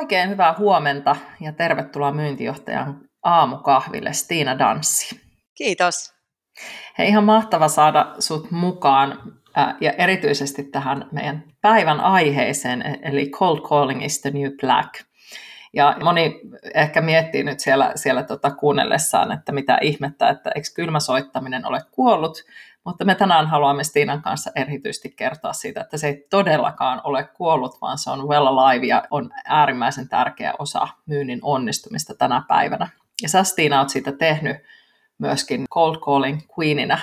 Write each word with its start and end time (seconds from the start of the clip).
Oikein 0.00 0.30
hyvää 0.30 0.54
huomenta 0.58 1.16
ja 1.40 1.52
tervetuloa 1.52 2.12
myyntijohtajan 2.12 3.00
aamukahville 3.22 4.12
Stiina 4.12 4.58
Danssi. 4.58 5.20
Kiitos. 5.54 6.14
Hei, 6.98 7.08
ihan 7.08 7.24
mahtava 7.24 7.68
saada 7.68 8.14
sut 8.18 8.50
mukaan 8.50 9.18
ja 9.80 9.92
erityisesti 9.92 10.64
tähän 10.64 11.08
meidän 11.12 11.44
päivän 11.60 12.00
aiheeseen, 12.00 12.98
eli 13.02 13.30
Cold 13.30 13.60
Calling 13.60 14.04
is 14.04 14.20
the 14.20 14.30
New 14.30 14.50
Black. 14.60 14.94
Ja 15.72 15.96
moni 16.02 16.40
ehkä 16.74 17.00
miettii 17.00 17.42
nyt 17.42 17.60
siellä, 17.60 17.92
siellä 17.94 18.22
tota 18.22 18.50
kuunnellessaan, 18.50 19.32
että 19.32 19.52
mitä 19.52 19.78
ihmettä, 19.82 20.28
että 20.28 20.50
eikö 20.54 20.68
kylmäsoittaminen 20.74 21.66
ole 21.66 21.80
kuollut, 21.90 22.44
mutta 22.84 23.04
me 23.04 23.14
tänään 23.14 23.46
haluamme 23.46 23.84
Stiinan 23.84 24.22
kanssa 24.22 24.50
erityisesti 24.54 25.10
kertoa 25.10 25.52
siitä, 25.52 25.80
että 25.80 25.96
se 25.96 26.06
ei 26.06 26.26
todellakaan 26.30 27.00
ole 27.04 27.24
kuollut, 27.24 27.80
vaan 27.80 27.98
se 27.98 28.10
on 28.10 28.28
well 28.28 28.46
alive 28.46 28.86
ja 28.86 29.02
on 29.10 29.30
äärimmäisen 29.44 30.08
tärkeä 30.08 30.54
osa 30.58 30.88
myynnin 31.06 31.38
onnistumista 31.42 32.14
tänä 32.14 32.42
päivänä. 32.48 32.88
Ja 33.22 33.28
sä 33.28 33.44
Stiina 33.44 33.78
oot 33.78 33.88
siitä 33.90 34.12
tehnyt 34.12 34.56
myöskin 35.18 35.64
cold 35.70 35.96
calling 35.96 36.40
queeninä, 36.58 36.98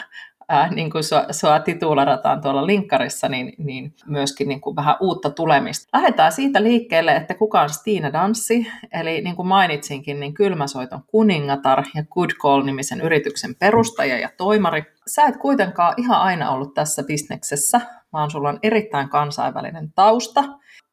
niin 0.72 0.90
kuin 0.90 1.04
sua, 1.04 1.26
sua 1.32 1.60
titulerataan 1.60 2.42
tuolla 2.42 2.66
linkkarissa, 2.66 3.30
niin, 3.30 3.54
niin 3.58 3.94
myöskin 4.06 4.48
niin 4.48 4.62
kuin 4.62 4.76
vähän 4.76 4.96
uutta 5.00 5.30
tulemista. 5.30 5.98
Lähdetään 5.98 6.32
siitä 6.32 6.64
liikkeelle, 6.64 7.16
että 7.16 7.34
kuka 7.34 7.62
on 7.62 7.70
Stina 7.70 8.14
Danssi, 8.14 8.68
eli 8.94 9.22
niin 9.22 9.36
kuin 9.36 9.48
mainitsinkin, 9.48 10.20
niin 10.20 10.34
Kylmäsoiton 10.34 11.04
kuningatar 11.08 11.84
ja 11.96 12.04
Good 12.04 12.30
Call-nimisen 12.30 13.02
yrityksen 13.02 13.56
perustaja 13.56 14.20
ja 14.20 14.30
toimari. 14.38 14.84
Sä 15.08 15.26
et 15.26 15.38
kuitenkaan 15.38 15.94
ihan 15.98 16.22
aina 16.22 16.52
ollut 16.52 16.74
tässä 16.74 17.04
bisneksessä, 17.04 17.82
vaan 18.14 18.32
sulla 18.32 18.50
on 18.50 18.60
erittäin 18.64 19.10
kansainvälinen 19.10 19.92
tausta. 19.96 20.44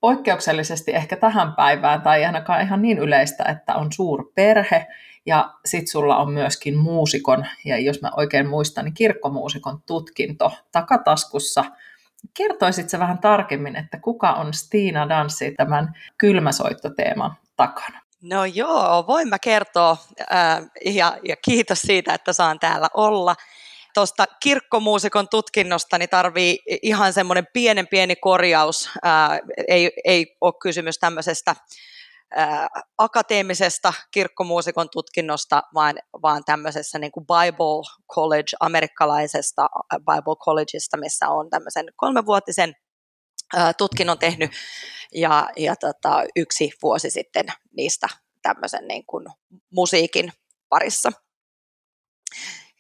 Poikkeuksellisesti 0.00 0.95
ehkä 0.95 1.17
tähän 1.17 1.53
päivään, 1.53 2.03
tai 2.03 2.25
ainakaan 2.25 2.62
ihan 2.62 2.83
niin 2.83 2.98
yleistä, 2.98 3.45
että 3.45 3.75
on 3.75 3.93
suurperhe, 3.93 4.87
ja 5.29 5.55
sitten 5.65 5.91
sulla 5.91 6.17
on 6.17 6.33
myöskin 6.33 6.77
muusikon, 6.77 7.47
ja 7.65 7.79
jos 7.79 8.03
mä 8.03 8.11
oikein 8.17 8.48
muistan, 8.48 8.84
niin 8.84 8.95
kirkkomuusikon 8.95 9.83
tutkinto 9.87 10.53
takataskussa. 10.73 11.65
Kertoisit 12.34 12.89
se 12.89 12.98
vähän 12.98 13.19
tarkemmin, 13.19 13.77
että 13.77 13.99
kuka 14.01 14.33
on 14.33 14.55
Stiina 14.55 15.09
Danssi 15.09 15.55
tämän 15.56 15.95
kylmäsoittoteeman 16.19 17.37
takana? 17.56 18.01
No 18.23 18.45
joo, 18.45 19.05
voin 19.06 19.29
mä 19.29 19.39
kertoa 19.39 19.97
ää, 20.31 20.62
ja, 20.84 21.19
ja 21.29 21.37
kiitos 21.45 21.81
siitä, 21.81 22.15
että 22.15 22.33
saan 22.33 22.59
täällä 22.59 22.89
olla. 22.95 23.34
Tuosta 23.95 24.25
kirkkomuusikon 24.43 25.29
tutkinnosta 25.29 25.99
niin 25.99 26.09
tarvii 26.09 26.59
ihan 26.83 27.12
semmoinen 27.12 27.47
pienen 27.53 27.87
pieni 27.89 28.17
korjaus. 28.17 28.91
Ää, 29.03 29.39
ei, 29.69 29.91
ei 30.05 30.37
ole 30.41 30.53
kysymys 30.62 30.99
tämmöisestä 30.99 31.56
akateemisesta 32.98 33.93
kirkkomuusikon 34.11 34.89
tutkinnosta, 34.93 35.62
vaan, 35.75 35.97
vaan 36.23 36.43
tämmöisessä 36.45 36.98
niin 36.98 37.12
kuin 37.12 37.27
Bible 37.27 37.98
College, 38.15 38.57
amerikkalaisesta 38.61 39.69
Bible 39.99 40.37
Collegeista, 40.44 40.97
missä 40.97 41.28
on 41.28 41.50
tämmöisen 41.50 41.87
kolmevuotisen 41.97 42.75
tutkinnon 43.78 44.19
tehnyt 44.19 44.50
ja, 45.15 45.49
ja 45.56 45.77
tota, 45.77 46.25
yksi 46.37 46.71
vuosi 46.83 47.11
sitten 47.11 47.47
niistä 47.77 48.09
tämmöisen 48.43 48.89
niin 48.89 49.06
kuin 49.06 49.27
musiikin 49.71 50.33
parissa. 50.69 51.12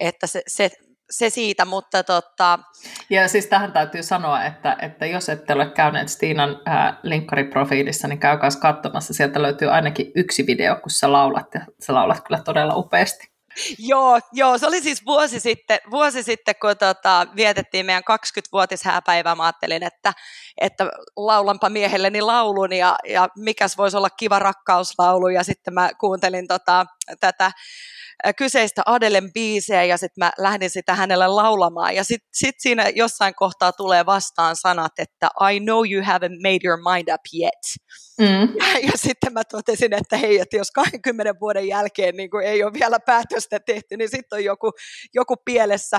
Että 0.00 0.26
se, 0.26 0.42
se 0.46 0.70
se 1.10 1.30
siitä, 1.30 1.64
mutta 1.64 2.02
tota... 2.02 2.58
Ja 3.10 3.28
siis 3.28 3.46
tähän 3.46 3.72
täytyy 3.72 4.02
sanoa, 4.02 4.44
että, 4.44 4.76
että 4.82 5.06
jos 5.06 5.28
ette 5.28 5.52
ole 5.52 5.70
käyneet 5.70 6.08
Stiinan 6.08 6.60
ää, 6.66 7.00
linkkariprofiilissa, 7.02 8.08
niin 8.08 8.18
käykää 8.18 8.50
katsomassa. 8.60 9.14
Sieltä 9.14 9.42
löytyy 9.42 9.68
ainakin 9.68 10.12
yksi 10.14 10.46
video, 10.46 10.76
kun 10.76 10.90
sä 10.90 11.12
laulat, 11.12 11.54
ja 11.54 11.60
sä 11.80 11.94
laulat 11.94 12.20
kyllä 12.26 12.40
todella 12.42 12.74
upeasti. 12.76 13.38
Joo, 13.78 14.20
joo, 14.32 14.58
se 14.58 14.66
oli 14.66 14.80
siis 14.80 15.06
vuosi 15.06 15.40
sitten, 15.40 15.78
vuosi 15.90 16.22
sitten 16.22 16.54
kun 16.60 16.76
tota, 16.76 17.26
vietettiin 17.36 17.86
meidän 17.86 18.02
20-vuotishääpäivää. 18.10 19.34
Mä 19.34 19.44
ajattelin, 19.44 19.82
että, 19.82 20.12
että 20.60 20.90
laulanpa 21.16 21.68
miehelleni 21.68 22.20
laulun 22.20 22.72
ja, 22.72 22.96
ja 23.08 23.28
mikäs 23.36 23.78
voisi 23.78 23.96
olla 23.96 24.10
kiva 24.10 24.38
rakkauslaulu. 24.38 25.28
Ja 25.28 25.44
sitten 25.44 25.74
mä 25.74 25.90
kuuntelin 26.00 26.46
tota, 26.48 26.86
tätä 27.20 27.52
kyseistä 28.36 28.82
Adelen 28.86 29.32
biisiä 29.32 29.84
ja 29.84 29.96
sitten 29.96 30.24
mä 30.24 30.32
lähdin 30.38 30.70
sitä 30.70 30.94
hänelle 30.94 31.26
laulamaan. 31.26 31.94
Ja 31.94 32.04
sitten 32.04 32.28
sit 32.32 32.54
siinä 32.58 32.88
jossain 32.88 33.34
kohtaa 33.34 33.72
tulee 33.72 34.06
vastaan 34.06 34.56
sanat, 34.56 34.92
että 34.98 35.28
I 35.52 35.60
know 35.60 35.92
you 35.92 36.02
haven't 36.02 36.40
made 36.42 36.58
your 36.64 36.78
mind 36.92 37.08
up 37.14 37.20
yet. 37.40 37.88
Mm. 38.18 38.54
Ja 38.92 38.92
sitten 38.94 39.32
mä 39.32 39.44
totesin, 39.44 39.92
että 39.92 40.16
hei, 40.16 40.38
että 40.38 40.56
jos 40.56 40.70
20 40.70 41.34
vuoden 41.40 41.68
jälkeen 41.68 42.16
niin 42.16 42.30
kun 42.30 42.42
ei 42.42 42.64
ole 42.64 42.72
vielä 42.72 43.00
päätöstä 43.00 43.60
tehty, 43.60 43.96
niin 43.96 44.10
sitten 44.10 44.36
on 44.36 44.44
joku, 44.44 44.70
joku 45.14 45.36
pielessä. 45.44 45.98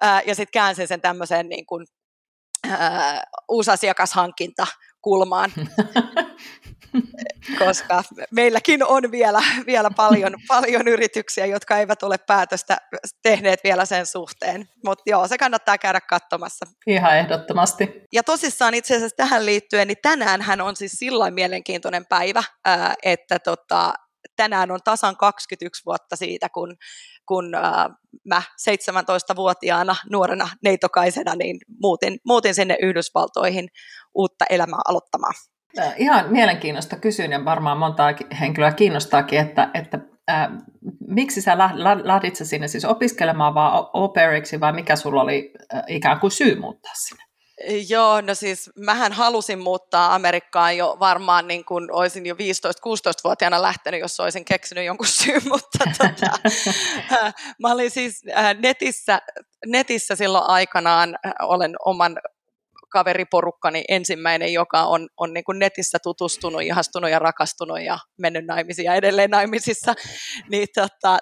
Ää, 0.00 0.22
ja 0.26 0.34
sitten 0.34 0.52
käänsin 0.52 0.88
sen 0.88 1.00
tämmöiseen 1.00 1.48
niin 1.48 1.66
kuin, 1.66 1.86
ää, 2.68 3.22
uusasiakashankinta 3.48 4.66
kulmaan. 5.02 5.52
koska 7.64 8.02
meilläkin 8.30 8.84
on 8.84 9.10
vielä, 9.10 9.42
vielä 9.66 9.90
paljon, 9.96 10.32
paljon 10.48 10.88
yrityksiä, 10.88 11.46
jotka 11.46 11.78
eivät 11.78 12.02
ole 12.02 12.18
päätöstä 12.18 12.76
tehneet 13.22 13.60
vielä 13.64 13.84
sen 13.84 14.06
suhteen. 14.06 14.68
Mutta 14.84 15.02
joo, 15.06 15.28
se 15.28 15.38
kannattaa 15.38 15.78
käydä 15.78 16.00
katsomassa. 16.00 16.66
Ihan 16.86 17.18
ehdottomasti. 17.18 18.02
Ja 18.12 18.22
tosissaan 18.22 18.74
itse 18.74 18.96
asiassa 18.96 19.16
tähän 19.16 19.46
liittyen, 19.46 19.88
niin 19.88 19.98
tänään 20.02 20.42
hän 20.42 20.60
on 20.60 20.76
siis 20.76 20.92
sillä 20.92 21.30
mielenkiintoinen 21.30 22.06
päivä, 22.06 22.42
että 23.02 23.38
tota, 23.38 23.94
tänään 24.36 24.70
on 24.70 24.80
tasan 24.84 25.16
21 25.16 25.82
vuotta 25.86 26.16
siitä, 26.16 26.48
kun, 26.48 26.76
kun 27.26 27.54
äh, 27.54 27.62
mä 28.24 28.42
17-vuotiaana 28.70 29.96
nuorena 30.10 30.48
neitokaisena 30.62 31.34
niin 31.34 31.58
muutin, 31.82 32.18
muutin 32.26 32.54
sinne 32.54 32.76
Yhdysvaltoihin 32.82 33.68
uutta 34.14 34.44
elämää 34.50 34.80
aloittamaan. 34.88 35.34
Ihan 35.96 36.24
mielenkiinnosta 36.28 36.96
kysyn 36.96 37.32
ja 37.32 37.44
varmaan 37.44 37.78
monta 37.78 38.04
henkilöä 38.40 38.72
kiinnostaakin, 38.72 39.38
että, 39.38 39.70
että 39.74 39.98
äh, 40.30 40.48
miksi 41.08 41.42
sä 41.42 41.58
lähdit 42.04 42.36
sinne 42.36 42.68
siis 42.68 42.84
opiskelemaan 42.84 43.54
vaan 43.54 43.86
operiksi 43.92 44.60
vai 44.60 44.72
mikä 44.72 44.96
sulla 44.96 45.22
oli 45.22 45.52
äh, 45.74 45.82
ikään 45.86 46.20
kuin 46.20 46.30
syy 46.30 46.60
muuttaa 46.60 46.92
sinne? 46.94 47.26
Joo, 47.88 48.20
no 48.20 48.34
siis 48.34 48.70
mähän 48.76 49.12
halusin 49.12 49.58
muuttaa 49.58 50.14
Amerikkaan 50.14 50.76
jo 50.76 50.96
varmaan 51.00 51.48
niin 51.48 51.64
kuin 51.64 51.92
olisin 51.92 52.26
jo 52.26 52.34
15-16-vuotiaana 52.34 53.62
lähtenyt, 53.62 54.00
jos 54.00 54.20
olisin 54.20 54.44
keksinyt 54.44 54.84
jonkun 54.84 55.06
syyn, 55.24 55.42
mutta 55.48 55.78
tota, 55.98 56.38
mä 57.60 57.72
olin 57.72 57.90
siis 57.90 58.22
netissä, 58.60 59.22
netissä 59.66 60.16
silloin 60.16 60.44
aikanaan, 60.44 61.18
olen 61.42 61.74
oman 61.84 62.18
kaveriporukkani 62.96 63.84
ensimmäinen, 63.88 64.52
joka 64.52 64.82
on, 64.82 65.08
on 65.16 65.34
niin 65.34 65.44
kuin 65.44 65.58
netissä 65.58 65.98
tutustunut, 66.02 66.62
ihastunut 66.62 67.10
ja 67.10 67.18
rakastunut 67.18 67.80
ja 67.80 67.98
mennyt 68.18 68.46
naimisiin 68.46 68.86
ja 68.86 68.94
edelleen 68.94 69.30
naimisissa. 69.30 69.94
Niin 70.50 70.68
tota, 70.74 71.18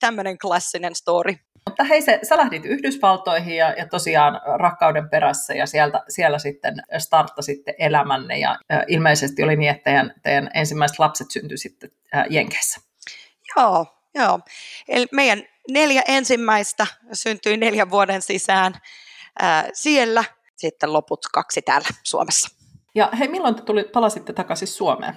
tämmöinen 0.00 0.38
klassinen 0.38 0.94
story. 0.94 1.34
Mutta 1.68 1.84
hei, 1.84 2.02
se, 2.02 2.20
sä 2.22 2.36
lähdit 2.36 2.64
Yhdysvaltoihin 2.64 3.56
ja, 3.56 3.70
ja 3.72 3.88
tosiaan 3.88 4.40
rakkauden 4.58 5.10
perässä 5.10 5.54
ja 5.54 5.66
sieltä, 5.66 6.02
siellä 6.08 6.38
sitten 6.38 6.74
starttasitte 6.98 7.74
elämänne 7.78 8.38
ja 8.38 8.58
ilmeisesti 8.86 9.42
oli 9.42 9.56
niin, 9.56 9.70
että 9.70 9.84
teidän, 9.84 10.14
teidän 10.22 10.50
ensimmäiset 10.54 10.98
lapset 10.98 11.30
syntyi 11.30 11.58
sitten 11.58 11.90
Jenkeissä. 12.30 12.80
Joo, 13.56 13.86
joo. 14.14 14.40
Eli 14.88 15.06
meidän 15.12 15.42
neljä 15.70 16.02
ensimmäistä 16.08 16.86
syntyi 17.12 17.56
neljän 17.56 17.90
vuoden 17.90 18.22
sisään 18.22 18.74
äh, 19.42 19.64
siellä 19.72 20.24
sitten 20.56 20.92
loput 20.92 21.20
kaksi 21.32 21.62
täällä 21.62 21.88
Suomessa. 22.02 22.48
Ja 22.94 23.08
hei, 23.18 23.28
milloin 23.28 23.54
te 23.54 23.62
tuli, 23.62 23.84
palasitte 23.84 24.32
takaisin 24.32 24.68
Suomeen? 24.68 25.16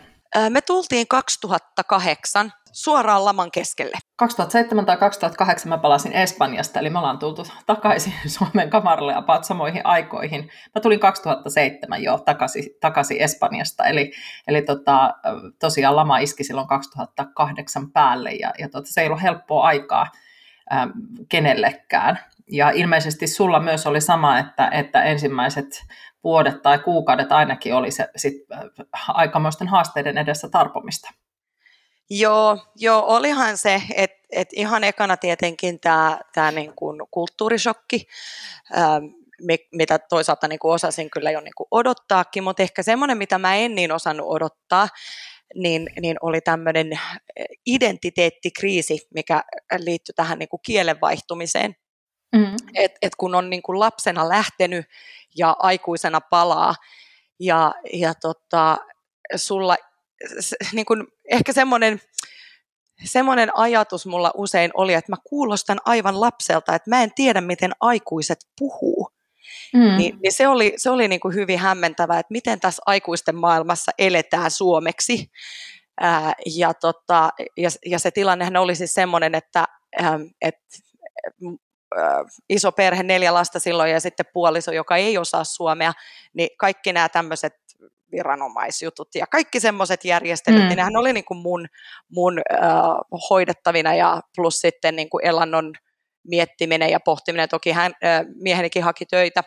Me 0.49 0.61
tultiin 0.61 1.07
2008 1.07 2.51
suoraan 2.71 3.25
laman 3.25 3.51
keskelle. 3.51 3.97
2007 4.15 4.85
tai 4.85 4.97
2008 4.97 5.69
mä 5.69 5.77
palasin 5.77 6.13
Espanjasta, 6.13 6.79
eli 6.79 6.89
me 6.89 6.99
ollaan 6.99 7.19
tultu 7.19 7.47
takaisin 7.65 8.13
Suomen 8.37 8.69
kamaralle 8.69 9.13
ja 9.13 9.23
samoihin 9.41 9.85
aikoihin. 9.85 10.49
Mä 10.75 10.81
tulin 10.81 10.99
2007 10.99 12.03
jo 12.03 12.17
takaisin, 12.17 12.63
takaisin 12.81 13.21
Espanjasta, 13.21 13.85
eli, 13.85 14.11
eli 14.47 14.61
tota, 14.61 15.13
tosiaan 15.59 15.95
lama 15.95 16.17
iski 16.17 16.43
silloin 16.43 16.67
2008 16.67 17.91
päälle, 17.91 18.31
ja, 18.31 18.53
ja 18.59 18.69
tota, 18.69 18.87
se 18.91 19.01
ei 19.01 19.07
ollut 19.07 19.21
helppoa 19.21 19.67
aikaa 19.67 20.07
ähm, 20.73 20.89
kenellekään. 21.29 22.19
Ja 22.51 22.69
ilmeisesti 22.69 23.27
sulla 23.27 23.59
myös 23.59 23.87
oli 23.87 24.01
sama, 24.01 24.39
että, 24.39 24.69
että 24.71 25.03
ensimmäiset 25.03 25.83
vuodet 26.23 26.61
tai 26.61 26.79
kuukaudet 26.79 27.31
ainakin 27.31 27.75
oli 27.75 27.91
se 27.91 28.09
sit, 28.15 28.33
äh, 28.53 28.61
aikamoisten 29.07 29.67
haasteiden 29.67 30.17
edessä 30.17 30.49
tarpomista. 30.49 31.09
Joo, 32.09 32.57
joo 32.75 33.03
olihan 33.07 33.57
se, 33.57 33.81
että 33.95 34.17
et 34.31 34.47
ihan 34.53 34.83
ekana 34.83 35.17
tietenkin 35.17 35.79
tämä 35.79 36.19
tää 36.33 36.51
niinku 36.51 36.93
kulttuurishokki, 37.11 38.07
ähm, 38.77 39.05
mitä 39.71 39.99
toisaalta 39.99 40.47
niinku 40.47 40.69
osasin 40.69 41.09
kyllä 41.09 41.31
jo 41.31 41.41
niinku 41.41 41.67
odottaakin, 41.71 42.43
mutta 42.43 42.63
ehkä 42.63 42.83
semmoinen, 42.83 43.17
mitä 43.17 43.37
mä 43.37 43.55
en 43.55 43.75
niin 43.75 43.91
osannut 43.91 44.27
odottaa, 44.29 44.87
niin, 45.55 45.87
niin 46.01 46.17
oli 46.21 46.41
tämmöinen 46.41 46.99
identiteettikriisi, 47.65 49.07
mikä 49.13 49.43
liittyi 49.77 50.13
tähän 50.15 50.39
niinku 50.39 50.57
kielen 50.57 51.01
vaihtumiseen. 51.01 51.75
Mm. 52.35 52.55
Et, 52.75 52.91
et 53.01 53.15
kun 53.15 53.35
on 53.35 53.49
niinku 53.49 53.79
lapsena 53.79 54.29
lähtenyt 54.29 54.85
ja 55.35 55.55
aikuisena 55.59 56.21
palaa, 56.21 56.75
ja, 57.39 57.73
ja 57.93 58.13
tota, 58.13 58.77
sulla 59.35 59.75
niin 60.73 60.85
kuin, 60.85 61.07
ehkä 61.31 61.53
semmoinen, 61.53 62.01
semmoinen 63.05 63.57
ajatus 63.57 64.05
mulla 64.05 64.31
usein 64.35 64.71
oli, 64.73 64.93
että 64.93 65.11
mä 65.11 65.17
kuulostan 65.23 65.79
aivan 65.85 66.21
lapselta, 66.21 66.75
että 66.75 66.89
mä 66.89 67.03
en 67.03 67.11
tiedä, 67.15 67.41
miten 67.41 67.71
aikuiset 67.79 68.39
puhuu. 68.59 69.09
Mm. 69.73 69.97
Niin, 69.97 70.17
niin 70.23 70.33
se 70.33 70.47
oli, 70.47 70.73
se 70.77 70.89
oli 70.89 71.07
niin 71.07 71.19
kuin 71.19 71.35
hyvin 71.35 71.59
hämmentävää, 71.59 72.19
että 72.19 72.31
miten 72.31 72.59
tässä 72.59 72.83
aikuisten 72.85 73.35
maailmassa 73.35 73.91
eletään 73.97 74.51
suomeksi. 74.51 75.31
Ää, 76.01 76.33
ja, 76.55 76.73
tota, 76.73 77.29
ja, 77.57 77.69
ja 77.85 77.99
se 77.99 78.11
tilannehan 78.11 78.57
oli 78.57 78.75
siis 78.75 78.93
semmoinen, 78.93 79.35
että 79.35 79.65
ää, 79.99 80.19
et, 80.41 80.55
ää, 81.45 81.51
iso 82.49 82.71
perhe, 82.71 83.03
neljä 83.03 83.33
lasta 83.33 83.59
silloin 83.59 83.91
ja 83.91 83.99
sitten 83.99 84.25
puoliso, 84.33 84.71
joka 84.71 84.95
ei 84.95 85.17
osaa 85.17 85.43
suomea, 85.43 85.93
niin 86.33 86.49
kaikki 86.57 86.93
nämä 86.93 87.09
tämmöiset 87.09 87.53
viranomaisjutut 88.11 89.15
ja 89.15 89.27
kaikki 89.27 89.59
semmoiset 89.59 90.05
järjestelyt, 90.05 90.61
mm. 90.61 90.67
niin 90.67 90.77
nehän 90.77 90.97
oli 90.97 91.13
niin 91.13 91.25
kuin 91.25 91.37
mun, 91.37 91.67
mun 92.11 92.41
äh, 92.53 92.61
hoidettavina 93.29 93.95
ja 93.95 94.21
plus 94.35 94.59
sitten 94.59 94.95
niin 94.95 95.09
kuin 95.09 95.25
elannon 95.25 95.73
miettiminen 96.27 96.89
ja 96.89 96.99
pohtiminen. 96.99 97.49
Toki 97.49 97.71
hän, 97.71 97.93
äh, 98.05 98.21
miehenikin 98.35 98.83
haki 98.83 99.05
töitä, 99.05 99.43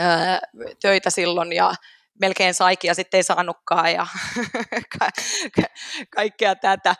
äh, 0.00 0.40
töitä 0.82 1.10
silloin 1.10 1.52
ja 1.52 1.74
melkein 2.20 2.54
saikin 2.54 2.88
ja 2.88 2.94
sitten 2.94 3.18
ei 3.18 3.22
saanutkaan 3.22 3.92
ja 3.92 4.06
ka- 4.98 5.10
ka- 5.56 5.74
kaikkea 6.10 6.54
tätä. 6.54 6.94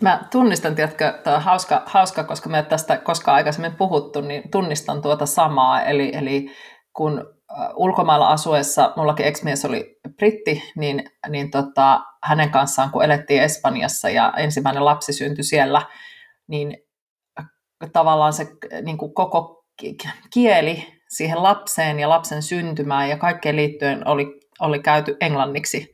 Mä 0.00 0.24
tunnistan, 0.30 0.74
tiedätkö, 0.74 1.20
tämä 1.24 1.36
on 1.36 1.42
hauska, 1.42 1.82
hauska, 1.86 2.24
koska 2.24 2.48
me 2.48 2.62
tästä 2.62 2.96
koskaan 2.96 3.34
aikaisemmin 3.34 3.76
puhuttu, 3.76 4.20
niin 4.20 4.50
tunnistan 4.50 5.02
tuota 5.02 5.26
samaa, 5.26 5.82
eli, 5.82 6.10
eli 6.14 6.50
kun 6.92 7.34
ulkomailla 7.74 8.28
asuessa, 8.28 8.92
mullakin 8.96 9.26
ex-mies 9.26 9.64
oli 9.64 10.00
britti, 10.16 10.62
niin, 10.76 11.04
niin 11.28 11.50
tota, 11.50 12.00
hänen 12.24 12.50
kanssaan 12.50 12.90
kun 12.90 13.04
elettiin 13.04 13.42
Espanjassa 13.42 14.10
ja 14.10 14.32
ensimmäinen 14.36 14.84
lapsi 14.84 15.12
syntyi 15.12 15.44
siellä, 15.44 15.82
niin 16.46 16.76
tavallaan 17.92 18.32
se 18.32 18.46
niin 18.82 18.98
kuin 18.98 19.14
koko 19.14 19.64
kieli 20.32 20.86
siihen 21.08 21.42
lapseen 21.42 22.00
ja 22.00 22.08
lapsen 22.08 22.42
syntymään 22.42 23.08
ja 23.08 23.16
kaikkeen 23.16 23.56
liittyen 23.56 24.08
oli, 24.08 24.40
oli 24.60 24.78
käyty 24.78 25.16
englanniksi 25.20 25.92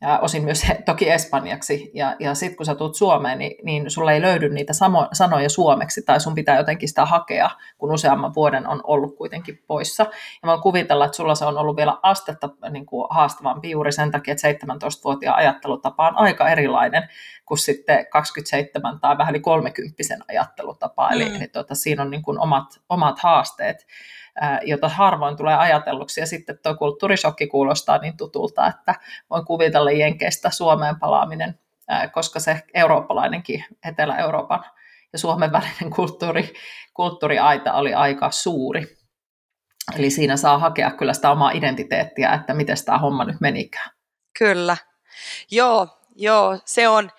ja 0.00 0.18
osin 0.18 0.44
myös 0.44 0.62
toki 0.86 1.10
espanjaksi. 1.10 1.90
Ja, 1.94 2.16
ja 2.18 2.34
sitten 2.34 2.56
kun 2.56 2.66
sä 2.66 2.74
tulet 2.74 2.94
Suomeen, 2.94 3.38
niin, 3.38 3.64
niin 3.64 3.90
sulla 3.90 4.12
ei 4.12 4.22
löydy 4.22 4.48
niitä 4.48 4.72
samo, 4.72 5.08
sanoja 5.12 5.48
suomeksi, 5.48 6.02
tai 6.02 6.20
sun 6.20 6.34
pitää 6.34 6.56
jotenkin 6.56 6.88
sitä 6.88 7.04
hakea, 7.04 7.50
kun 7.78 7.92
useamman 7.92 8.34
vuoden 8.34 8.66
on 8.66 8.80
ollut 8.84 9.16
kuitenkin 9.16 9.62
poissa. 9.66 10.02
Ja 10.02 10.46
mä 10.46 10.50
voin 10.50 10.62
kuvitella, 10.62 11.04
että 11.04 11.16
sulla 11.16 11.34
se 11.34 11.44
on 11.44 11.58
ollut 11.58 11.76
vielä 11.76 11.98
astetta 12.02 12.48
niin 12.70 12.86
kuin 12.86 13.06
haastavampi 13.10 13.70
juuri 13.70 13.92
sen 13.92 14.10
takia, 14.10 14.32
että 14.32 14.48
17-vuotiaan 14.52 15.38
ajattelutapa 15.38 16.08
on 16.08 16.16
aika 16.16 16.48
erilainen 16.48 17.08
kuin 17.46 17.58
sitten 17.58 18.06
27 18.10 19.00
tai 19.00 19.18
vähän 19.18 19.34
yli 19.34 19.40
30 19.40 19.94
ajattelutapa. 20.28 21.10
Eli, 21.10 21.28
mm. 21.28 21.36
eli 21.36 21.48
tuota, 21.48 21.74
siinä 21.74 22.02
on 22.02 22.10
niin 22.10 22.22
kuin 22.22 22.40
omat, 22.40 22.80
omat 22.88 23.18
haasteet 23.18 23.86
jota 24.62 24.88
harvoin 24.88 25.36
tulee 25.36 25.56
ajatelluksi. 25.56 26.20
Ja 26.20 26.26
sitten 26.26 26.58
tuo 26.62 26.74
kulttuurishokki 26.74 27.46
kuulostaa 27.46 27.98
niin 27.98 28.16
tutulta, 28.16 28.66
että 28.66 28.94
voin 29.30 29.44
kuvitella 29.44 29.90
Jenkeistä 29.90 30.50
Suomeen 30.50 30.98
palaaminen, 30.98 31.58
koska 32.12 32.40
se 32.40 32.62
eurooppalainenkin 32.74 33.64
Etelä-Euroopan 33.84 34.64
ja 35.12 35.18
Suomen 35.18 35.52
välinen 35.52 35.90
kulttuuri, 35.96 36.54
kulttuuriaita 36.94 37.72
oli 37.72 37.94
aika 37.94 38.30
suuri. 38.30 38.98
Eli 39.96 40.10
siinä 40.10 40.36
saa 40.36 40.58
hakea 40.58 40.90
kyllä 40.90 41.12
sitä 41.12 41.30
omaa 41.30 41.50
identiteettiä, 41.50 42.32
että 42.32 42.54
miten 42.54 42.76
tämä 42.84 42.98
homma 42.98 43.24
nyt 43.24 43.40
menikään. 43.40 43.90
Kyllä. 44.38 44.76
Joo, 45.50 45.88
joo, 46.16 46.58
se 46.64 46.88
on, 46.88 47.10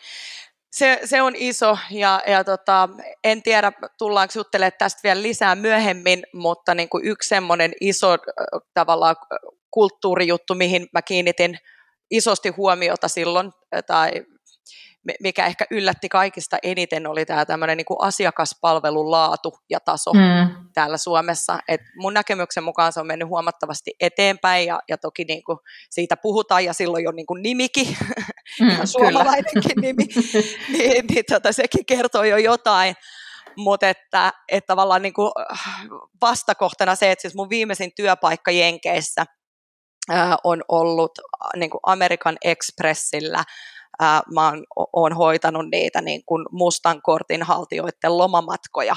se, 0.72 1.00
se 1.06 1.22
on 1.22 1.34
iso 1.36 1.78
ja, 1.92 2.22
ja 2.28 2.44
tota, 2.44 2.90
en 3.24 3.44
tiedä, 3.44 3.72
tullaanko 3.98 4.32
juttelemaan 4.36 4.72
tästä 4.80 5.00
vielä 5.04 5.22
lisää 5.22 5.56
myöhemmin, 5.56 6.24
mutta 6.34 6.76
niin 6.76 6.90
kuin 6.90 7.06
yksi 7.06 7.30
semmoinen 7.30 7.74
iso 7.82 8.18
tavallaan 8.74 9.16
kulttuurijuttu, 9.72 10.56
mihin 10.56 10.88
mä 10.94 11.02
kiinnitin 11.02 11.58
isosti 12.12 12.50
huomiota 12.50 13.08
silloin, 13.08 13.52
tai 13.88 14.12
mikä 15.20 15.46
ehkä 15.46 15.66
yllätti 15.72 16.10
kaikista 16.10 16.58
eniten, 16.64 17.08
oli 17.08 17.26
tämä 17.26 17.46
tämmöinen 17.46 17.78
niin 17.78 17.86
kuin 17.86 18.02
asiakaspalvelun 18.02 19.12
laatu 19.12 19.54
ja 19.70 19.80
taso 19.80 20.14
mm. 20.14 20.70
täällä 20.74 20.98
Suomessa. 20.98 21.60
Et 21.68 21.82
mun 21.96 22.14
näkemyksen 22.14 22.64
mukaan 22.64 22.94
se 22.94 23.00
on 23.00 23.08
mennyt 23.08 23.28
huomattavasti 23.28 23.92
eteenpäin, 24.00 24.68
ja, 24.68 24.80
ja 24.90 24.98
toki 24.98 25.24
niin 25.24 25.44
kuin 25.44 25.60
siitä 25.90 26.18
puhutaan, 26.18 26.66
ja 26.66 26.74
silloin 26.74 27.10
on 27.10 27.16
niin 27.16 27.26
kuin 27.26 27.42
nimikin, 27.42 27.88
mm, 28.60 28.70
ihan 28.70 28.88
suomalainenkin 28.88 29.82
nimi, 29.82 30.04
niin, 30.78 31.06
niin 31.10 31.24
tota, 31.30 31.52
sekin 31.52 31.86
kertoo 31.86 32.24
jo 32.24 32.38
jotain. 32.38 32.96
Mutta 33.58 33.90
että, 33.90 34.34
että 34.50 34.68
tavallaan 34.68 35.02
niin 35.02 35.14
kuin 35.14 35.32
vastakohtana 36.22 36.96
se, 36.96 37.12
että 37.12 37.22
siis 37.22 37.36
mun 37.36 37.50
viimeisin 37.50 37.92
työpaikka 37.96 38.52
Jenkeissä 38.52 39.26
on 40.44 40.64
ollut 40.68 41.12
niin 41.56 41.70
kuin 41.70 41.80
Amerikan 41.84 42.38
Expressillä. 42.44 43.44
Ää, 44.00 44.22
mä 44.34 44.48
oon, 44.48 44.64
oon 44.94 45.14
hoitanut 45.14 45.66
niitä 45.72 46.02
niin 46.02 46.22
kuin 46.26 46.46
mustan 46.52 47.02
kortin 47.02 47.44
haltijoiden 47.44 48.18
lomamatkoja, 48.18 48.96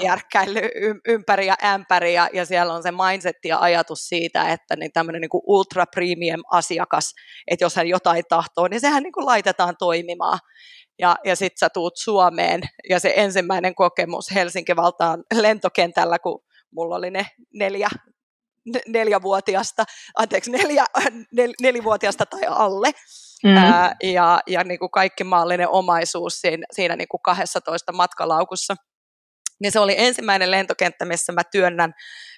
järkkäily 0.00 0.60
ympäri 1.08 1.46
ja 1.46 1.54
ämpäri, 1.64 2.14
ja, 2.14 2.28
ja 2.32 2.46
siellä 2.46 2.74
on 2.74 2.82
se 2.82 2.90
mindset 2.90 3.36
ja 3.44 3.58
ajatus 3.58 4.08
siitä, 4.08 4.52
että 4.52 4.76
niin 4.76 4.92
tämmöinen 4.92 5.20
niin 5.20 5.28
kuin 5.28 5.42
ultra 5.46 5.84
premium 5.94 6.42
asiakas, 6.50 7.12
että 7.50 7.64
jos 7.64 7.76
hän 7.76 7.88
jotain 7.88 8.24
tahtoo, 8.28 8.68
niin 8.68 8.80
sehän 8.80 9.02
niin 9.02 9.12
kuin 9.12 9.26
laitetaan 9.26 9.74
toimimaan. 9.78 10.38
Ja, 10.98 11.16
ja 11.24 11.36
sitten 11.36 11.58
sä 11.58 11.68
tuut 11.74 11.96
Suomeen, 11.96 12.60
ja 12.88 13.00
se 13.00 13.12
ensimmäinen 13.16 13.74
kokemus 13.74 14.34
Helsinki-Valtaan 14.34 15.24
lentokentällä, 15.34 16.18
kun 16.18 16.42
mulla 16.74 16.96
oli 16.96 17.10
ne 17.10 17.26
neljä 17.54 17.88
neljävuotiasta, 18.88 19.84
anteeksi, 20.18 20.50
neljä, 20.50 20.84
nel, 21.32 21.52
nelivuotiasta 21.60 22.26
tai 22.26 22.40
alle, 22.48 22.90
mm. 23.44 23.56
ää, 23.56 23.96
ja, 24.02 24.40
ja 24.46 24.64
niin 24.64 24.78
kuin 24.78 24.90
kaikki 24.90 25.24
maallinen 25.24 25.68
omaisuus 25.68 26.40
siinä, 26.40 26.66
siinä 26.72 26.96
niin 26.96 27.08
kuin 27.08 27.20
12 27.22 27.92
matkalaukussa. 27.92 28.74
Niin 29.62 29.72
se 29.72 29.80
oli 29.80 29.94
ensimmäinen 29.98 30.50
lentokenttä, 30.50 31.04
missä 31.04 31.32
mä 31.32 31.42
työnnän, 31.52 31.92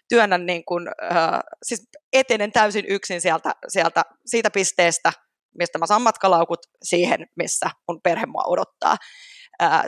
työnnän 0.08 0.46
niin 0.46 0.64
kuin, 0.64 0.88
äh, 0.88 1.40
siis 1.62 1.82
etenen 2.12 2.52
täysin 2.52 2.84
yksin 2.88 3.20
sieltä, 3.20 3.54
sieltä, 3.68 4.02
siitä 4.26 4.50
pisteestä, 4.50 5.12
mistä 5.58 5.78
mä 5.78 5.86
saan 5.86 6.02
matkalaukut 6.02 6.60
siihen, 6.82 7.26
missä 7.36 7.70
mun 7.88 8.00
perhe 8.02 8.26
mua 8.26 8.44
odottaa. 8.46 8.96
Äh, 9.62 9.84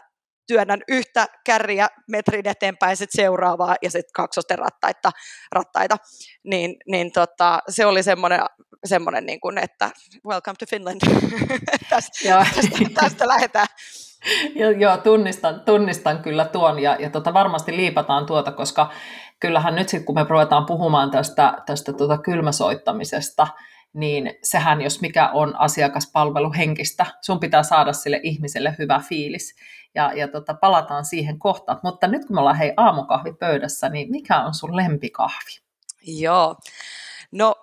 työnnän 0.47 0.83
yhtä 0.89 1.27
kärriä 1.47 1.89
metrin 2.09 2.49
eteenpäin, 2.49 2.97
sitten 2.97 3.23
seuraavaa 3.23 3.77
ja 3.83 3.91
sitten 3.91 4.13
kaksosten 4.15 4.59
rattaita, 4.59 5.11
rattaita. 5.53 5.97
Niin, 6.45 6.77
niin 6.87 7.13
tota, 7.13 7.59
se 7.69 7.87
oli 7.87 8.03
semmoinen, 8.03 8.41
semmoinen 8.85 9.27
niin 9.27 9.41
kuin, 9.41 9.59
että 9.59 9.91
welcome 10.27 10.55
to 10.59 10.67
Finland, 10.71 11.01
tästä, 11.91 12.45
tästä, 12.55 12.79
tästä 12.95 13.29
lähdetään. 13.29 13.67
Joo, 14.61 14.71
joo 14.71 14.97
tunnistan, 14.97 15.61
tunnistan 15.61 16.23
kyllä 16.23 16.45
tuon 16.45 16.79
ja, 16.79 16.97
ja 16.99 17.11
tota, 17.11 17.35
varmasti 17.35 17.77
liipataan 17.77 18.27
tuota, 18.27 18.53
koska 18.53 18.91
kyllähän 19.41 19.75
nyt 19.75 19.89
sitten 19.89 20.05
kun 20.05 20.15
me 20.15 20.27
ruvetaan 20.29 20.67
puhumaan 20.67 21.11
tästä, 21.11 21.59
tästä 21.67 21.93
tuota 21.93 22.19
kylmäsoittamisesta, 22.19 23.47
niin 23.95 24.35
sehän 24.43 24.83
jos 24.83 25.01
mikä 25.01 25.29
on 25.29 25.57
asiakaspalveluhenkistä. 25.61 27.07
Sun 27.21 27.41
pitää 27.41 27.63
saada 27.63 27.93
sille 27.93 28.21
ihmiselle 28.23 28.75
hyvä 28.79 29.01
fiilis. 29.09 29.55
Ja, 29.95 30.13
ja 30.13 30.29
tota, 30.29 30.55
palataan 30.55 31.05
siihen 31.05 31.39
kohtaan. 31.39 31.81
Mutta 31.83 32.07
nyt 32.07 32.25
kun 32.27 32.37
me 32.37 32.41
ollaan 32.41 32.57
hei 32.57 32.73
aamukahvipöydässä, 32.77 33.89
niin 33.89 34.11
mikä 34.11 34.41
on 34.41 34.55
sun 34.55 34.77
lempikahvi? 34.77 35.61
Joo, 36.07 36.57
no 37.33 37.55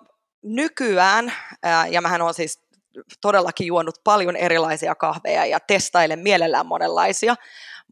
nykyään, 0.42 1.32
ja 1.90 2.00
mähän 2.00 2.22
on 2.22 2.34
siis 2.34 2.63
todellakin 3.20 3.66
juonut 3.66 3.94
paljon 4.04 4.36
erilaisia 4.36 4.94
kahveja 4.94 5.46
ja 5.46 5.60
testailen 5.60 6.18
mielellään 6.18 6.66
monenlaisia, 6.66 7.34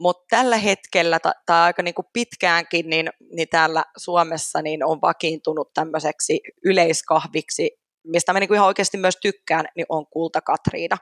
mutta 0.01 0.25
tällä 0.31 0.57
hetkellä 0.57 1.19
tai 1.21 1.61
aika 1.61 1.83
niin 1.83 1.95
kuin 1.95 2.07
pitkäänkin 2.13 2.91
niin, 2.91 3.11
niin 3.37 3.49
täällä 3.49 3.85
Suomessa 3.97 4.63
niin 4.63 4.85
on 4.85 5.01
vakiintunut 5.01 5.73
tämmöiseksi 5.75 6.41
yleiskahviksi, 6.65 7.71
mistä 8.05 8.33
mä 8.33 8.41
niin 8.41 8.49
kuin 8.49 8.57
ihan 8.57 8.67
oikeasti 8.67 8.97
myös 8.97 9.17
tykkään, 9.23 9.65
niin 9.77 9.87
on 9.89 10.07
Kulta 10.07 10.41
Katriina. 10.41 10.97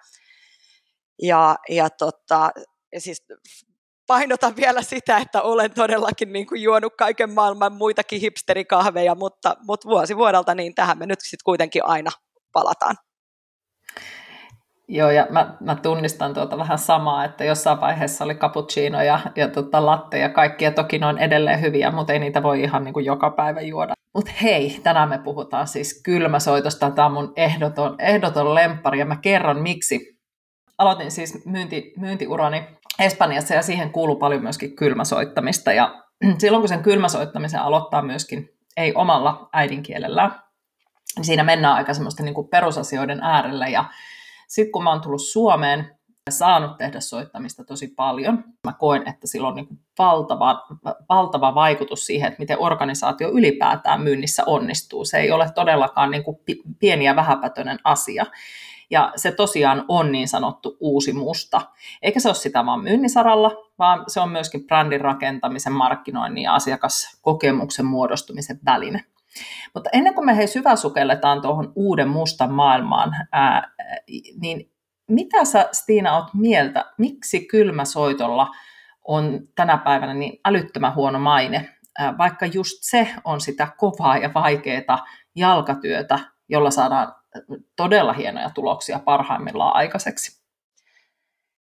Ja, 1.23 1.57
ja 1.69 1.91
tota, 1.91 2.51
siis 2.99 3.23
painotan 4.07 4.57
vielä 4.57 4.83
sitä, 4.83 5.19
että 5.19 5.43
olen 5.43 5.75
todellakin 5.75 6.33
niin 6.33 6.47
kuin 6.47 6.63
juonut 6.63 6.93
kaiken 6.99 7.31
maailman 7.31 7.73
muitakin 7.73 8.21
hipsterikahveja, 8.21 9.15
mutta, 9.15 9.57
mutta 9.67 9.89
vuosi 9.89 10.17
vuodelta 10.17 10.55
niin 10.55 10.75
tähän 10.75 10.99
me 10.99 11.07
nyt 11.07 11.21
sitten 11.21 11.45
kuitenkin 11.45 11.85
aina 11.85 12.11
palataan. 12.53 12.97
Joo, 14.93 15.11
ja 15.11 15.27
mä, 15.31 15.55
mä 15.61 15.75
tunnistan 15.75 16.35
tuota 16.35 16.59
vähän 16.59 16.79
samaa, 16.79 17.25
että 17.25 17.45
jossain 17.45 17.81
vaiheessa 17.81 18.25
oli 18.25 18.35
cappuccino 18.35 19.03
ja, 19.03 19.21
ja 19.37 19.49
tota 19.49 19.87
latte 19.87 20.19
ja 20.19 20.29
kaikki, 20.29 20.65
ja 20.65 20.71
toki 20.71 20.99
ne 20.99 21.07
on 21.07 21.19
edelleen 21.19 21.61
hyviä, 21.61 21.91
mutta 21.91 22.13
ei 22.13 22.19
niitä 22.19 22.43
voi 22.43 22.63
ihan 22.63 22.85
niin 22.85 22.93
kuin 22.93 23.07
joka 23.07 23.31
päivä 23.31 23.61
juoda. 23.61 23.93
Mutta 24.15 24.31
hei, 24.43 24.81
tänään 24.83 25.09
me 25.09 25.19
puhutaan 25.19 25.69
siis 25.69 26.03
kylmäsoitosta, 26.03 26.91
tämä 26.91 27.07
on 27.07 27.13
mun 27.13 27.33
ehdoton, 27.37 27.97
ehdoton 27.99 28.55
lemppari, 28.55 28.99
ja 28.99 29.05
mä 29.05 29.17
kerron 29.17 29.63
miksi. 29.63 30.19
Aloitin 30.79 31.11
siis 31.11 31.47
myynti, 31.47 31.93
myyntiurani 31.97 32.63
Espanjassa, 32.99 33.55
ja 33.55 33.63
siihen 33.63 33.91
kuuluu 33.91 34.17
paljon 34.17 34.43
myöskin 34.43 34.77
kylmäsoittamista, 34.77 35.73
ja 35.73 35.95
silloin 36.39 36.63
kun 36.63 36.69
sen 36.69 36.83
kylmäsoittamisen 36.83 37.61
aloittaa 37.61 38.03
myöskin 38.03 38.49
ei 38.77 38.95
omalla 38.95 39.49
äidinkielellään, 39.53 40.31
niin 41.17 41.25
siinä 41.25 41.45
mennään 41.45 41.75
aika 41.75 41.95
semmoista 41.95 42.23
niin 42.23 42.49
perusasioiden 42.51 43.23
äärelle, 43.23 43.71
ja 43.71 43.85
sitten 44.51 44.73
kun 44.73 44.85
mä 44.85 44.91
oon 44.91 45.01
tullut 45.01 45.23
Suomeen, 45.23 45.97
saanut 46.31 46.79
tehdä 46.79 47.01
soittamista 47.01 47.65
tosi 47.65 47.89
paljon. 47.89 48.45
Mä 48.67 48.73
koen, 48.73 49.09
että 49.09 49.27
sillä 49.27 49.49
on 49.49 49.55
niin 49.55 49.69
valtava, 49.99 50.67
valtava 51.09 51.55
vaikutus 51.55 52.07
siihen, 52.07 52.29
että 52.29 52.41
miten 52.41 52.61
organisaatio 52.61 53.31
ylipäätään 53.31 54.01
myynnissä 54.01 54.43
onnistuu. 54.47 55.05
Se 55.05 55.19
ei 55.19 55.31
ole 55.31 55.51
todellakaan 55.55 56.11
niin 56.11 56.25
kuin 56.25 56.37
pieni 56.79 57.05
ja 57.05 57.17
vähäpätöinen 57.17 57.79
asia. 57.85 58.27
Ja 58.91 59.13
se 59.17 59.33
tosiaan 59.33 59.85
on 59.89 60.13
niin 60.13 60.29
sanottu 60.29 60.77
uusi 60.81 61.13
musta. 61.13 61.63
Eikä 62.03 62.21
se 62.21 62.29
ole 62.29 62.35
sitä 62.35 62.67
vaan 62.67 62.83
myynnisaralla, 62.83 63.53
vaan 63.79 64.05
se 64.09 64.21
on 64.21 64.31
myöskin 64.31 64.67
brändin 64.67 65.01
rakentamisen, 65.01 65.73
markkinoinnin 65.73 66.43
ja 66.43 66.55
asiakaskokemuksen 66.55 67.87
muodostumisen 67.87 68.61
väline. 68.65 69.05
Mutta 69.75 69.91
ennen 69.93 70.15
kuin 70.15 70.27
me 70.27 70.37
hei 70.37 70.47
syväsukelletaan 70.47 71.43
tuohon 71.43 71.73
uuden 71.75 72.09
mustan 72.09 72.53
maailmaan, 72.53 73.17
ää, 73.33 73.73
niin 74.41 74.73
mitä 75.09 75.45
sä 75.45 75.69
Stiina 75.73 76.17
oot 76.17 76.35
mieltä, 76.35 76.85
miksi 76.99 77.47
kylmäsoitolla 77.47 78.49
on 79.05 79.41
tänä 79.55 79.79
päivänä 79.79 80.15
niin 80.15 80.41
älyttömän 80.45 80.95
huono 80.95 81.19
maine, 81.19 81.69
ää, 81.99 82.19
vaikka 82.19 82.47
just 82.47 82.79
se 82.81 83.09
on 83.25 83.41
sitä 83.41 83.69
kovaa 83.79 84.17
ja 84.17 84.35
vaikeaa 84.35 85.07
jalkatyötä, 85.37 86.19
jolla 86.49 86.71
saadaan 86.71 87.15
todella 87.77 88.13
hienoja 88.13 88.51
tuloksia 88.51 88.99
parhaimmillaan 88.99 89.77
aikaiseksi? 89.77 90.41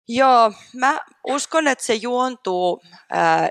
Joo, 0.08 0.52
mä 0.74 0.98
uskon, 1.26 1.68
että 1.68 1.84
se 1.84 1.94
juontuu 1.94 2.82
ää, 3.10 3.48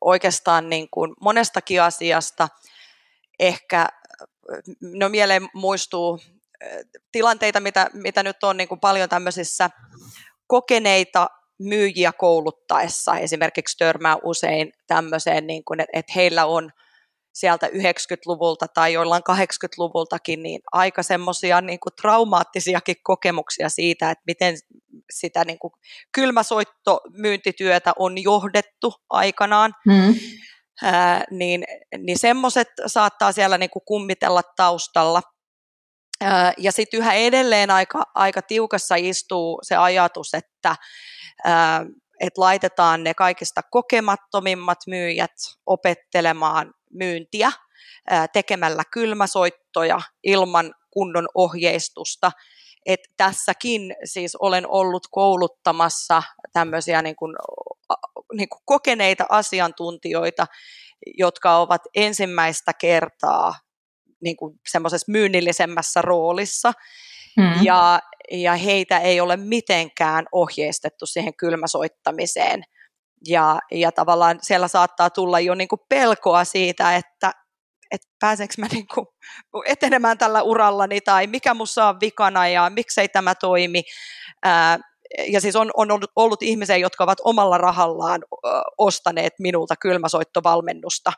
oikeastaan 0.00 0.68
niin 0.68 0.88
kuin 0.90 1.14
monestakin 1.20 1.82
asiasta– 1.82 2.48
ehkä 3.38 3.88
no 4.80 5.08
mieleen 5.08 5.48
muistuu 5.54 6.20
tilanteita, 7.12 7.60
mitä, 7.60 7.90
mitä 7.92 8.22
nyt 8.22 8.44
on 8.44 8.56
niin 8.56 8.68
kuin 8.68 8.80
paljon 8.80 9.08
tämmöisissä 9.08 9.70
kokeneita 10.46 11.28
myyjiä 11.58 12.12
kouluttaessa. 12.12 13.18
Esimerkiksi 13.18 13.76
törmää 13.78 14.16
usein 14.22 14.72
tämmöiseen, 14.86 15.46
niin 15.46 15.64
kuin, 15.64 15.80
että, 15.80 15.98
että 15.98 16.12
heillä 16.16 16.46
on 16.46 16.70
sieltä 17.34 17.66
90-luvulta 17.66 18.66
tai 18.68 18.92
joillain 18.92 19.22
80-luvultakin 19.30 20.42
niin 20.42 20.60
aika 20.72 21.02
semmoisia 21.02 21.60
niin 21.60 21.80
kuin 21.80 21.92
traumaattisiakin 22.00 22.96
kokemuksia 23.02 23.68
siitä, 23.68 24.10
että 24.10 24.22
miten 24.26 24.56
sitä 25.10 25.44
niin 25.44 25.58
kuin 25.58 25.72
kylmäsoittomyyntityötä 26.12 27.92
on 27.98 28.22
johdettu 28.22 28.94
aikanaan. 29.10 29.74
Mm 29.86 30.14
ää, 30.82 31.24
niin, 31.30 31.64
niin 31.98 32.18
semmoiset 32.18 32.68
saattaa 32.86 33.32
siellä 33.32 33.58
niin 33.58 33.70
kuin 33.70 33.82
kummitella 33.86 34.42
taustalla. 34.56 35.22
Ää, 36.20 36.52
ja 36.58 36.72
sitten 36.72 36.98
yhä 36.98 37.12
edelleen 37.12 37.70
aika, 37.70 38.02
aika 38.14 38.42
tiukassa 38.42 38.94
istuu 38.94 39.58
se 39.62 39.76
ajatus, 39.76 40.34
että 40.34 40.76
ää, 41.44 41.84
et 42.20 42.38
laitetaan 42.38 43.04
ne 43.04 43.14
kaikista 43.14 43.62
kokemattomimmat 43.70 44.78
myyjät 44.86 45.34
opettelemaan 45.66 46.74
myyntiä 46.92 47.52
ää, 48.10 48.28
tekemällä 48.28 48.82
kylmäsoittoja 48.92 50.00
ilman 50.22 50.74
kunnon 50.90 51.28
ohjeistusta. 51.34 52.32
Et 52.86 53.00
tässäkin 53.16 53.94
siis 54.04 54.36
olen 54.36 54.64
ollut 54.68 55.06
kouluttamassa 55.10 56.22
tämmöisiä 56.52 57.02
niin 57.02 57.16
kuin 57.16 57.36
niin 58.32 58.48
kuin 58.48 58.62
kokeneita 58.64 59.26
asiantuntijoita, 59.28 60.46
jotka 61.18 61.56
ovat 61.56 61.82
ensimmäistä 61.94 62.72
kertaa 62.80 63.54
niin 64.22 64.36
kuin 64.36 64.60
semmoisessa 64.70 65.12
myynnillisemmässä 65.12 66.02
roolissa, 66.02 66.72
mm. 67.36 67.62
ja, 67.62 68.00
ja 68.32 68.54
heitä 68.54 68.98
ei 68.98 69.20
ole 69.20 69.36
mitenkään 69.36 70.26
ohjeistettu 70.32 71.06
siihen 71.06 71.34
kylmäsoittamiseen. 71.34 72.62
Ja, 73.28 73.58
ja 73.72 73.92
tavallaan 73.92 74.38
siellä 74.42 74.68
saattaa 74.68 75.10
tulla 75.10 75.40
jo 75.40 75.54
niin 75.54 75.68
kuin 75.68 75.80
pelkoa 75.88 76.44
siitä, 76.44 76.96
että, 76.96 77.32
että 77.90 78.08
pääsenkö 78.20 78.54
mä 78.58 78.66
niin 78.72 78.86
kuin 78.94 79.06
etenemään 79.66 80.18
tällä 80.18 80.42
urallani 80.42 81.00
tai 81.00 81.26
mikä 81.26 81.54
musta 81.54 81.88
on 81.88 82.00
vikana 82.00 82.48
ja 82.48 82.70
miksei 82.70 83.08
tämä 83.08 83.34
toimi. 83.34 83.82
Ää, 84.44 84.78
ja 85.28 85.40
siis 85.40 85.56
on, 85.56 85.70
on 85.76 85.88
ollut, 86.16 86.42
ihmisiä, 86.42 86.76
jotka 86.76 87.04
ovat 87.04 87.18
omalla 87.24 87.58
rahallaan 87.58 88.24
ostaneet 88.78 89.32
minulta 89.38 89.74
kylmäsoittovalmennusta. 89.76 91.12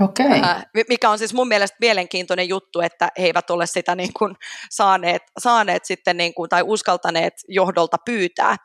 Okay. 0.00 0.40
mikä 0.88 1.10
on 1.10 1.18
siis 1.18 1.34
mun 1.34 1.48
mielestä 1.48 1.76
mielenkiintoinen 1.80 2.48
juttu, 2.48 2.80
että 2.80 3.08
he 3.18 3.26
eivät 3.26 3.50
ole 3.50 3.66
sitä 3.66 3.94
niin 3.96 4.12
kuin 4.18 4.36
saaneet, 4.70 5.22
saaneet 5.38 5.84
sitten 5.84 6.16
niin 6.16 6.34
kuin, 6.34 6.48
tai 6.48 6.62
uskaltaneet 6.66 7.32
johdolta 7.48 7.96
pyytää. 8.04 8.56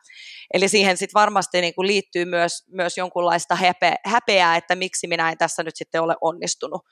Eli 0.54 0.68
siihen 0.68 0.96
sitten 0.96 1.20
varmasti 1.20 1.60
niin 1.60 1.74
kuin 1.74 1.86
liittyy 1.86 2.24
myös, 2.24 2.64
myös 2.68 2.98
jonkunlaista 2.98 3.54
häpe, 3.54 3.94
häpeää, 4.04 4.56
että 4.56 4.74
miksi 4.74 5.06
minä 5.06 5.30
en 5.30 5.38
tässä 5.38 5.62
nyt 5.62 5.76
sitten 5.76 6.02
ole 6.02 6.16
onnistunut 6.20 6.82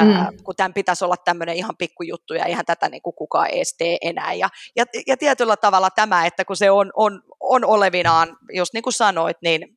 mm. 0.00 0.36
kun 0.44 0.56
tämän 0.56 0.74
pitäisi 0.74 1.04
olla 1.04 1.16
tämmöinen 1.16 1.56
ihan 1.56 1.76
pikkujuttu 1.78 2.34
ja 2.34 2.46
ihan 2.46 2.64
tätä 2.64 2.88
niin 2.88 3.02
kuin 3.02 3.14
kukaan 3.16 3.48
edes 3.48 3.74
tee 3.78 3.98
enää. 4.00 4.32
Ja, 4.32 4.48
ja, 4.76 4.84
ja 5.06 5.16
tietyllä 5.16 5.56
tavalla 5.56 5.90
tämä, 5.90 6.26
että 6.26 6.44
kun 6.44 6.56
se 6.56 6.70
on, 6.70 6.90
on, 6.96 7.22
on 7.40 7.64
olevinaan, 7.64 8.36
jos 8.52 8.72
niin 8.72 8.82
kuin 8.82 8.94
sanoit, 8.94 9.36
niin 9.42 9.76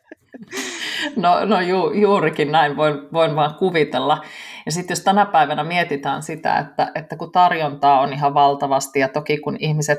No, 1.16 1.44
no 1.44 1.60
ju, 1.60 1.92
juurikin 1.92 2.52
näin, 2.52 2.76
voin, 2.76 3.08
voin 3.12 3.36
vaan 3.36 3.54
kuvitella. 3.54 4.24
Ja 4.66 4.72
sitten 4.72 4.94
jos 4.94 5.04
tänä 5.04 5.26
päivänä 5.26 5.64
mietitään 5.64 6.22
sitä, 6.22 6.58
että, 6.58 6.92
että 6.94 7.16
kun 7.16 7.32
tarjontaa 7.32 8.00
on 8.00 8.12
ihan 8.12 8.34
valtavasti 8.34 8.98
ja 8.98 9.08
toki 9.08 9.38
kun 9.38 9.56
ihmiset 9.60 9.98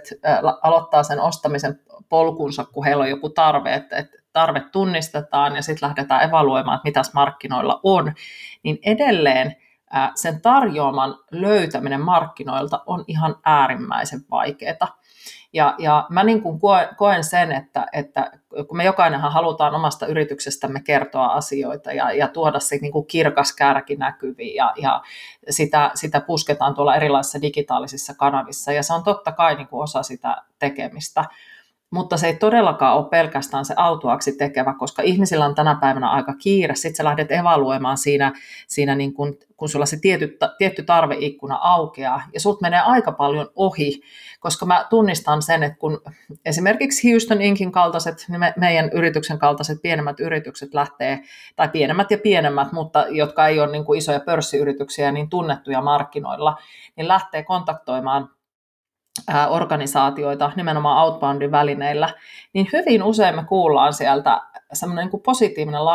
aloittaa 0.61 1.03
sen 1.03 1.19
ostamisen 1.19 1.79
polkunsa, 2.09 2.65
kun 2.65 2.85
heillä 2.85 3.03
on 3.03 3.09
joku 3.09 3.29
tarve, 3.29 3.73
että, 3.73 3.97
että 3.97 4.17
tarve 4.33 4.59
tunnistetaan 4.71 5.55
ja 5.55 5.61
sitten 5.61 5.87
lähdetään 5.87 6.23
evaluoimaan, 6.23 6.75
että 6.75 6.87
mitäs 6.87 7.13
markkinoilla 7.13 7.79
on, 7.83 8.13
niin 8.63 8.79
edelleen 8.85 9.55
sen 10.15 10.41
tarjoaman 10.41 11.15
löytäminen 11.31 12.01
markkinoilta 12.01 12.83
on 12.85 13.03
ihan 13.07 13.35
äärimmäisen 13.45 14.21
vaikeaa. 14.31 15.00
Ja, 15.53 15.75
ja 15.77 16.05
mä 16.09 16.23
niin 16.23 16.41
kuin 16.41 16.59
koen 16.97 17.23
sen, 17.23 17.51
että, 17.51 17.87
että 17.93 18.31
kun 18.67 18.77
me 18.77 18.83
jokainenhan 18.83 19.31
halutaan 19.31 19.75
omasta 19.75 20.05
yrityksestämme 20.05 20.81
kertoa 20.81 21.27
asioita 21.27 21.93
ja, 21.93 22.11
ja 22.11 22.27
tuoda 22.27 22.59
se 22.59 22.77
niin 22.77 22.91
kuin 22.91 23.07
kirkas 23.07 23.55
kärki 23.55 23.95
näkyviin 23.95 24.55
ja, 24.55 24.73
ja 24.81 25.01
sitä, 25.49 25.91
sitä 25.95 26.21
pusketaan 26.21 26.75
tuolla 26.75 26.95
erilaisissa 26.95 27.41
digitaalisissa 27.41 28.13
kanavissa. 28.13 28.71
Ja 28.71 28.83
se 28.83 28.93
on 28.93 29.03
totta 29.03 29.31
kai 29.31 29.55
niin 29.55 29.67
kuin 29.67 29.83
osa 29.83 30.03
sitä 30.03 30.37
tekemistä 30.59 31.25
mutta 31.91 32.17
se 32.17 32.27
ei 32.27 32.35
todellakaan 32.35 32.97
ole 32.97 33.09
pelkästään 33.09 33.65
se 33.65 33.73
autuaksi 33.77 34.37
tekevä, 34.37 34.73
koska 34.79 35.01
ihmisillä 35.01 35.45
on 35.45 35.55
tänä 35.55 35.77
päivänä 35.81 36.09
aika 36.09 36.33
kiire. 36.33 36.75
Sitten 36.75 36.95
sä 36.95 37.03
lähdet 37.03 37.31
evaluoimaan 37.31 37.97
siinä, 37.97 38.33
siinä 38.67 38.95
niin 38.95 39.13
kun, 39.13 39.37
kun 39.57 39.69
sulla 39.69 39.85
se 39.85 39.97
tietty, 40.01 40.37
tietty 40.57 40.83
tarveikkuna 40.83 41.59
aukeaa, 41.61 42.23
ja 42.33 42.39
sut 42.39 42.61
menee 42.61 42.79
aika 42.79 43.11
paljon 43.11 43.49
ohi, 43.55 44.01
koska 44.39 44.65
mä 44.65 44.85
tunnistan 44.89 45.41
sen, 45.41 45.63
että 45.63 45.77
kun 45.77 46.01
esimerkiksi 46.45 47.11
Houston 47.11 47.41
Inkin 47.41 47.71
kaltaiset, 47.71 48.25
niin 48.27 48.39
me, 48.39 48.53
meidän 48.57 48.89
yrityksen 48.93 49.39
kaltaiset 49.39 49.81
pienemmät 49.81 50.19
yritykset 50.19 50.73
lähtee, 50.73 51.19
tai 51.55 51.69
pienemmät 51.69 52.11
ja 52.11 52.17
pienemmät, 52.17 52.71
mutta 52.71 53.05
jotka 53.09 53.47
ei 53.47 53.59
ole 53.59 53.71
niin 53.71 53.85
kuin 53.85 53.97
isoja 53.97 54.19
pörssiyrityksiä, 54.19 55.11
niin 55.11 55.29
tunnettuja 55.29 55.81
markkinoilla, 55.81 56.57
niin 56.95 57.07
lähtee 57.07 57.43
kontaktoimaan 57.43 58.29
organisaatioita 59.49 60.51
nimenomaan 60.55 61.05
outboundin 61.05 61.51
välineillä, 61.51 62.09
niin 62.53 62.69
hyvin 62.73 63.03
usein 63.03 63.35
me 63.35 63.43
kuullaan 63.43 63.93
sieltä 63.93 64.41
semmoinen 64.73 65.09
niin 65.11 65.21
positiivinen 65.21 65.85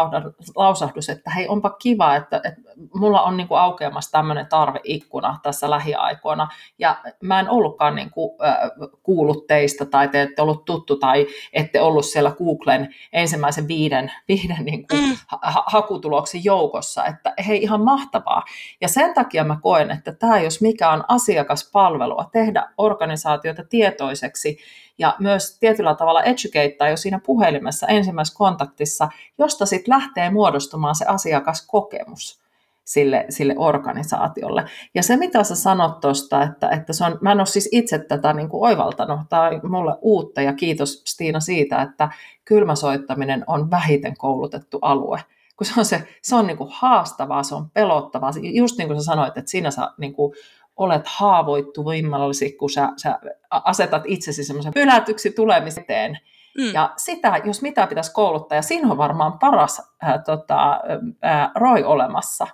lausahdus, 0.54 1.08
että 1.08 1.30
hei, 1.30 1.48
onpa 1.48 1.70
kiva, 1.70 2.16
että, 2.16 2.40
että 2.44 2.60
mulla 2.94 3.22
on 3.22 3.36
niin 3.36 3.48
kuin 3.48 3.60
aukeamassa 3.60 4.10
tämmöinen 4.10 4.46
tarveikkuna 4.46 5.38
tässä 5.42 5.70
lähiaikoina, 5.70 6.48
ja 6.78 6.96
mä 7.22 7.40
en 7.40 7.50
ollutkaan 7.50 7.94
niin 7.94 8.10
kuin, 8.10 8.30
äh, 8.44 8.56
kuullut 9.02 9.46
teistä, 9.46 9.84
tai 9.84 10.08
te 10.08 10.22
ette 10.22 10.42
ollut 10.42 10.64
tuttu, 10.64 10.96
tai 10.96 11.26
ette 11.52 11.80
ollut 11.80 12.04
siellä 12.04 12.30
Googlen 12.30 12.94
ensimmäisen 13.12 13.68
viiden, 13.68 14.12
viiden 14.28 14.64
niin 14.64 14.86
kuin 14.88 15.00
mm. 15.00 15.16
ha- 15.26 15.64
hakutuloksen 15.66 16.44
joukossa, 16.44 17.04
että 17.04 17.34
hei, 17.46 17.62
ihan 17.62 17.80
mahtavaa. 17.80 18.42
Ja 18.80 18.88
sen 18.88 19.14
takia 19.14 19.44
mä 19.44 19.58
koen, 19.62 19.90
että 19.90 20.12
tämä 20.12 20.40
jos 20.40 20.60
mikä 20.60 20.90
on 20.90 21.04
asiakaspalvelua, 21.08 22.28
tehdä 22.32 22.68
organisaatioita 23.16 23.64
tietoiseksi, 23.64 24.58
ja 24.98 25.16
myös 25.18 25.58
tietyllä 25.60 25.94
tavalla 25.94 26.22
educatea 26.22 26.88
jo 26.90 26.96
siinä 26.96 27.20
puhelimessa 27.26 27.86
ensimmäisessä 27.86 28.38
kontaktissa, 28.38 29.08
josta 29.38 29.66
sitten 29.66 29.94
lähtee 29.94 30.30
muodostumaan 30.30 30.94
se 30.94 31.04
asiakaskokemus 31.04 32.40
sille, 32.84 33.26
sille 33.28 33.54
organisaatiolle. 33.56 34.64
Ja 34.94 35.02
se, 35.02 35.16
mitä 35.16 35.44
sä 35.44 35.54
sanot 35.54 36.00
tuosta, 36.00 36.42
että, 36.42 36.68
että 36.68 36.92
se 36.92 37.04
on, 37.04 37.18
mä 37.20 37.32
en 37.32 37.38
ole 37.40 37.46
siis 37.46 37.68
itse 37.72 37.98
tätä 37.98 38.32
niin 38.32 38.48
kuin 38.48 38.62
oivaltanut, 38.62 39.20
on 39.62 39.70
mulle 39.70 39.94
uutta 40.00 40.42
ja 40.42 40.52
kiitos 40.52 41.02
Stiina 41.06 41.40
siitä, 41.40 41.82
että 41.82 42.08
kylmäsoittaminen 42.44 43.44
on 43.46 43.70
vähiten 43.70 44.16
koulutettu 44.16 44.78
alue 44.82 45.20
kun 45.56 45.66
se 45.66 45.72
on, 45.78 45.84
se, 45.84 46.08
se 46.22 46.36
on 46.36 46.46
niin 46.46 46.56
kuin 46.56 46.70
haastavaa, 46.72 47.42
se 47.42 47.54
on 47.54 47.70
pelottavaa. 47.70 48.30
Just 48.42 48.78
niin 48.78 48.88
kuin 48.88 49.00
sä 49.00 49.04
sanoit, 49.04 49.38
että 49.38 49.50
siinä 49.50 49.70
sä 49.70 49.90
niin 49.98 50.14
kuin 50.14 50.34
olet 50.76 51.06
haavoittuvimmallisi, 51.06 52.52
kun 52.52 52.70
sä, 52.70 52.88
sä 52.96 53.18
asetat 53.50 54.02
itsesi 54.06 54.44
semmoisen 54.44 54.74
pylätyksi 54.74 55.30
tulemiseen. 55.30 56.18
Mm. 56.58 56.74
Ja 56.74 56.92
sitä, 56.96 57.40
jos 57.44 57.62
mitä 57.62 57.86
pitäisi 57.86 58.12
kouluttaa, 58.12 58.56
ja 58.56 58.62
siinä 58.62 58.88
on 58.90 58.98
varmaan 58.98 59.38
paras 59.38 59.82
ää, 60.02 60.18
tota, 60.18 60.80
ää, 61.22 61.50
roi 61.54 61.84
olemassa, 61.84 62.46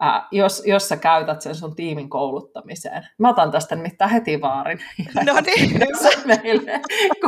ää, 0.00 0.28
jos, 0.30 0.62
jos 0.66 0.88
sä 0.88 0.96
käytät 0.96 1.40
sen 1.42 1.54
sun 1.54 1.76
tiimin 1.76 2.10
kouluttamiseen. 2.10 3.08
Mä 3.18 3.28
otan 3.28 3.50
tästä 3.50 3.76
nimittäin 3.76 4.10
heti 4.10 4.40
vaarin. 4.40 4.78
No 5.26 5.34
niin. 5.46 5.80
meille 6.42 6.80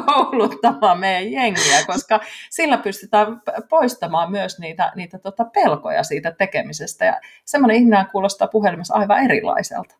kouluttamaan 0.06 0.98
meidän 0.98 1.32
jengiä, 1.32 1.86
koska 1.86 2.20
sillä 2.50 2.78
pystytään 2.78 3.42
poistamaan 3.68 4.30
myös 4.30 4.58
niitä, 4.58 4.92
niitä 4.96 5.18
tota 5.18 5.44
pelkoja 5.44 6.02
siitä 6.02 6.30
tekemisestä. 6.32 7.04
Ja 7.04 7.20
semmoinen 7.44 7.76
ihminen 7.76 8.06
kuulostaa 8.12 8.48
puhelimessa 8.48 8.94
aivan 8.94 9.24
erilaiselta. 9.24 9.99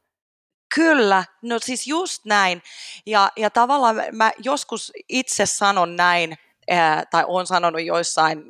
Kyllä, 0.74 1.24
no 1.42 1.58
siis 1.58 1.86
just 1.86 2.24
näin. 2.24 2.62
Ja, 3.06 3.32
ja 3.36 3.50
tavallaan 3.50 3.96
mä 4.12 4.32
joskus 4.38 4.92
itse 5.08 5.46
sanon 5.46 5.96
näin, 5.96 6.36
ää, 6.70 7.04
tai 7.10 7.24
olen 7.26 7.46
sanonut 7.46 7.82
joissain 7.82 8.42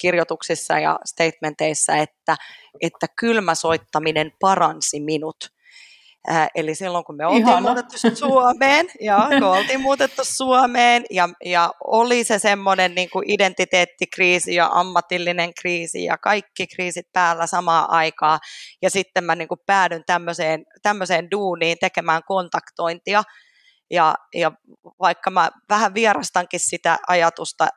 kirjoituksissa 0.00 0.78
ja 0.78 0.98
statementeissa, 1.04 1.96
että, 1.96 2.36
että 2.80 3.06
kylmäsoittaminen 3.16 4.32
paransi 4.40 5.00
minut. 5.00 5.53
Äh, 6.30 6.48
eli 6.54 6.74
silloin 6.74 7.04
kun 7.04 7.16
me 7.16 7.26
oltiin 7.26 7.48
Ihana. 7.48 7.60
muutettu 7.60 7.96
Suomeen, 8.14 8.86
ja 9.00 9.26
kun 9.38 9.48
oltiin 9.48 9.80
muutettu 9.80 10.22
Suomeen 10.24 11.04
ja, 11.10 11.28
ja 11.44 11.72
oli 11.84 12.24
se 12.24 12.38
semmoinen 12.38 12.94
niin 12.94 13.10
kuin 13.10 13.30
identiteettikriisi 13.30 14.54
ja 14.54 14.70
ammatillinen 14.72 15.54
kriisi 15.54 16.04
ja 16.04 16.18
kaikki 16.18 16.66
kriisit 16.66 17.06
päällä 17.12 17.46
samaan 17.46 17.90
aikaan. 17.90 18.38
Ja 18.82 18.90
sitten 18.90 19.24
mä 19.24 19.34
niin 19.34 19.48
kuin 19.48 19.60
päädyn 19.66 20.02
tämmöiseen, 20.06 20.64
tämmöiseen 20.82 21.30
duuniin 21.30 21.76
tekemään 21.80 22.22
kontaktointia. 22.26 23.22
Ja, 23.90 24.14
ja 24.34 24.52
vaikka 25.00 25.30
mä 25.30 25.50
vähän 25.68 25.94
vierastankin 25.94 26.60
sitä 26.60 26.98
ajatusta, 27.08 27.68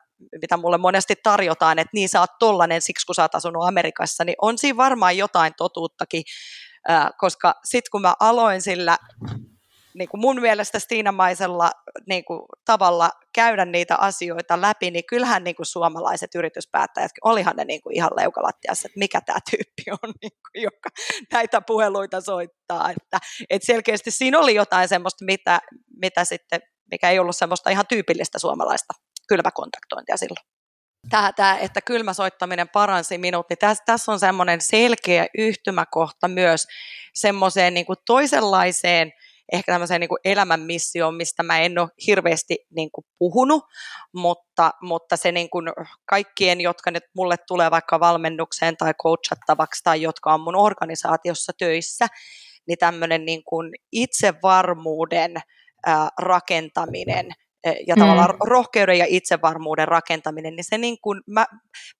mitä 0.42 0.56
mulle 0.56 0.78
monesti 0.78 1.14
tarjotaan, 1.22 1.78
että 1.78 1.90
niin 1.94 2.08
sä 2.08 2.20
oot 2.20 2.38
tollanen 2.38 2.82
siksi, 2.82 3.06
kun 3.06 3.14
sä 3.14 3.22
oot 3.22 3.34
asunut 3.34 3.68
Amerikassa, 3.68 4.24
niin 4.24 4.36
on 4.42 4.58
siinä 4.58 4.76
varmaan 4.76 5.16
jotain 5.16 5.52
totuuttakin, 5.56 6.22
koska 7.18 7.54
sitten 7.64 7.90
kun 7.90 8.02
mä 8.02 8.14
aloin 8.20 8.62
sillä 8.62 8.96
niin 9.94 10.08
kuin 10.08 10.20
mun 10.20 10.40
mielestä 10.40 10.78
Stiinamaisella 10.78 11.70
niin 12.08 12.24
kuin, 12.24 12.40
tavalla 12.64 13.10
käydä 13.34 13.64
niitä 13.64 13.96
asioita 13.96 14.60
läpi, 14.60 14.90
niin 14.90 15.04
kyllähän 15.06 15.44
niin 15.44 15.56
kuin 15.56 15.66
suomalaiset 15.66 16.34
yrityspäättäjät, 16.34 17.10
olihan 17.24 17.56
ne 17.56 17.64
niin 17.64 17.82
kuin 17.82 17.96
ihan 17.96 18.10
leukalattiassa, 18.16 18.86
että 18.86 18.98
mikä 18.98 19.20
tämä 19.20 19.38
tyyppi 19.50 19.90
on, 20.02 20.12
niin 20.22 20.32
kuin, 20.32 20.62
joka 20.62 20.88
näitä 21.32 21.60
puheluita 21.60 22.20
soittaa. 22.20 22.90
Että, 22.90 23.18
että 23.50 23.66
selkeästi 23.66 24.10
siinä 24.10 24.38
oli 24.38 24.54
jotain 24.54 24.88
semmoista, 24.88 25.24
mitä, 25.24 25.60
mitä 26.02 26.24
sitten, 26.24 26.60
mikä 26.90 27.10
ei 27.10 27.18
ollut 27.18 27.36
semmoista 27.36 27.70
ihan 27.70 27.86
tyypillistä 27.86 28.38
suomalaista 28.38 28.94
kylmäkontaktointia 29.28 30.16
silloin 30.16 30.57
tämä, 31.10 31.32
tämä, 31.32 31.58
että 31.58 31.80
kylmä 31.80 32.12
soittaminen 32.12 32.68
paransi 32.68 33.18
minut, 33.18 33.46
niin 33.50 33.58
tässä, 33.58 33.84
tässä 33.86 34.12
on 34.12 34.20
semmoinen 34.20 34.60
selkeä 34.60 35.26
yhtymäkohta 35.38 36.28
myös 36.28 36.66
semmoiseen 37.14 37.74
niin 37.74 37.86
kuin 37.86 37.98
toisenlaiseen 38.06 39.12
ehkä 39.52 39.72
tämmöiseen 39.72 40.00
niin 40.00 40.08
kuin 40.08 40.20
elämän 40.24 40.60
missioon, 40.60 41.14
mistä 41.14 41.42
mä 41.42 41.58
en 41.58 41.78
ole 41.78 41.88
hirveästi 42.06 42.58
niin 42.70 42.90
kuin 42.92 43.04
puhunut, 43.18 43.64
mutta, 44.12 44.70
mutta 44.82 45.16
se 45.16 45.32
niin 45.32 45.50
kuin 45.50 45.66
kaikkien, 46.04 46.60
jotka 46.60 46.90
nyt 46.90 47.04
mulle 47.14 47.36
tulee 47.46 47.70
vaikka 47.70 48.00
valmennukseen 48.00 48.76
tai 48.76 48.94
coachattavaksi 49.02 49.84
tai 49.84 50.02
jotka 50.02 50.34
on 50.34 50.40
mun 50.40 50.56
organisaatiossa 50.56 51.52
töissä, 51.58 52.06
niin 52.66 52.78
tämmöinen 52.78 53.24
niin 53.24 53.42
kuin 53.44 53.70
itsevarmuuden 53.92 55.36
ää, 55.86 56.08
rakentaminen 56.18 57.26
ja 57.86 57.96
mm. 57.96 58.00
tavallaan 58.00 58.34
rohkeuden 58.44 58.98
ja 58.98 59.04
itsevarmuuden 59.08 59.88
rakentaminen, 59.88 60.56
niin 60.56 60.64
se 60.64 60.78
niin 60.78 60.98
kuin, 61.02 61.20
mä, 61.26 61.46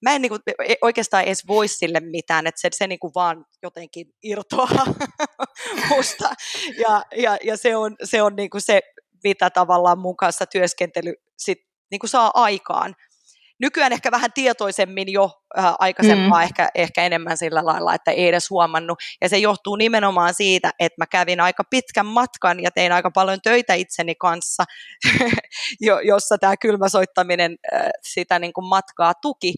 mä 0.03 0.15
en 0.15 0.23
niin 0.23 0.31
kuin, 0.31 0.41
e, 0.69 0.75
oikeastaan 0.83 1.25
edes 1.25 1.47
voi 1.47 1.69
sille 1.69 2.01
mitään, 2.01 2.47
että 2.47 2.61
se, 2.61 2.69
se 2.73 2.87
niin 2.87 2.99
kuin 2.99 3.13
vaan 3.15 3.45
jotenkin 3.63 4.07
irtoaa 4.23 4.85
musta, 5.91 6.35
ja, 6.79 7.03
ja, 7.17 7.39
ja 7.45 7.57
se 7.57 7.77
on, 7.77 7.97
se, 8.05 8.23
on 8.23 8.37
niin 8.37 8.51
kuin 8.51 8.63
se, 8.63 8.81
mitä 9.25 9.51
tavallaan 9.51 9.99
mun 9.99 10.17
kanssa 10.17 10.47
työskentely 10.47 11.15
sit 11.39 11.59
niin 11.91 11.99
kuin 11.99 12.11
saa 12.11 12.31
aikaan, 12.35 12.95
nykyään 13.61 13.93
ehkä 13.93 14.11
vähän 14.11 14.33
tietoisemmin 14.33 15.13
jo 15.13 15.31
äh, 15.59 15.75
aikaisempaa, 15.79 16.39
mm. 16.39 16.45
ehkä, 16.45 16.69
ehkä 16.75 17.05
enemmän 17.05 17.37
sillä 17.37 17.65
lailla, 17.65 17.95
että 17.95 18.11
ei 18.11 18.29
edes 18.29 18.51
huomannut. 18.51 18.99
Ja 19.21 19.29
se 19.29 19.39
johtuu 19.39 19.77
nimenomaan 19.77 20.35
siitä, 20.35 20.71
että 20.79 20.97
mä 20.99 21.07
kävin 21.07 21.41
aika 21.41 21.65
pitkän 21.71 22.07
matkan 22.07 22.61
ja 22.61 22.71
tein 22.71 22.93
aika 22.93 23.11
paljon 23.11 23.39
töitä 23.43 23.75
itseni 23.75 24.15
kanssa, 24.15 24.65
jo, 25.81 26.01
jossa 26.01 26.39
tämä 26.39 26.57
kylmäsoittaminen 26.57 27.57
äh, 27.75 27.81
sitä 28.03 28.39
niin 28.39 28.53
kuin 28.53 28.69
matkaa 28.69 29.15
tuki 29.23 29.55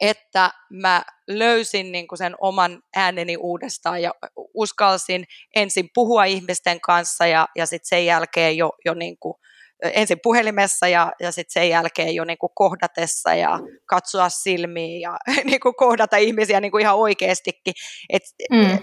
että 0.00 0.50
mä 0.70 1.02
löysin 1.28 1.92
niin 1.92 2.08
kuin 2.08 2.18
sen 2.18 2.34
oman 2.40 2.82
ääneni 2.96 3.36
uudestaan 3.36 4.02
ja 4.02 4.14
uskalsin 4.54 5.24
ensin 5.56 5.88
puhua 5.94 6.24
ihmisten 6.24 6.80
kanssa 6.80 7.26
ja, 7.26 7.48
ja 7.56 7.66
sitten 7.66 7.88
sen 7.88 8.06
jälkeen 8.06 8.56
jo, 8.56 8.72
jo 8.84 8.94
niin 8.94 9.16
kuin 9.20 9.34
ensin 9.82 10.18
puhelimessa 10.22 10.88
ja, 10.88 11.12
ja 11.20 11.32
sitten 11.32 11.52
sen 11.52 11.70
jälkeen 11.70 12.14
jo 12.14 12.24
niin 12.24 12.38
kuin 12.38 12.50
kohdatessa 12.54 13.34
ja 13.34 13.60
katsoa 13.86 14.28
silmiin 14.28 15.00
ja 15.00 15.16
niin 15.44 15.60
kuin 15.60 15.74
kohdata 15.74 16.16
ihmisiä 16.16 16.60
niin 16.60 16.70
kuin 16.70 16.82
ihan 16.82 16.96
oikeastikin. 16.96 17.74
Et, 18.10 18.22
mm. 18.50 18.78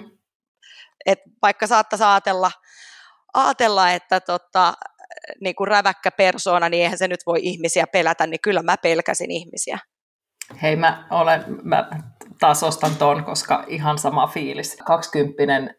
et 1.06 1.20
vaikka 1.42 1.68
saattaisi 1.68 2.04
ajatella, 2.04 2.52
ajatella 3.34 3.92
että 3.92 4.20
tota, 4.20 4.74
niin 5.42 5.56
kuin 5.56 5.68
räväkkä 5.68 6.12
persoona, 6.12 6.70
niin 6.70 6.84
eihän 6.84 6.98
se 6.98 7.08
nyt 7.08 7.20
voi 7.26 7.40
ihmisiä 7.42 7.88
pelätä, 7.88 8.28
niin 8.28 8.42
kyllä 8.42 8.64
mä 8.64 8.78
pelkäsin 8.78 9.32
ihmisiä. 9.32 9.80
Hei, 10.62 10.76
mä, 10.76 11.08
olen, 11.12 11.44
mä 11.64 11.90
taas 12.40 12.64
ostan 12.64 12.96
ton, 12.96 13.24
koska 13.24 13.64
ihan 13.68 13.98
sama 13.98 14.28
fiilis. 14.28 14.78
20 14.86 15.74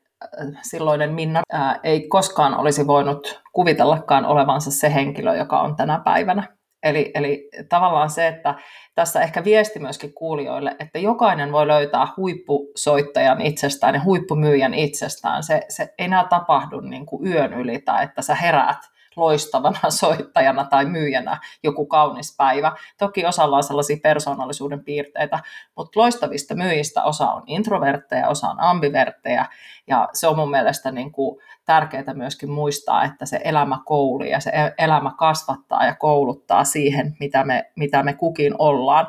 silloinen 0.63 1.13
Minna 1.13 1.43
ää, 1.53 1.81
ei 1.83 2.09
koskaan 2.09 2.55
olisi 2.55 2.87
voinut 2.87 3.43
kuvitellakaan 3.53 4.25
olevansa 4.25 4.71
se 4.71 4.95
henkilö, 4.95 5.37
joka 5.37 5.61
on 5.61 5.77
tänä 5.77 6.01
päivänä. 6.05 6.57
Eli, 6.83 7.11
eli 7.15 7.49
tavallaan 7.69 8.11
se, 8.11 8.27
että 8.27 8.55
tässä 8.95 9.23
ehkä 9.23 9.45
viesti 9.45 9.79
myöskin 9.79 10.15
kuulijoille, 10.15 10.77
että 10.79 10.99
jokainen 10.99 11.53
voi 11.53 11.67
löytää 11.67 12.07
huippusoittajan 12.17 13.41
itsestään 13.41 13.95
ja 13.95 14.05
huippumyyjän 14.05 14.75
itsestään. 14.75 15.43
Se, 15.43 15.61
se 15.69 15.83
ei 15.83 15.89
enää 15.99 16.27
tapahdu 16.29 16.81
niin 16.81 17.07
kuin 17.07 17.27
yön 17.27 17.55
yli 17.55 17.79
tai 17.79 18.05
että 18.05 18.23
sä 18.23 18.35
heräät 18.35 18.79
loistavana 19.17 19.91
soittajana 20.01 20.65
tai 20.65 20.85
myyjänä 20.85 21.41
joku 21.63 21.87
kaunis 21.87 22.37
päivä. 22.37 22.73
Toki 22.99 23.27
osalla 23.27 23.57
on 23.57 23.63
sellaisia 23.63 23.97
persoonallisuuden 24.03 24.85
piirteitä, 24.85 25.39
mutta 25.77 26.01
loistavista 26.01 26.55
myyjistä 26.55 27.05
osa 27.05 27.31
on 27.31 27.43
introvertteja, 27.47 28.29
osa 28.29 28.49
on 28.49 28.61
ambivertteja, 28.61 29.45
ja 29.87 30.09
se 30.13 30.29
on 30.29 30.37
mun 30.37 30.51
mielestä 30.51 30.91
niin 30.91 31.13
kuin 31.13 31.41
tärkeää 31.65 32.15
myöskin 32.15 32.51
muistaa, 32.51 33.05
että 33.05 33.27
se 33.27 33.41
elämä 33.45 33.79
kouli 33.85 34.31
ja 34.31 34.41
se 34.41 34.51
e-, 34.51 34.85
elämä 34.85 35.13
kasvattaa 35.19 35.87
ja 35.87 35.95
kouluttaa 35.95 36.65
siihen, 36.65 37.17
mitä 37.21 37.45
me, 37.45 37.71
mitä 37.77 38.03
me 38.03 38.15
kukin 38.15 38.55
ollaan. 38.59 39.07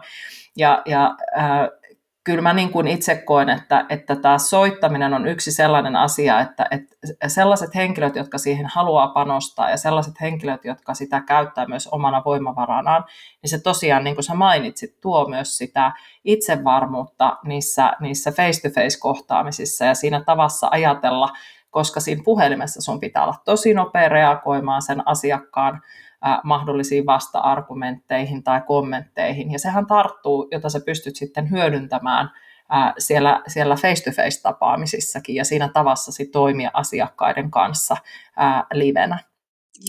Ja, 0.56 0.82
ja 0.86 1.16
äh, 1.38 1.70
kyllä 2.28 2.42
mä 2.42 2.54
niin 2.54 2.72
kuin 2.72 2.88
itse 2.88 3.16
koen, 3.16 3.50
että, 3.50 3.86
että 3.90 4.16
tämä 4.16 4.38
soittaminen 4.38 5.14
on 5.14 5.28
yksi 5.28 5.52
sellainen 5.52 5.96
asia, 5.96 6.40
että, 6.40 6.68
että 6.72 6.96
sellaiset 7.28 7.76
henkilöt, 7.76 8.16
jotka 8.16 8.38
siihen 8.38 8.66
haluaa 8.66 9.08
panostaa 9.08 9.70
ja 9.70 9.78
sellaiset 9.78 10.22
henkilöt, 10.22 10.66
jotka 10.66 10.94
sitä 10.94 11.22
käyttää 11.22 11.66
myös 11.66 11.88
omana 11.88 12.22
voimavaranaan, 12.26 13.04
niin 13.42 13.50
se 13.50 13.60
tosiaan, 13.60 14.04
niin 14.04 14.16
kuin 14.16 14.24
sä 14.24 14.34
mainitsit, 14.34 15.02
tuo 15.02 15.30
myös 15.30 15.58
sitä 15.58 15.92
itsevarmuutta 16.24 17.38
niissä, 17.44 17.94
niissä 18.00 18.32
face-to-face-kohtaamisissa 18.32 19.86
ja 19.86 19.96
siinä 19.96 20.24
tavassa 20.26 20.68
ajatella, 20.72 21.30
koska 21.70 22.00
siinä 22.00 22.22
puhelimessa 22.26 22.82
sun 22.82 23.00
pitää 23.00 23.24
olla 23.24 23.36
tosi 23.46 23.74
nopea 23.74 24.10
reagoimaan 24.10 24.82
sen 24.82 25.08
asiakkaan 25.08 25.82
mahdollisiin 26.44 27.06
vasta-argumentteihin 27.06 28.44
tai 28.44 28.62
kommentteihin. 28.68 29.52
Ja 29.52 29.60
sehän 29.60 29.86
tarttuu, 29.86 30.48
jota 30.52 30.70
sä 30.70 30.80
pystyt 30.86 31.16
sitten 31.16 31.52
hyödyntämään 31.52 32.30
siellä, 32.98 33.44
siellä 33.48 33.76
face-to-face-tapaamisissakin 33.76 35.36
ja 35.36 35.46
siinä 35.46 35.70
tavassasi 35.74 36.26
toimia 36.26 36.72
asiakkaiden 36.74 37.52
kanssa 37.52 37.98
livenä. 38.74 39.20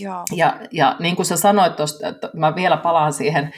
Joo. 0.01 0.23
Ja, 0.35 0.59
ja 0.71 0.95
niin 0.99 1.15
kuin 1.15 1.25
sä 1.25 1.37
sanoit 1.37 1.75
tuosta, 1.75 2.07
että 2.07 2.29
mä 2.33 2.55
vielä 2.55 2.77
palaan 2.77 3.13
siihen, 3.13 3.53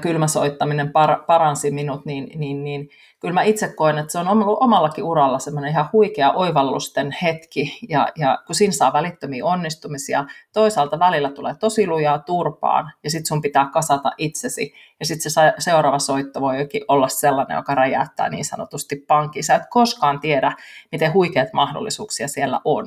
kylmäsoittaminen 0.00 0.92
par, 0.92 1.24
paransi 1.26 1.70
minut, 1.70 2.06
niin, 2.06 2.40
niin, 2.40 2.64
niin 2.64 2.88
kyllä 3.20 3.34
mä 3.34 3.42
itse 3.42 3.68
koen, 3.68 3.98
että 3.98 4.12
se 4.12 4.18
on 4.18 4.28
ollut 4.28 4.58
omallakin 4.60 5.04
uralla 5.04 5.38
semmoinen 5.38 5.70
ihan 5.70 5.88
huikea 5.92 6.32
oivallusten 6.32 7.16
hetki, 7.22 7.78
ja, 7.88 8.08
ja 8.16 8.38
kun 8.46 8.54
siinä 8.54 8.72
saa 8.72 8.92
välittömiä 8.92 9.44
onnistumisia, 9.44 10.24
toisaalta 10.52 10.98
välillä 10.98 11.30
tulee 11.30 11.54
tosi 11.54 11.86
lujaa 11.86 12.18
turpaan, 12.18 12.92
ja 13.04 13.10
sitten 13.10 13.26
sun 13.26 13.42
pitää 13.42 13.70
kasata 13.72 14.12
itsesi, 14.18 14.74
ja 15.00 15.06
sitten 15.06 15.32
se 15.32 15.52
seuraava 15.58 15.98
soitto 15.98 16.40
voi 16.40 16.56
olla 16.88 17.08
sellainen, 17.08 17.56
joka 17.56 17.74
räjäyttää 17.74 18.28
niin 18.28 18.44
sanotusti 18.44 18.96
pankki. 18.96 19.42
Sä 19.42 19.54
et 19.54 19.62
koskaan 19.70 20.20
tiedä, 20.20 20.52
miten 20.92 21.12
huikeat 21.12 21.52
mahdollisuuksia 21.52 22.28
siellä 22.28 22.60
on. 22.64 22.86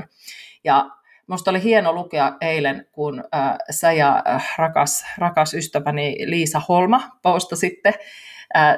Ja 0.63 0.89
Minusta 1.28 1.52
oli 1.52 1.63
hieno 1.63 1.94
lukea 1.94 2.34
eilen, 2.41 2.88
kun 2.91 3.24
äh, 3.36 3.58
sä 3.70 3.91
ja 3.91 4.24
äh, 4.28 4.54
rakas, 4.58 5.06
rakas 5.17 5.54
ystäväni 5.54 6.17
Liisa 6.26 6.62
Holma 6.70 7.02
postasitte 7.22 7.94
äh, 8.56 8.78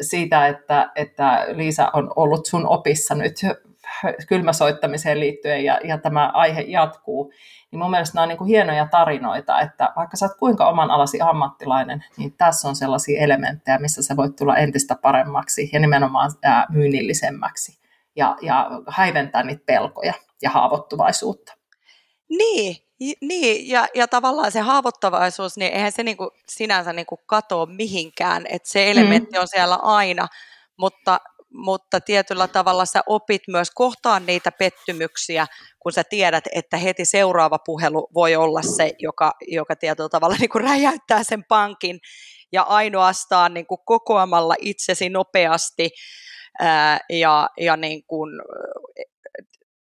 siitä, 0.00 0.46
että, 0.46 0.90
että 0.96 1.46
Liisa 1.48 1.90
on 1.92 2.12
ollut 2.16 2.46
sun 2.46 2.66
opissa 2.66 3.14
nyt 3.14 3.34
kylmäsoittamiseen 4.28 5.20
liittyen 5.20 5.64
ja, 5.64 5.80
ja 5.84 5.98
tämä 5.98 6.30
aihe 6.34 6.60
jatkuu, 6.60 7.32
niin 7.70 7.78
mun 7.78 7.90
mielestä 7.90 8.14
nämä 8.14 8.22
on 8.22 8.28
niin 8.28 8.38
kuin 8.38 8.48
hienoja 8.48 8.88
tarinoita, 8.90 9.60
että 9.60 9.92
vaikka 9.96 10.16
sä 10.16 10.26
oot 10.26 10.38
kuinka 10.38 10.68
oman 10.68 10.90
alasi 10.90 11.20
ammattilainen, 11.20 12.04
niin 12.16 12.32
tässä 12.36 12.68
on 12.68 12.76
sellaisia 12.76 13.20
elementtejä, 13.20 13.78
missä 13.78 14.02
sä 14.02 14.16
voit 14.16 14.36
tulla 14.36 14.56
entistä 14.56 14.96
paremmaksi 15.02 15.70
ja 15.72 15.80
nimenomaan 15.80 16.30
myynnillisemmäksi 16.68 17.80
ja, 18.16 18.36
ja 18.42 18.70
häiventää 18.88 19.42
niitä 19.42 19.62
pelkoja 19.66 20.14
ja 20.42 20.50
haavoittuvaisuutta. 20.50 21.59
Niin, 22.30 22.76
niin, 23.20 23.68
ja, 23.68 23.88
ja 23.94 24.08
tavallaan 24.08 24.52
se 24.52 24.60
haavoittavaisuus, 24.60 25.56
niin 25.56 25.72
eihän 25.72 25.92
se 25.92 26.02
niinku 26.02 26.30
sinänsä 26.48 26.92
niinku 26.92 27.16
katoa 27.26 27.66
mihinkään, 27.66 28.46
että 28.46 28.68
se 28.68 28.90
elementti 28.90 29.36
mm. 29.36 29.40
on 29.40 29.48
siellä 29.48 29.76
aina, 29.76 30.28
mutta, 30.78 31.20
mutta 31.52 32.00
tietyllä 32.00 32.48
tavalla 32.48 32.84
sä 32.84 33.02
opit 33.06 33.42
myös 33.48 33.70
kohtaan 33.74 34.26
niitä 34.26 34.52
pettymyksiä, 34.52 35.46
kun 35.78 35.92
sä 35.92 36.04
tiedät, 36.04 36.44
että 36.54 36.76
heti 36.76 37.04
seuraava 37.04 37.58
puhelu 37.58 38.08
voi 38.14 38.36
olla 38.36 38.62
se, 38.62 38.92
joka, 38.98 39.32
joka 39.48 39.76
tietyllä 39.76 40.08
tavalla 40.08 40.36
niinku 40.40 40.58
räjäyttää 40.58 41.24
sen 41.24 41.44
pankin, 41.48 42.00
ja 42.52 42.62
ainoastaan 42.62 43.54
niinku 43.54 43.76
kokoamalla 43.76 44.54
itsesi 44.60 45.08
nopeasti 45.08 45.90
ää, 46.60 46.98
ja, 47.10 47.48
ja 47.60 47.76
niin 47.76 48.04
kuin, 48.06 48.30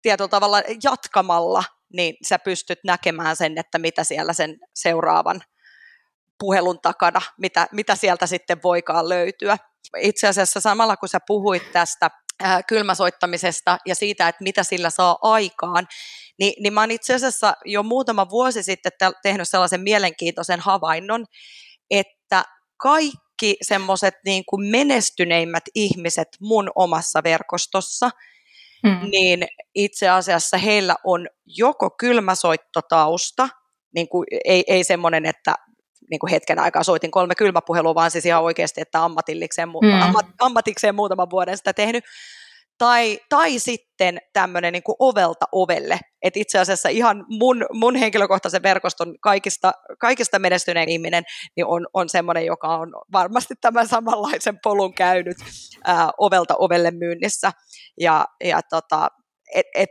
tietyllä 0.01 0.27
tavalla 0.27 0.61
jatkamalla 0.83 1.63
niin 1.93 2.15
sä 2.27 2.39
pystyt 2.39 2.79
näkemään 2.83 3.35
sen, 3.35 3.57
että 3.57 3.79
mitä 3.79 4.03
siellä 4.03 4.33
sen 4.33 4.59
seuraavan 4.75 5.41
puhelun 6.39 6.79
takana, 6.81 7.21
mitä, 7.37 7.67
mitä 7.71 7.95
sieltä 7.95 8.27
sitten 8.27 8.63
voikaan 8.63 9.09
löytyä. 9.09 9.57
Itse 9.97 10.27
asiassa 10.27 10.59
samalla 10.59 10.97
kun 10.97 11.09
sä 11.09 11.19
puhuit 11.27 11.71
tästä 11.71 12.09
ää, 12.43 12.63
kylmäsoittamisesta 12.63 13.77
ja 13.85 13.95
siitä, 13.95 14.27
että 14.27 14.43
mitä 14.43 14.63
sillä 14.63 14.89
saa 14.89 15.17
aikaan, 15.21 15.87
niin, 16.39 16.63
niin 16.63 16.73
mä 16.73 16.79
oon 16.79 16.91
itse 16.91 17.13
asiassa 17.13 17.53
jo 17.65 17.83
muutama 17.83 18.29
vuosi 18.29 18.63
sitten 18.63 18.91
tehnyt 19.23 19.49
sellaisen 19.49 19.81
mielenkiintoisen 19.81 20.59
havainnon, 20.59 21.25
että 21.91 22.43
kaikki 22.77 23.57
semmoiset 23.61 24.15
niin 24.25 24.43
kuin 24.45 24.67
menestyneimmät 24.67 25.63
ihmiset 25.75 26.27
mun 26.39 26.71
omassa 26.75 27.23
verkostossa– 27.23 28.09
mm. 28.83 29.09
niin 29.11 29.47
itse 29.75 30.09
asiassa 30.09 30.57
heillä 30.57 30.95
on 31.03 31.27
joko 31.45 31.89
kylmäsoittotausta, 31.89 33.49
niin 33.95 34.09
kuin 34.09 34.27
ei, 34.45 34.63
ei 34.67 34.83
semmoinen, 34.83 35.25
että 35.25 35.55
niin 36.11 36.19
kuin 36.19 36.31
hetken 36.31 36.59
aikaa 36.59 36.83
soitin 36.83 37.11
kolme 37.11 37.35
kylmäpuhelua, 37.35 37.95
vaan 37.95 38.11
siis 38.11 38.25
ihan 38.25 38.43
oikeasti, 38.43 38.81
että 38.81 39.03
ammatikseen, 39.03 39.69
mm. 39.69 40.01
ammat, 40.01 40.25
ammatikseen 40.39 40.95
muutaman 40.95 41.29
vuoden 41.29 41.57
sitä 41.57 41.73
tehnyt, 41.73 42.03
tai, 42.81 43.19
tai 43.29 43.59
sitten 43.59 44.19
tämmöinen 44.33 44.73
niin 44.73 44.83
ovelta 44.99 45.45
ovelle. 45.51 45.99
Et 46.21 46.37
itse 46.37 46.59
asiassa 46.59 46.89
ihan 46.89 47.25
mun, 47.29 47.65
mun 47.73 47.95
henkilökohtaisen 47.95 48.63
verkoston 48.63 49.15
kaikista, 49.21 49.71
kaikista 49.99 50.39
menestyneen 50.39 50.89
ihminen 50.89 51.23
niin 51.55 51.65
on, 51.65 51.87
on 51.93 52.09
semmoinen, 52.09 52.45
joka 52.45 52.67
on 52.67 52.93
varmasti 53.11 53.53
tämän 53.61 53.87
samanlaisen 53.87 54.59
polun 54.63 54.93
käynyt 54.93 55.37
ää, 55.83 56.09
ovelta 56.17 56.55
ovelle 56.59 56.91
myynnissä. 56.91 57.51
Ja, 57.99 58.25
ja 58.43 58.61
tota, 58.69 59.07
et, 59.55 59.65
et, 59.75 59.89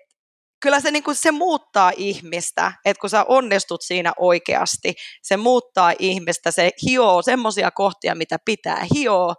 kyllä 0.62 0.80
se, 0.80 0.90
niin 0.90 1.04
se 1.12 1.30
muuttaa 1.30 1.92
ihmistä, 1.96 2.72
että 2.84 3.00
kun 3.00 3.10
sä 3.10 3.24
onnistut 3.28 3.82
siinä 3.82 4.12
oikeasti, 4.18 4.94
se 5.22 5.36
muuttaa 5.36 5.92
ihmistä, 5.98 6.50
se 6.50 6.70
hioo 6.86 7.22
semmoisia 7.22 7.70
kohtia, 7.70 8.14
mitä 8.14 8.36
pitää 8.44 8.86
hioa, 8.94 9.34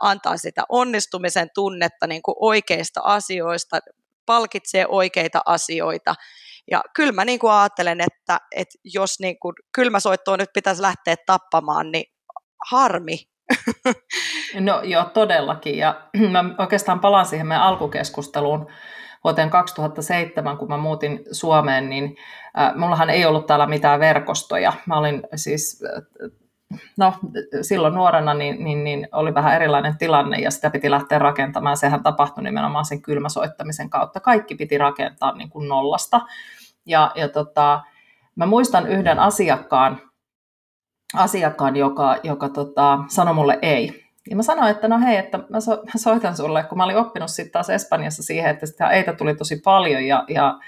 antaa 0.00 0.36
sitä 0.36 0.62
onnistumisen 0.68 1.48
tunnetta 1.54 2.06
niin 2.06 2.22
kuin 2.22 2.34
oikeista 2.40 3.00
asioista, 3.04 3.78
palkitsee 4.26 4.86
oikeita 4.88 5.40
asioita. 5.46 6.14
Ja 6.70 6.82
kyllä 6.94 7.12
mä 7.12 7.24
niin 7.24 7.38
kuin 7.38 7.52
ajattelen, 7.52 8.00
että, 8.00 8.40
että 8.56 8.78
jos 8.84 9.20
niin 9.20 9.38
kuin 9.38 9.54
kylmäsoittoa 9.74 10.36
nyt 10.36 10.50
pitäisi 10.54 10.82
lähteä 10.82 11.16
tappamaan, 11.26 11.92
niin 11.92 12.04
harmi. 12.70 13.18
No 14.60 14.82
joo, 14.82 15.04
todellakin. 15.04 15.78
Ja 15.78 16.08
mä 16.32 16.44
oikeastaan 16.58 17.00
palaan 17.00 17.26
siihen 17.26 17.46
meidän 17.46 17.64
alkukeskusteluun 17.64 18.66
vuoteen 19.24 19.50
2007, 19.50 20.58
kun 20.58 20.68
mä 20.68 20.76
muutin 20.76 21.24
Suomeen, 21.32 21.88
niin 21.88 22.16
äh, 22.58 22.76
mullahan 22.76 23.10
ei 23.10 23.26
ollut 23.26 23.46
täällä 23.46 23.66
mitään 23.66 24.00
verkostoja. 24.00 24.72
Mä 24.86 24.98
olin 24.98 25.22
siis, 25.34 25.82
no 26.96 27.14
silloin 27.62 27.94
nuorena 27.94 28.34
niin, 28.34 28.64
niin, 28.64 28.84
niin 28.84 29.08
oli 29.12 29.34
vähän 29.34 29.54
erilainen 29.54 29.98
tilanne 29.98 30.38
ja 30.38 30.50
sitä 30.50 30.70
piti 30.70 30.90
lähteä 30.90 31.18
rakentamaan. 31.18 31.76
Sehän 31.76 32.02
tapahtui 32.02 32.44
nimenomaan 32.44 32.84
sen 32.84 33.02
kylmäsoittamisen 33.02 33.90
kautta. 33.90 34.20
Kaikki 34.20 34.54
piti 34.54 34.78
rakentaa 34.78 35.32
niin 35.32 35.50
kuin 35.50 35.68
nollasta. 35.68 36.20
Ja, 36.86 37.12
ja 37.14 37.28
tota, 37.28 37.80
mä 38.36 38.46
muistan 38.46 38.86
yhden 38.86 39.18
asiakkaan, 39.18 40.00
asiakkaan 41.14 41.76
joka, 41.76 42.16
joka 42.22 42.48
tota, 42.48 42.98
sanoi 43.08 43.34
mulle 43.34 43.58
ei. 43.62 44.06
Ja 44.30 44.36
mä 44.36 44.42
sanoin, 44.42 44.70
että 44.70 44.88
no 44.88 44.98
hei, 44.98 45.16
että 45.16 45.38
mä, 45.48 45.60
so, 45.60 45.70
mä 45.70 45.92
soitan 45.96 46.36
sulle, 46.36 46.62
kun 46.62 46.78
mä 46.78 46.84
olin 46.84 46.96
oppinut 46.96 47.30
sitten 47.30 47.52
taas 47.52 47.70
Espanjassa 47.70 48.22
siihen, 48.22 48.50
että 48.50 48.66
sitä 48.66 48.90
eitä 48.90 49.12
tuli 49.12 49.34
tosi 49.34 49.60
paljon 49.64 50.04
ja, 50.04 50.24
ja 50.28 50.58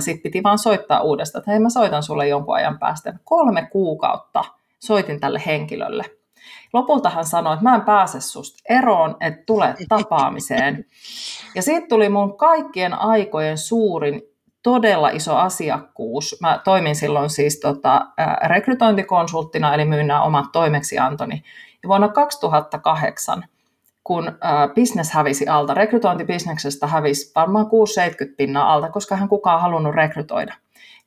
sitten 0.00 0.22
piti 0.22 0.42
vaan 0.42 0.58
soittaa 0.58 1.00
uudestaan, 1.00 1.40
että 1.40 1.50
hei 1.50 1.60
mä 1.60 1.70
soitan 1.70 2.02
sulle 2.02 2.28
jonkun 2.28 2.54
ajan 2.54 2.78
päästä. 2.78 3.14
Kolme 3.24 3.66
kuukautta 3.72 4.44
soitin 4.82 5.20
tälle 5.20 5.42
henkilölle. 5.46 6.04
Lopulta 6.72 7.10
hän 7.10 7.24
sanoi, 7.24 7.54
että 7.54 7.62
mä 7.62 7.74
en 7.74 7.82
pääse 7.82 8.20
susta 8.20 8.62
eroon, 8.68 9.16
että 9.20 9.42
tule 9.46 9.74
tapaamiseen. 9.88 10.84
Ja 11.54 11.62
siitä 11.62 11.86
tuli 11.88 12.08
mun 12.08 12.36
kaikkien 12.36 12.94
aikojen 12.94 13.58
suurin 13.58 14.22
todella 14.62 15.08
iso 15.08 15.36
asiakkuus. 15.36 16.36
Mä 16.40 16.60
toimin 16.64 16.96
silloin 16.96 17.30
siis 17.30 17.60
tota, 17.60 18.06
rekrytointikonsulttina, 18.46 19.74
eli 19.74 19.84
myin 19.84 20.06
nämä 20.06 20.22
omat 20.22 20.46
toimeksiantoni. 20.52 21.42
Ja 21.82 21.88
vuonna 21.88 22.08
2008, 22.08 23.44
kun 24.04 24.28
äh, 24.28 24.74
business 24.74 25.12
hävisi 25.12 25.46
alta, 25.46 25.74
rekrytointibisneksestä 25.74 26.86
hävisi 26.86 27.32
varmaan 27.34 27.66
6-70 27.66 27.68
pinnaa 28.36 28.72
alta, 28.72 28.90
koska 28.90 29.16
hän 29.16 29.28
kukaan 29.28 29.60
halunnut 29.60 29.94
rekrytoida, 29.94 30.54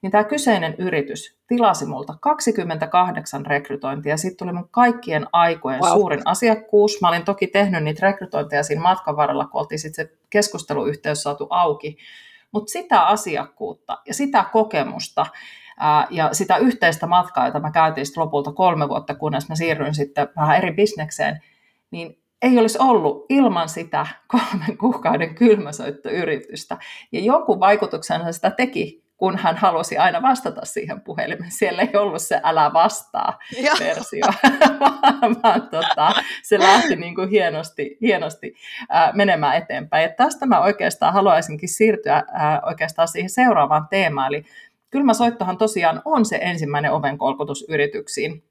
niin 0.05 0.11
tämä 0.11 0.23
kyseinen 0.23 0.75
yritys 0.77 1.37
tilasi 1.47 1.85
multa 1.85 2.15
28 2.21 3.45
rekrytointia, 3.45 4.13
ja 4.13 4.17
sitten 4.17 4.37
tuli 4.37 4.53
mun 4.53 4.69
kaikkien 4.71 5.27
aikojen 5.31 5.79
wow. 5.81 5.93
suurin 5.93 6.21
asiakkuus. 6.25 7.01
Mä 7.01 7.07
olin 7.07 7.25
toki 7.25 7.47
tehnyt 7.47 7.83
niitä 7.83 8.07
rekrytointeja 8.07 8.63
siinä 8.63 8.81
matkan 8.81 9.15
varrella, 9.15 9.47
kun 9.47 9.61
oltiin 9.61 9.79
sitten 9.79 10.05
se 10.05 10.17
keskusteluyhteys 10.29 11.23
saatu 11.23 11.47
auki, 11.49 11.97
mutta 12.51 12.71
sitä 12.71 13.01
asiakkuutta 13.01 13.97
ja 14.07 14.13
sitä 14.13 14.45
kokemusta, 14.51 15.25
ja 16.09 16.29
sitä 16.31 16.57
yhteistä 16.57 17.07
matkaa, 17.07 17.45
jota 17.45 17.59
mä 17.59 17.71
käytiin 17.71 18.07
lopulta 18.15 18.51
kolme 18.51 18.89
vuotta, 18.89 19.15
kunnes 19.15 19.49
mä 19.49 19.55
siirryin 19.55 19.95
sitten 19.95 20.27
vähän 20.35 20.57
eri 20.57 20.73
bisnekseen, 20.73 21.41
niin 21.91 22.17
ei 22.41 22.59
olisi 22.59 22.77
ollut 22.81 23.25
ilman 23.29 23.69
sitä 23.69 24.07
kolmen 24.27 24.77
kuukauden 24.77 25.35
kylmäsoittoyritystä. 25.35 26.77
Ja 27.11 27.19
jonkun 27.19 27.59
vaikutuksen 27.59 28.33
sitä 28.33 28.51
teki, 28.51 29.04
kun 29.17 29.37
hän 29.37 29.57
halusi 29.57 29.97
aina 29.97 30.21
vastata 30.21 30.65
siihen 30.65 31.01
puhelimeen. 31.01 31.51
Siellä 31.51 31.81
ei 31.81 31.95
ollut 31.95 32.21
se 32.21 32.39
älä 32.43 32.73
vastaa 32.73 33.39
versio, 33.79 34.25
vaan, 34.79 35.35
vaan 35.43 35.61
tota, 35.61 36.11
se 36.43 36.59
lähti 36.59 36.95
niin 36.95 37.15
kuin 37.15 37.29
hienosti, 37.29 37.97
hienosti 38.01 38.53
ää, 38.89 39.11
menemään 39.13 39.57
eteenpäin. 39.57 40.03
Ja 40.03 40.09
tästä 40.09 40.45
mä 40.45 40.61
oikeastaan 40.61 41.13
haluaisinkin 41.13 41.69
siirtyä 41.69 42.23
ää, 42.33 42.61
oikeastaan 42.65 43.07
siihen 43.07 43.29
seuraavaan 43.29 43.87
teemaan, 43.89 44.27
eli 44.27 44.43
kylmäsoittohan 44.89 45.57
tosiaan 45.57 46.01
on 46.05 46.25
se 46.25 46.39
ensimmäinen 46.41 46.91
ovenkolkutus 46.91 47.65
yrityksiin. 47.69 48.43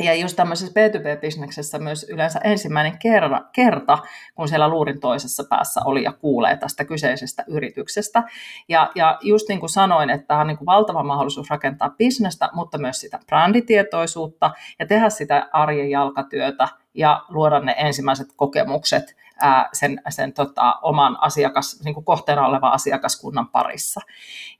Ja 0.00 0.14
just 0.14 0.36
tämmöisessä 0.36 0.72
B2B-bisneksessä 0.80 1.78
myös 1.78 2.06
yleensä 2.08 2.40
ensimmäinen 2.44 2.98
kerta, 2.98 3.42
kerta, 3.52 3.98
kun 4.34 4.48
siellä 4.48 4.68
luurin 4.68 5.00
toisessa 5.00 5.44
päässä 5.50 5.80
oli 5.84 6.02
ja 6.02 6.12
kuulee 6.12 6.56
tästä 6.56 6.84
kyseisestä 6.84 7.44
yrityksestä. 7.48 8.22
Ja, 8.68 8.90
ja 8.94 9.18
just 9.22 9.48
niin 9.48 9.60
kuin 9.60 9.70
sanoin, 9.70 10.10
että 10.10 10.26
tämä 10.26 10.40
on 10.40 10.46
niin 10.46 10.58
kuin 10.58 10.66
valtava 10.66 11.02
mahdollisuus 11.02 11.50
rakentaa 11.50 11.90
bisnestä, 11.90 12.48
mutta 12.52 12.78
myös 12.78 13.00
sitä 13.00 13.18
bränditietoisuutta 13.26 14.50
ja 14.78 14.86
tehdä 14.86 15.10
sitä 15.10 15.48
arjen 15.52 15.90
jalkatyötä 15.90 16.68
ja 16.94 17.24
luoda 17.28 17.60
ne 17.60 17.74
ensimmäiset 17.78 18.28
kokemukset 18.36 19.16
sen, 19.72 20.02
sen 20.08 20.32
tota, 20.32 20.78
oman 20.82 21.16
asiakas, 21.20 21.80
niin 21.84 21.94
kuin 21.94 22.04
kohteena 22.04 22.46
olevan 22.46 22.72
asiakaskunnan 22.72 23.48
parissa. 23.48 24.00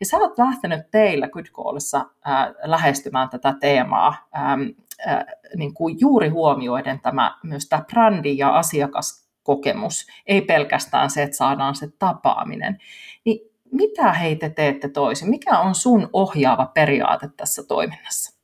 Ja 0.00 0.06
sä 0.06 0.16
oot 0.16 0.38
lähtenyt 0.38 0.90
teillä 0.90 1.28
Good 1.28 1.46
Callissa 1.46 2.06
ää, 2.24 2.54
lähestymään 2.62 3.28
tätä 3.28 3.54
teemaa 3.60 4.28
ää, 4.32 4.58
ää, 5.06 5.26
niin 5.56 5.74
kuin 5.74 5.96
juuri 6.00 6.28
huomioiden 6.28 7.00
tämä, 7.00 7.38
myös 7.42 7.68
tämä 7.68 7.84
brändi 7.92 8.38
ja 8.38 8.56
asiakaskokemus, 8.56 10.06
ei 10.26 10.40
pelkästään 10.40 11.10
se, 11.10 11.22
että 11.22 11.36
saadaan 11.36 11.74
se 11.74 11.88
tapaaminen. 11.98 12.78
Niin 13.24 13.50
mitä 13.72 14.12
hei 14.12 14.36
te 14.36 14.50
teette 14.50 14.88
toisin? 14.88 15.30
Mikä 15.30 15.58
on 15.58 15.74
sun 15.74 16.10
ohjaava 16.12 16.66
periaate 16.66 17.28
tässä 17.36 17.62
toiminnassa? 17.68 18.40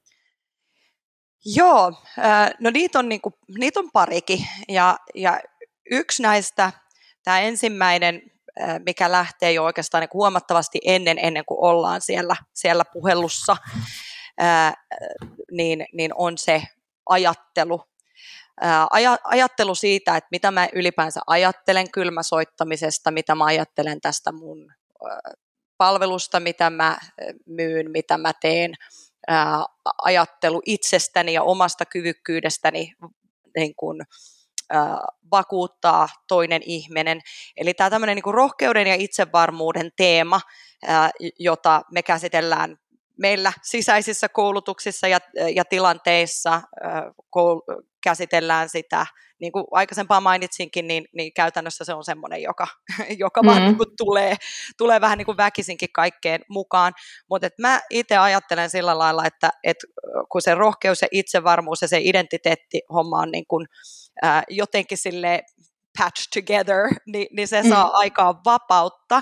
Joo, 1.57 1.93
no 2.61 2.71
niitä 2.71 2.99
on, 2.99 3.09
niinku, 3.09 3.33
niitä 3.59 3.81
on 3.81 3.91
parikin 3.93 4.47
ja, 4.69 4.99
ja 5.15 5.41
yksi 5.91 6.23
näistä, 6.23 6.73
tämä 7.25 7.41
ensimmäinen, 7.41 8.23
mikä 8.87 9.13
lähtee 9.13 9.53
jo 9.53 9.65
oikeastaan 9.65 10.01
niin 10.01 10.11
huomattavasti 10.15 10.79
ennen, 10.85 11.19
ennen 11.23 11.45
kuin 11.45 11.59
ollaan 11.61 12.01
siellä, 12.01 12.37
siellä 12.55 12.85
puhelussa, 12.93 13.57
niin, 15.51 15.87
niin 15.93 16.11
on 16.15 16.39
se 16.39 16.63
ajattelu. 17.09 17.83
ajattelu 19.25 19.75
siitä, 19.75 20.17
että 20.17 20.29
mitä 20.31 20.51
mä 20.51 20.69
ylipäänsä 20.73 21.21
ajattelen 21.27 21.91
kylmäsoittamisesta, 21.91 23.11
mitä 23.11 23.35
mä 23.35 23.45
ajattelen 23.45 24.01
tästä 24.01 24.33
mun 24.33 24.73
palvelusta, 25.79 26.41
mitä 26.41 26.71
mä 26.71 26.99
myyn, 27.47 27.91
mitä 27.91 28.19
mä 28.19 28.33
teen, 28.41 28.75
ajattelu 30.03 30.63
itsestäni 30.67 31.33
ja 31.33 31.43
omasta 31.43 31.85
kyvykkyydestäni 31.87 32.93
niin 33.57 33.75
kuin, 33.77 34.01
vakuuttaa 35.31 36.09
toinen 36.29 36.63
ihminen. 36.65 37.21
Eli 37.57 37.75
tämä 37.75 37.91
tämmöinen 37.91 38.17
niin 38.17 38.35
rohkeuden 38.35 38.87
ja 38.87 38.95
itsevarmuuden 38.95 39.91
teema, 39.97 40.41
jota 41.39 41.83
me 41.93 42.03
käsitellään 42.03 42.77
meillä 43.19 43.53
sisäisissä 43.63 44.29
koulutuksissa 44.29 45.09
ja, 45.09 45.19
ja 45.55 45.65
tilanteissa, 45.65 46.63
koul- 47.37 47.83
käsitellään 48.03 48.69
sitä 48.69 49.07
niin 49.41 49.53
kuin 49.53 49.65
aikaisempaa 49.71 50.21
mainitsinkin, 50.21 50.89
niin, 50.89 51.05
niin 51.17 51.33
käytännössä 51.35 51.85
se 51.85 51.95
on 51.95 52.05
semmoinen, 52.05 52.43
joka, 52.43 52.67
joka 53.25 53.43
mm. 53.43 53.47
vaan 53.47 53.63
niin 53.63 53.77
kuin 53.77 53.89
tulee, 53.97 54.37
tulee 54.79 55.01
vähän 55.01 55.19
niin 55.19 55.27
kuin 55.27 55.37
väkisinkin 55.37 55.89
kaikkeen 55.93 56.41
mukaan. 56.49 56.93
Mutta 57.31 57.49
mä 57.61 57.81
itse 57.91 58.17
ajattelen 58.17 58.71
sillä 58.71 58.99
lailla, 58.99 59.25
että, 59.25 59.51
että 59.65 59.87
kun 60.33 60.43
se 60.43 60.55
rohkeus 60.55 61.03
ja 61.03 61.09
itsevarmuus 61.11 61.83
ja 61.83 61.89
se 61.89 61.99
identiteetti 62.01 62.81
homma 62.93 63.21
on 63.21 63.31
niin 63.31 63.47
kuin, 63.49 63.67
ää, 64.23 64.43
jotenkin 64.49 64.99
sille 64.99 65.43
patch 65.99 66.29
together, 66.35 66.89
niin, 67.13 67.27
niin 67.33 67.49
se 67.49 67.63
mm. 67.63 67.69
saa 67.69 67.91
aikaan 67.93 68.35
vapautta, 68.45 69.21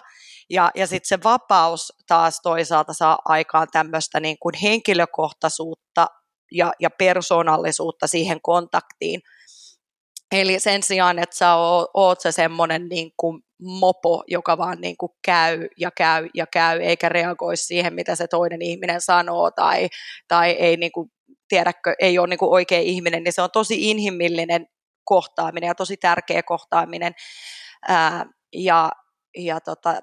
ja, 0.51 0.71
ja 0.75 0.87
sitten 0.87 1.09
se 1.09 1.23
vapaus 1.25 1.93
taas 2.07 2.41
toisaalta 2.43 2.93
saa 2.93 3.19
aikaan 3.25 3.69
tämmöistä 3.73 4.21
niin 4.21 4.37
kuin 4.41 4.55
henkilökohtaisuutta 4.63 6.07
ja, 6.53 6.73
ja 6.81 6.91
persoonallisuutta 6.91 8.07
siihen 8.07 8.41
kontaktiin, 8.43 9.21
Eli 10.33 10.61
sen 10.61 10.83
sijaan, 10.83 11.19
että 11.19 11.37
sä 11.37 11.55
oot 11.95 12.21
se 12.21 12.33
semmoinen 12.33 12.89
niin 12.89 13.13
kuin 13.17 13.43
mopo, 13.61 14.25
joka 14.27 14.59
vaan 14.59 14.81
niin 14.81 14.97
kuin 14.97 15.13
käy 15.25 15.69
ja 15.77 15.91
käy 15.91 16.29
ja 16.35 16.47
käy, 16.53 16.81
eikä 16.81 17.09
reagoi 17.09 17.57
siihen, 17.57 17.95
mitä 17.95 18.17
se 18.17 18.27
toinen 18.27 18.63
ihminen 18.63 19.01
sanoo, 19.01 19.51
tai, 19.51 19.89
tai 20.29 20.51
ei 20.51 20.77
niin 20.77 20.93
kuin, 20.93 21.09
tiedäkö, 21.49 21.95
ei 22.01 22.19
ole 22.19 22.27
niin 22.27 22.39
kuin 22.39 22.53
oikea 22.53 22.79
ihminen, 22.79 23.25
niin 23.25 23.33
se 23.33 23.43
on 23.43 23.51
tosi 23.53 23.91
inhimillinen 23.91 24.67
kohtaaminen 25.05 25.69
ja 25.69 25.75
tosi 25.75 25.97
tärkeä 25.97 26.43
kohtaaminen. 26.43 27.13
Ää, 27.89 28.27
ja 28.53 28.91
ja 29.37 29.61
tota, 29.61 29.95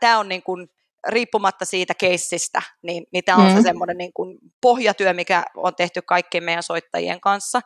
tämä 0.00 0.18
on 0.18 0.28
niin 0.28 0.42
kuin, 0.42 0.68
riippumatta 1.08 1.64
siitä 1.64 1.94
keissistä, 1.94 2.62
niin, 2.82 3.06
niin 3.12 3.24
tämä 3.24 3.38
on 3.38 3.50
mm. 3.50 3.56
se 3.56 3.62
semmoinen 3.62 3.98
niin 3.98 4.12
kuin 4.12 4.38
pohjatyö, 4.60 5.12
mikä 5.12 5.44
on 5.56 5.74
tehty 5.74 6.02
kaikkien 6.02 6.44
meidän 6.44 6.62
soittajien 6.62 7.20
kanssa. 7.20 7.60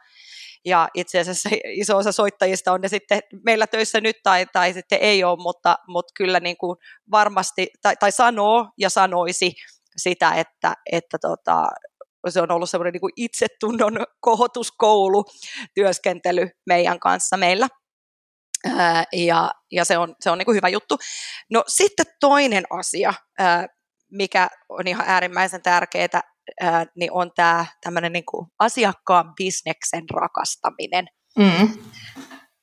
ja 0.65 0.89
itse 0.95 1.21
asiassa 1.21 1.49
iso 1.83 1.97
osa 1.97 2.13
soittajista 2.13 2.73
on 2.73 2.81
ne 2.81 2.89
sitten 2.89 3.21
meillä 3.45 3.67
töissä 3.67 4.01
nyt 4.01 4.17
tai, 4.23 4.47
tai 4.53 4.73
sitten 4.73 4.99
ei 5.03 5.25
ole, 5.25 5.43
mutta, 5.43 5.77
mutta 5.89 6.13
kyllä 6.17 6.41
niin 6.41 6.57
kuin 6.57 6.77
varmasti, 7.11 7.69
tai, 7.83 7.97
tai 8.01 8.13
sanoo 8.13 8.69
ja 8.79 8.91
sanoisi 8.91 9.53
sitä, 9.97 10.31
että, 10.31 10.75
että 10.93 11.19
tota, 11.19 11.69
se 12.29 12.41
on 12.41 12.51
ollut 12.51 12.71
semmoinen 12.71 12.93
niin 12.93 13.13
itsetunnon 13.17 13.93
kohotuskoulu 14.21 15.25
työskentely 15.75 16.51
meidän 16.67 17.01
kanssa 17.01 17.37
meillä. 17.37 17.69
Ää, 18.77 19.05
ja, 19.13 19.51
ja 19.73 19.85
se 19.85 19.99
on, 19.99 20.17
se 20.21 20.31
on 20.31 20.39
niin 20.39 20.47
kuin 20.47 20.57
hyvä 20.57 20.69
juttu. 20.69 20.99
No 21.51 21.65
sitten 21.67 22.07
toinen 22.21 22.65
asia, 22.71 23.15
ää, 23.39 23.67
mikä 24.13 24.49
on 24.69 24.87
ihan 24.87 25.05
äärimmäisen 25.09 25.63
tärkeää, 25.63 26.21
ää, 26.61 26.87
niin 26.97 27.13
on 27.13 27.31
tämä 27.37 27.67
tämmöinen 27.81 28.13
niin 28.13 28.25
kuin 28.25 28.47
asiakkaan 28.59 29.35
bisneksen 29.35 30.05
rakastaminen. 30.11 31.07
Mm. 31.39 31.79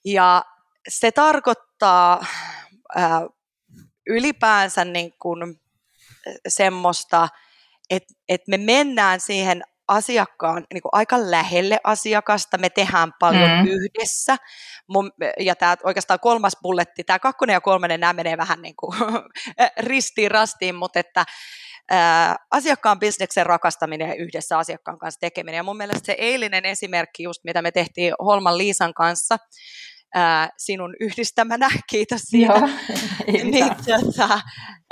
Ja 0.06 0.43
se 0.89 1.12
tarkoittaa 1.12 2.26
ää, 2.96 3.22
ylipäänsä 4.10 4.86
niin 4.86 5.13
kuin 5.22 5.60
semmoista, 6.48 7.30
että 7.89 8.13
et 8.30 8.41
me 8.47 8.58
mennään 8.58 9.19
siihen 9.19 9.63
asiakkaan 9.88 10.65
niin 10.73 10.82
kuin 10.82 10.89
aika 10.91 11.32
lähelle 11.32 11.80
asiakasta, 11.84 12.58
me 12.58 12.69
tehdään 12.69 13.13
paljon 13.19 13.50
mm. 13.50 13.67
yhdessä. 13.67 14.38
Mun, 14.88 15.12
ja 15.39 15.56
tämä 15.56 15.76
oikeastaan 15.84 16.19
kolmas 16.19 16.54
bulletti, 16.62 17.04
tämä 17.04 17.19
kakkonen 17.19 17.54
ja 17.54 17.62
kolmannen, 17.62 18.00
nämä 18.00 18.13
menee 18.13 18.38
vähän 18.38 18.62
niin 18.62 18.76
kuin 18.76 18.97
ristiin 19.80 20.32
rastiin, 20.32 20.76
mutta 20.76 21.00
että 21.00 21.26
ää, 21.89 22.36
asiakkaan 22.52 23.00
bisneksen 23.00 23.45
rakastaminen 23.45 24.10
ja 24.10 24.15
yhdessä 24.15 24.58
asiakkaan 24.58 25.00
kanssa 25.00 25.19
tekeminen. 25.19 25.58
Ja 25.58 25.63
mun 25.63 25.78
mielestä 25.78 26.06
se 26.06 26.15
eilinen 26.17 26.65
esimerkki, 26.65 27.23
just 27.23 27.43
mitä 27.43 27.62
me 27.62 27.71
tehtiin 27.71 28.13
Holman 28.19 28.58
Liisan 28.58 28.93
kanssa, 28.93 29.38
ää, 30.17 30.49
sinun 30.58 30.95
yhdistämänä, 30.99 31.69
kiitos 31.91 32.21
siitä. 32.21 32.53
Joo, 32.53 32.69
niin, 33.51 33.69
tota, 33.69 34.39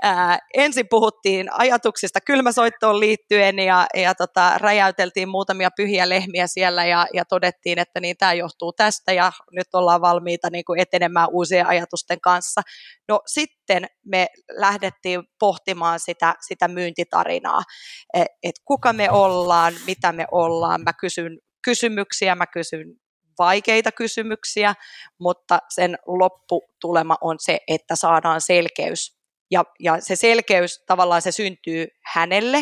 ää, 0.01 0.39
ensin 0.53 0.85
puhuttiin 0.89 1.53
ajatuksista 1.53 2.19
kylmäsoittoon 2.21 2.99
liittyen 2.99 3.59
ja, 3.59 3.88
ja 3.95 4.15
tota, 4.15 4.57
räjäyteltiin 4.57 5.29
muutamia 5.29 5.69
pyhiä 5.77 6.09
lehmiä 6.09 6.47
siellä 6.47 6.85
ja, 6.85 7.07
ja 7.13 7.25
todettiin, 7.25 7.79
että 7.79 7.99
niin 7.99 8.15
tämä 8.17 8.33
johtuu 8.33 8.73
tästä 8.73 9.13
ja 9.13 9.31
nyt 9.51 9.67
ollaan 9.73 10.01
valmiita 10.01 10.49
niin 10.49 10.65
kuin 10.65 10.79
etenemään 10.79 11.29
uusien 11.31 11.67
ajatusten 11.67 12.21
kanssa. 12.21 12.61
No 13.07 13.19
sitten 13.27 13.85
me 14.05 14.27
lähdettiin 14.51 15.23
pohtimaan 15.39 15.99
sitä, 15.99 16.35
sitä 16.47 16.67
myyntitarinaa, 16.67 17.61
että 18.13 18.35
et 18.43 18.55
kuka 18.65 18.93
me 18.93 19.11
ollaan, 19.11 19.73
mitä 19.88 20.11
me 20.11 20.25
ollaan. 20.31 20.81
Mä 20.81 20.93
kysyn 20.93 21.39
kysymyksiä, 21.65 22.35
mä 22.35 22.47
kysyn 22.47 23.04
vaikeita 23.39 23.91
kysymyksiä, 23.91 24.75
mutta 25.19 25.59
sen 25.69 25.97
lopputulema 26.05 27.17
on 27.21 27.35
se, 27.39 27.59
että 27.67 27.95
saadaan 27.95 28.41
selkeys. 28.41 29.15
Ja, 29.51 29.63
ja 29.79 30.01
se 30.01 30.15
selkeys 30.15 30.83
tavallaan 30.85 31.21
se 31.21 31.31
syntyy 31.31 31.87
hänelle 32.13 32.57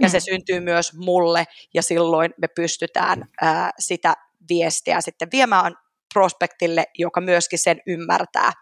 ja 0.00 0.08
mm. 0.08 0.10
se 0.10 0.20
syntyy 0.20 0.60
myös 0.60 0.92
mulle 0.96 1.44
ja 1.74 1.82
silloin 1.82 2.34
me 2.40 2.48
pystytään 2.48 3.24
ää, 3.42 3.70
sitä 3.78 4.14
viestiä 4.48 5.00
sitten 5.00 5.28
viemään 5.32 5.74
prospektille, 6.14 6.84
joka 6.98 7.20
myöskin 7.20 7.58
sen 7.58 7.80
ymmärtää. 7.86 8.52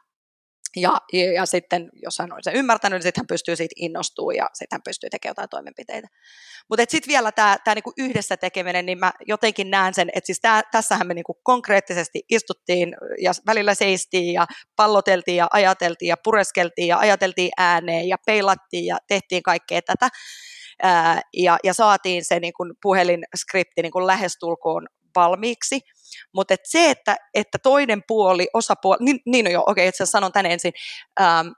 Ja, 0.76 0.98
ja, 1.12 1.32
ja 1.32 1.46
sitten, 1.46 1.88
jos 2.02 2.18
hän 2.18 2.32
on 2.32 2.38
sen 2.42 2.54
ymmärtänyt, 2.54 2.96
niin 2.96 3.02
sitten 3.02 3.20
hän 3.20 3.26
pystyy 3.26 3.56
siitä 3.56 3.74
innostumaan 3.76 4.36
ja 4.36 4.50
sitten 4.52 4.76
hän 4.76 4.82
pystyy 4.84 5.10
tekemään 5.10 5.30
jotain 5.30 5.48
toimenpiteitä. 5.48 6.08
Mutta 6.68 6.84
sitten 6.88 7.08
vielä 7.08 7.32
tämä 7.32 7.56
tää 7.64 7.74
niinku 7.74 7.92
yhdessä 7.98 8.36
tekeminen, 8.36 8.86
niin 8.86 8.98
mä 8.98 9.12
jotenkin 9.26 9.70
näen 9.70 9.94
sen, 9.94 10.10
että 10.14 10.26
siis 10.26 10.40
tässähän 10.72 11.06
me 11.06 11.14
niinku 11.14 11.34
konkreettisesti 11.42 12.22
istuttiin 12.30 12.96
ja 13.22 13.32
välillä 13.46 13.74
seistiin 13.74 14.32
ja 14.32 14.46
palloteltiin 14.76 15.36
ja 15.36 15.46
ajateltiin 15.50 16.08
ja 16.08 16.16
pureskeltiin 16.24 16.88
ja 16.88 16.98
ajateltiin 16.98 17.50
ääneen 17.56 18.08
ja 18.08 18.16
peilattiin 18.26 18.86
ja 18.86 18.98
tehtiin 19.08 19.42
kaikkea 19.42 19.82
tätä. 19.82 20.08
Ää, 20.82 21.20
ja, 21.36 21.58
ja 21.64 21.74
saatiin 21.74 22.24
se 22.24 22.40
niin 22.40 22.52
kuin 22.52 22.72
puhelinskripti 22.82 23.82
niin 23.82 23.92
kuin 23.92 24.06
lähestulkoon 24.06 24.86
valmiiksi. 25.16 25.80
Mutta 26.34 26.54
et 26.54 26.60
se, 26.64 26.90
että, 26.90 27.16
että 27.34 27.58
toinen 27.62 28.02
puoli, 28.08 28.48
osapuoli, 28.54 28.98
niin, 29.00 29.20
niin 29.26 29.44
no 29.44 29.50
joo, 29.50 29.64
okei, 29.66 29.88
itse 29.88 30.06
sanon 30.06 30.32
tänne 30.32 30.52
ensin, 30.52 30.72
ähm, 31.20 31.48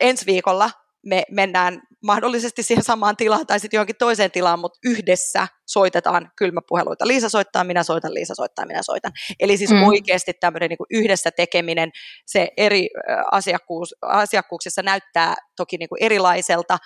ensi 0.00 0.26
viikolla 0.26 0.70
me 1.06 1.22
mennään 1.30 1.82
mahdollisesti 2.02 2.62
siihen 2.62 2.84
samaan 2.84 3.16
tilaan 3.16 3.46
tai 3.46 3.60
sitten 3.60 3.78
johonkin 3.78 3.96
toiseen 3.98 4.30
tilaan, 4.30 4.58
mutta 4.58 4.78
yhdessä 4.84 5.48
soitetaan 5.66 6.30
kylmäpuheluita. 6.36 7.06
Liisa 7.06 7.28
soittaa, 7.28 7.64
minä 7.64 7.82
soitan, 7.82 8.14
Liisa 8.14 8.34
soittaa, 8.34 8.66
minä 8.66 8.82
soitan. 8.82 9.12
Eli 9.40 9.56
siis 9.56 9.70
mm. 9.70 9.82
oikeasti 9.82 10.32
tämmöinen 10.40 10.68
niin 10.68 11.02
yhdessä 11.02 11.30
tekeminen, 11.30 11.90
se 12.26 12.48
eri 12.56 12.88
asiakkuus, 13.32 13.94
asiakkuuksissa 14.02 14.82
näyttää 14.82 15.34
toki 15.56 15.76
niin 15.76 15.88
kuin 15.88 16.02
erilaiselta, 16.02 16.78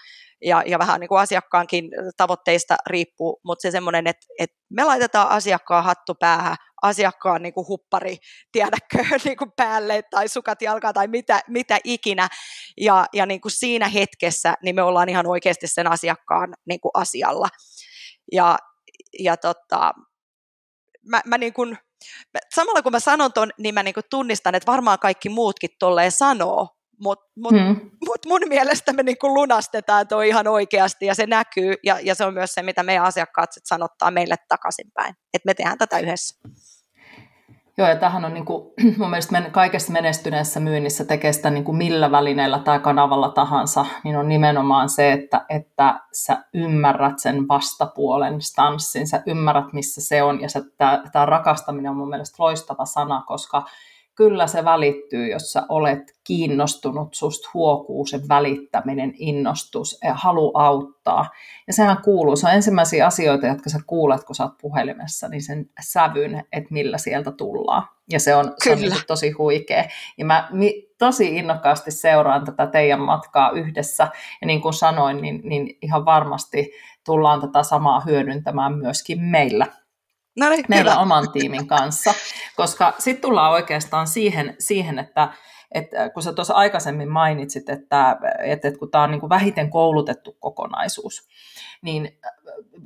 ja, 0.45 0.63
ja 0.67 0.79
vähän 0.79 1.01
niin 1.01 1.09
kuin 1.09 1.21
asiakkaankin 1.21 1.91
tavoitteista 2.17 2.77
riippuu, 2.87 3.41
mutta 3.45 3.63
se 3.63 3.71
semmoinen, 3.71 4.07
että, 4.07 4.27
että 4.39 4.57
me 4.71 4.85
laitetaan 4.85 5.29
asiakkaan 5.29 5.85
hattu 5.85 6.15
päähän, 6.15 6.57
asiakkaan 6.83 7.43
niin 7.43 7.55
kuin 7.55 7.69
huppari, 7.69 8.17
tiedäkö, 8.53 8.99
niin 9.25 9.37
kuin 9.37 9.53
päälle 9.57 10.03
tai 10.11 10.29
sukat 10.29 10.63
jalkaan 10.63 10.95
tai 10.95 11.09
mitä, 11.09 11.41
mitä 11.49 11.79
ikinä, 11.85 12.29
ja, 12.81 13.07
ja 13.13 13.27
niin 13.27 13.41
kuin 13.41 13.53
siinä 13.53 13.89
hetkessä 13.89 14.55
niin 14.63 14.75
me 14.75 14.83
ollaan 14.83 15.09
ihan 15.09 15.27
oikeasti 15.27 15.67
sen 15.67 15.87
asiakkaan 15.87 16.55
niin 16.69 16.81
kuin 16.81 16.93
asialla. 16.95 17.49
Ja, 18.33 18.59
ja 19.19 19.37
tota, 19.37 19.93
mä, 21.09 21.23
mä 21.25 21.39
niin 21.39 21.53
kuin, 21.53 21.79
samalla 22.55 22.83
kun 22.83 22.93
mä 22.93 23.01
sanon 23.01 23.33
ton, 23.33 23.51
niin 23.59 23.75
mä 23.75 23.83
niin 23.83 23.95
kuin 23.95 24.05
tunnistan, 24.11 24.55
että 24.55 24.73
varmaan 24.73 24.99
kaikki 24.99 25.29
muutkin 25.29 25.71
tolleen 25.79 26.13
sanoo, 26.13 26.69
mutta 27.01 27.31
mut, 27.37 27.53
hmm. 27.53 27.91
mut 28.07 28.27
mun 28.27 28.41
mielestä 28.49 28.93
me 28.93 29.03
niinku 29.03 29.35
lunastetaan 29.35 30.09
tuo 30.09 30.21
ihan 30.21 30.49
oikeasti 30.49 31.07
ja 31.07 31.15
se 31.15 31.27
näkyy 31.27 31.75
ja, 31.85 32.01
ja 32.03 32.15
se 32.15 32.25
on 32.25 32.35
myös 32.35 32.55
se, 32.55 32.63
mitä 32.63 32.83
meidän 32.83 33.05
asiakkaat 33.05 33.53
sit 33.53 33.67
sanottaa 33.67 34.11
meille 34.11 34.35
takaisinpäin, 34.49 35.15
että 35.35 35.47
me 35.47 35.55
tehdään 35.55 35.79
tätä 35.79 35.99
yhdessä. 35.99 36.39
Joo, 37.79 37.89
ja 37.89 37.97
tähän 37.97 38.25
on 38.25 38.35
niin 38.35 38.45
kuin, 38.45 38.73
mun 38.99 39.11
mielestä 39.11 39.43
kaikessa 39.53 39.93
menestyneessä 39.93 40.61
myynnissä 40.61 41.05
tekee 41.05 41.33
sitä 41.33 41.51
niin 41.51 41.65
kuin 41.65 41.77
millä 41.77 42.11
välineellä 42.11 42.59
tai 42.59 42.79
kanavalla 42.79 43.29
tahansa, 43.29 43.87
niin 44.05 44.17
on 44.17 44.29
nimenomaan 44.29 44.89
se, 44.89 45.13
että, 45.13 45.45
että 45.49 46.01
sä 46.13 46.45
ymmärrät 46.55 47.19
sen 47.19 47.49
vastapuolen 47.49 48.43
stanssin, 48.43 49.07
sä 49.07 49.23
ymmärrät 49.27 49.73
missä 49.73 50.01
se 50.01 50.23
on, 50.23 50.41
ja 50.41 50.49
tämä 51.13 51.27
rakastaminen 51.27 51.91
on 51.91 51.97
mun 51.97 52.09
mielestä 52.09 52.43
loistava 52.43 52.85
sana, 52.85 53.23
koska 53.27 53.65
kyllä 54.15 54.47
se 54.47 54.65
välittyy, 54.65 55.31
jos 55.31 55.53
sä 55.53 55.63
olet 55.69 55.99
kiinnostunut, 56.25 57.15
susta 57.15 57.51
huokuu 57.55 58.07
se 58.07 58.21
välittäminen, 58.29 59.13
innostus, 59.17 59.99
ja 60.05 60.15
halu 60.15 60.51
auttaa. 60.55 61.31
Ja 61.67 61.73
sehän 61.73 62.03
kuuluu, 62.03 62.37
se 62.37 62.47
on 62.47 62.55
ensimmäisiä 62.55 63.07
asioita, 63.07 63.47
jotka 63.47 63.71
sä 63.71 63.79
kuulet, 63.87 64.25
kun 64.25 64.35
sä 64.35 64.43
oot 64.43 64.59
puhelimessa, 64.61 65.29
niin 65.29 65.43
sen 65.43 65.71
sävyn, 65.81 66.45
että 66.53 66.75
millä 66.75 66.99
sieltä 66.99 67.33
tullaan. 67.33 67.83
Ja 68.13 68.21
se 68.21 68.35
on, 68.35 68.55
se 68.65 68.73
on 68.73 68.79
niin 68.79 68.93
tosi 69.07 69.31
huikea. 69.31 69.85
Ja 70.19 70.25
mä 70.25 70.49
tosi 70.99 71.37
innokkaasti 71.37 71.91
seuraan 71.91 72.45
tätä 72.45 72.67
teidän 72.67 73.01
matkaa 73.01 73.51
yhdessä. 73.51 74.09
Ja 74.41 74.47
niin 74.47 74.61
kuin 74.61 74.75
sanoin, 74.75 75.23
niin, 75.23 75.41
niin 75.45 75.79
ihan 75.83 76.05
varmasti 76.05 76.73
tullaan 77.07 77.41
tätä 77.41 77.63
samaa 77.63 78.01
hyödyntämään 78.01 78.79
myöskin 78.79 79.23
meillä 79.23 79.67
No 80.41 80.49
niin, 80.49 80.65
meillä 80.69 80.91
hyvä. 80.91 81.03
oman 81.03 81.33
tiimin 81.33 81.67
kanssa, 81.67 82.15
koska 82.57 82.95
sitten 82.99 83.23
tullaan 83.23 83.53
oikeastaan 83.53 84.07
siihen, 84.07 84.57
siihen 84.59 84.99
että, 84.99 85.29
että 85.73 86.11
kun 86.11 86.23
sä 86.23 86.33
tuossa 86.33 86.55
aikaisemmin 86.55 87.09
mainitsit, 87.09 87.69
että, 87.69 88.17
että, 88.45 88.69
että 88.69 88.79
kun 88.79 88.91
tämä 88.91 89.05
on 89.05 89.11
niin 89.11 89.21
kuin 89.21 89.31
vähiten 89.31 89.71
koulutettu 89.71 90.37
kokonaisuus, 90.41 91.29
niin 91.83 92.19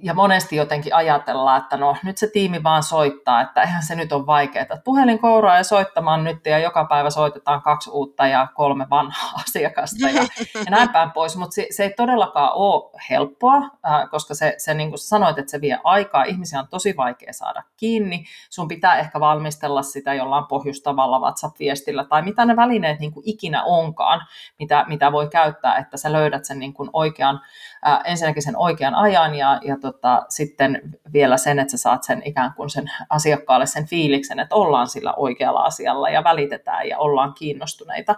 ja 0.05 0.15
monesti 0.15 0.57
jotenkin 0.57 0.95
ajatellaan, 0.95 1.63
että 1.63 1.77
no 1.77 1.97
nyt 2.03 2.19
se 2.19 2.31
tiimi 2.33 2.63
vaan 2.63 2.83
soittaa, 2.83 3.41
että 3.41 3.63
eihän 3.63 3.83
se 3.83 3.95
nyt 3.95 4.13
ole 4.13 4.27
vaikeaa. 4.27 4.67
Puhelin 4.85 5.19
kouraa 5.19 5.57
ja 5.57 5.65
soittamaan 5.65 6.25
nyt 6.25 6.47
ja 6.47 6.59
joka 6.59 6.85
päivä 6.85 7.11
soitetaan 7.11 7.63
kaksi 7.63 7.91
uutta 7.91 8.27
ja 8.27 8.47
kolme 8.55 8.87
vanhaa 8.91 9.33
asiakasta 9.49 10.09
ja, 10.09 10.23
ja 10.55 10.71
näin 10.71 10.89
päin 10.89 11.11
pois. 11.11 11.37
Mutta 11.37 11.55
se, 11.55 11.67
se 11.71 11.83
ei 11.83 11.95
todellakaan 11.97 12.51
ole 12.55 13.01
helppoa, 13.11 13.57
äh, 13.57 14.11
koska 14.11 14.35
se, 14.35 14.55
se 14.59 14.75
niin 14.75 14.89
kuin 14.89 14.99
sanoit, 14.99 15.39
että 15.39 15.51
se 15.51 15.61
vie 15.61 15.79
aikaa. 15.85 16.25
Ihmisiä 16.25 16.59
on 16.59 16.69
tosi 16.69 16.97
vaikea 16.97 17.33
saada 17.33 17.63
kiinni. 17.77 18.25
Sun 18.51 18.69
pitää 18.69 18.99
ehkä 18.99 19.21
valmistella 19.21 19.83
sitä 19.83 20.15
jollain 20.15 20.47
pohjustavalla 20.47 21.21
WhatsApp-viestillä 21.21 22.05
tai 22.05 22.23
mitä 22.23 22.45
ne 22.45 22.57
välineet 22.57 23.01
niin 23.01 23.13
kuin 23.13 23.29
ikinä 23.29 23.65
onkaan, 23.65 24.21
mitä, 24.59 24.85
mitä 24.89 25.13
voi 25.13 25.29
käyttää, 25.29 25.77
että 25.77 25.97
sä 25.97 26.13
löydät 26.13 26.45
sen 26.45 26.59
niin 26.59 26.75
kuin 26.75 26.91
oikean, 26.93 27.41
äh, 27.87 28.01
ensinnäkin 28.05 28.43
sen 28.43 28.57
oikean 28.57 28.95
ajan 28.95 29.35
ja, 29.35 29.61
ja 29.63 29.77
tota, 29.81 30.23
sitten 30.29 30.83
vielä 31.13 31.37
sen, 31.37 31.59
että 31.59 31.71
sä 31.71 31.77
saat 31.77 32.05
sen 32.05 32.23
ikään 32.25 32.55
kuin 32.57 32.71
sen 32.71 32.91
asiakkaalle 33.11 33.67
sen 33.67 33.87
fiiliksen, 33.87 34.41
että 34.41 34.55
ollaan 34.55 34.89
sillä 34.89 35.15
oikealla 35.15 35.61
asialla 35.61 36.11
ja 36.11 36.25
välitetään 36.25 36.89
ja 36.89 36.99
ollaan 36.99 37.35
kiinnostuneita. 37.35 38.15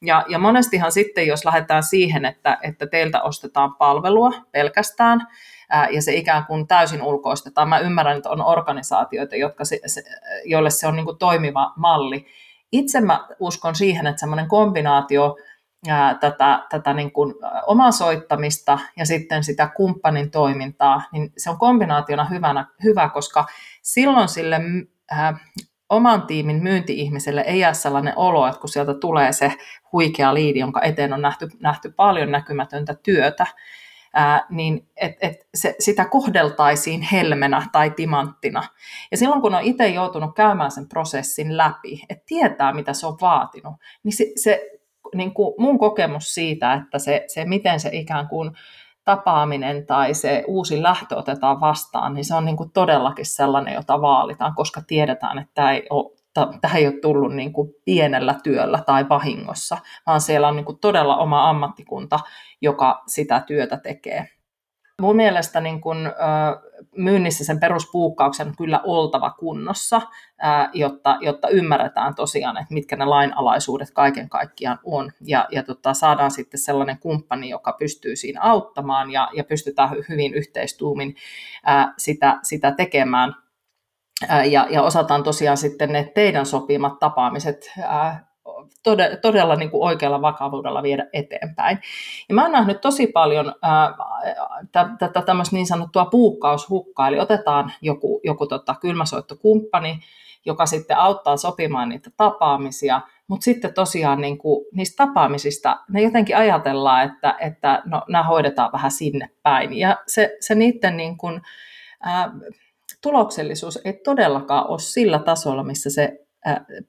Ja, 0.00 0.24
ja 0.28 0.38
monestihan 0.38 0.92
sitten, 0.92 1.26
jos 1.26 1.44
lähdetään 1.44 1.82
siihen, 1.82 2.24
että, 2.24 2.58
että 2.62 2.86
teiltä 2.86 3.22
ostetaan 3.22 3.74
palvelua 3.74 4.32
pelkästään, 4.52 5.26
ää, 5.70 5.88
ja 5.88 6.02
se 6.02 6.14
ikään 6.14 6.46
kuin 6.46 6.66
täysin 6.66 7.02
ulkoistetaan. 7.02 7.68
Mä 7.68 7.78
ymmärrän, 7.78 8.16
että 8.16 8.30
on 8.30 8.44
organisaatioita, 8.44 9.36
jotka 9.36 9.64
se, 9.64 9.80
se, 9.86 10.02
joille 10.44 10.70
se 10.70 10.86
on 10.86 10.96
niin 10.96 11.06
kuin 11.06 11.18
toimiva 11.18 11.72
malli. 11.76 12.26
Itse 12.72 13.00
mä 13.00 13.26
uskon 13.40 13.74
siihen, 13.74 14.06
että 14.06 14.20
semmoinen 14.20 14.48
kombinaatio 14.48 15.36
ää, 15.88 16.14
tätä, 16.14 16.66
tätä 16.70 16.92
niin 16.92 17.12
kuin 17.12 17.34
omaa 17.66 17.90
soittamista 17.90 18.78
ja 18.96 19.06
sitten 19.06 19.44
sitä 19.44 19.70
kumppanin 19.76 20.30
toimintaa, 20.30 21.02
niin 21.12 21.32
se 21.36 21.50
on 21.50 21.58
kombinaationa 21.58 22.24
hyvänä, 22.24 22.66
hyvä, 22.84 23.08
koska 23.08 23.46
silloin 23.82 24.28
sille 24.28 24.60
ää, 25.10 25.38
oman 25.88 26.22
tiimin 26.22 26.62
myynti-ihmiselle 26.62 27.40
ei 27.40 27.58
jää 27.58 27.72
sellainen 27.72 28.12
olo, 28.16 28.46
että 28.46 28.60
kun 28.60 28.68
sieltä 28.68 28.94
tulee 28.94 29.32
se 29.32 29.52
huikea 29.92 30.34
liidi, 30.34 30.58
jonka 30.58 30.82
eteen 30.82 31.12
on 31.12 31.22
nähty, 31.22 31.48
nähty 31.60 31.92
paljon 31.96 32.30
näkymätöntä 32.30 32.94
työtä, 32.94 33.46
ää, 34.14 34.46
niin 34.50 34.88
et, 34.96 35.16
et 35.20 35.48
se, 35.54 35.74
sitä 35.78 36.04
kohdeltaisiin 36.04 37.02
helmenä 37.02 37.66
tai 37.72 37.90
timanttina. 37.90 38.62
Ja 39.10 39.16
silloin 39.16 39.42
kun 39.42 39.54
on 39.54 39.62
itse 39.62 39.88
joutunut 39.88 40.34
käymään 40.34 40.70
sen 40.70 40.88
prosessin 40.88 41.56
läpi, 41.56 42.02
että 42.08 42.24
tietää 42.26 42.72
mitä 42.72 42.92
se 42.92 43.06
on 43.06 43.18
vaatinut, 43.20 43.74
niin 44.02 44.16
se, 44.16 44.24
se 44.36 44.79
niin 45.14 45.34
kuin 45.34 45.54
mun 45.58 45.78
kokemus 45.78 46.34
siitä, 46.34 46.74
että 46.74 46.98
se, 46.98 47.24
se 47.26 47.44
miten 47.44 47.80
se 47.80 47.90
ikään 47.92 48.28
kuin 48.28 48.50
tapaaminen 49.04 49.86
tai 49.86 50.14
se 50.14 50.44
uusi 50.46 50.82
lähtö 50.82 51.16
otetaan 51.16 51.60
vastaan, 51.60 52.14
niin 52.14 52.24
se 52.24 52.34
on 52.34 52.44
niin 52.44 52.56
kuin 52.56 52.70
todellakin 52.70 53.26
sellainen, 53.26 53.74
jota 53.74 54.00
vaalitaan, 54.00 54.54
koska 54.54 54.82
tiedetään, 54.86 55.38
että 55.38 55.54
tämä 55.54 55.72
ei 55.72 55.86
ole, 55.90 56.16
tähän 56.60 56.80
ei 56.80 56.86
ole 56.86 57.00
tullut 57.02 57.34
niin 57.34 57.52
kuin 57.52 57.70
pienellä 57.84 58.34
työllä 58.42 58.82
tai 58.86 59.08
vahingossa, 59.08 59.78
vaan 60.06 60.20
siellä 60.20 60.48
on 60.48 60.56
niin 60.56 60.64
kuin 60.64 60.78
todella 60.78 61.16
oma 61.16 61.48
ammattikunta, 61.48 62.20
joka 62.60 63.02
sitä 63.06 63.40
työtä 63.46 63.76
tekee. 63.76 64.28
Mun 65.00 65.16
mielestä 65.16 65.60
niin 65.60 65.80
kun, 65.80 66.12
myynnissä 66.96 67.44
sen 67.44 67.60
peruspuukkauksen 67.60 68.48
on 68.48 68.54
kyllä 68.58 68.80
oltava 68.84 69.30
kunnossa, 69.30 70.02
jotta, 70.72 71.18
jotta 71.20 71.48
ymmärretään 71.48 72.14
tosiaan, 72.14 72.56
että 72.56 72.74
mitkä 72.74 72.96
ne 72.96 73.04
lainalaisuudet 73.04 73.90
kaiken 73.90 74.28
kaikkiaan 74.28 74.78
on. 74.84 75.12
Ja, 75.20 75.48
ja 75.52 75.62
tota, 75.62 75.94
saadaan 75.94 76.30
sitten 76.30 76.60
sellainen 76.60 76.98
kumppani, 76.98 77.48
joka 77.48 77.76
pystyy 77.78 78.16
siinä 78.16 78.40
auttamaan 78.42 79.10
ja, 79.10 79.28
ja 79.32 79.44
pystytään 79.44 79.90
hyvin 80.08 80.34
yhteistuumin 80.34 81.14
sitä, 81.98 82.38
sitä 82.42 82.72
tekemään. 82.72 83.34
Ja, 84.50 84.66
ja 84.70 84.82
osataan 84.82 85.22
tosiaan 85.22 85.56
sitten 85.56 85.92
ne 85.92 86.12
teidän 86.14 86.46
sopimat 86.46 86.98
tapaamiset 86.98 87.72
todella, 88.82 89.16
todella 89.16 89.56
niin 89.56 89.70
kuin 89.70 89.82
oikealla 89.82 90.22
vakavuudella 90.22 90.82
viedä 90.82 91.06
eteenpäin. 91.12 91.78
Ja 92.28 92.34
mä 92.34 92.42
oon 92.42 92.52
nähnyt 92.52 92.80
tosi 92.80 93.06
paljon 93.06 93.54
tätä 94.98 95.22
tämmöistä 95.22 95.56
niin 95.56 95.66
sanottua 95.66 96.04
puukkaushukkaa, 96.04 97.08
eli 97.08 97.20
otetaan 97.20 97.72
joku, 97.82 98.20
joku 98.24 98.46
tota, 98.46 98.74
kylmäsoittokumppani, 98.80 100.00
joka 100.46 100.66
sitten 100.66 100.96
auttaa 100.96 101.36
sopimaan 101.36 101.88
niitä 101.88 102.10
tapaamisia, 102.16 103.00
mutta 103.28 103.44
sitten 103.44 103.74
tosiaan 103.74 104.20
niin 104.20 104.38
kuin, 104.38 104.66
niistä 104.72 105.06
tapaamisista 105.06 105.80
ne 105.88 106.02
jotenkin 106.02 106.36
ajatellaan, 106.36 107.06
että, 107.06 107.36
että 107.40 107.82
no, 107.84 108.02
nämä 108.08 108.24
hoidetaan 108.24 108.72
vähän 108.72 108.90
sinne 108.90 109.30
päin. 109.42 109.78
Ja 109.78 109.96
se, 110.06 110.36
se 110.40 110.54
niiden 110.54 110.96
niin 110.96 111.16
kuin, 111.16 111.40
ää, 112.02 112.32
tuloksellisuus 113.02 113.78
ei 113.84 113.92
todellakaan 114.04 114.66
ole 114.66 114.78
sillä 114.78 115.18
tasolla, 115.18 115.62
missä 115.62 115.90
se 115.90 116.26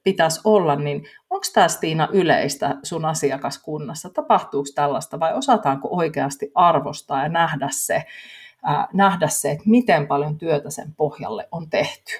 pitäisi 0.02 0.40
olla, 0.44 0.76
niin 0.76 1.08
onko 1.30 1.46
tämä 1.54 1.68
Stiina 1.68 2.08
yleistä 2.12 2.76
sun 2.82 3.04
asiakaskunnassa? 3.04 4.10
Tapahtuuko 4.10 4.68
tällaista 4.74 5.20
vai 5.20 5.34
osataanko 5.34 5.88
oikeasti 5.90 6.50
arvostaa 6.54 7.22
ja 7.22 7.28
nähdä 7.28 7.68
se, 7.70 8.04
ää, 8.62 8.88
nähdä 8.92 9.28
se 9.28 9.50
että 9.50 9.64
miten 9.66 10.06
paljon 10.06 10.38
työtä 10.38 10.70
sen 10.70 10.94
pohjalle 10.94 11.48
on 11.50 11.70
tehty? 11.70 12.12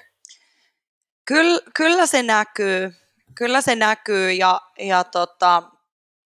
Kyllä, 1.25 1.61
kyllä 1.75 2.05
se 2.05 2.23
näkyy. 2.23 2.93
Kyllä 3.35 3.61
se 3.61 3.75
näkyy 3.75 4.31
ja, 4.31 4.61
ja 4.79 5.03
tota, 5.03 5.63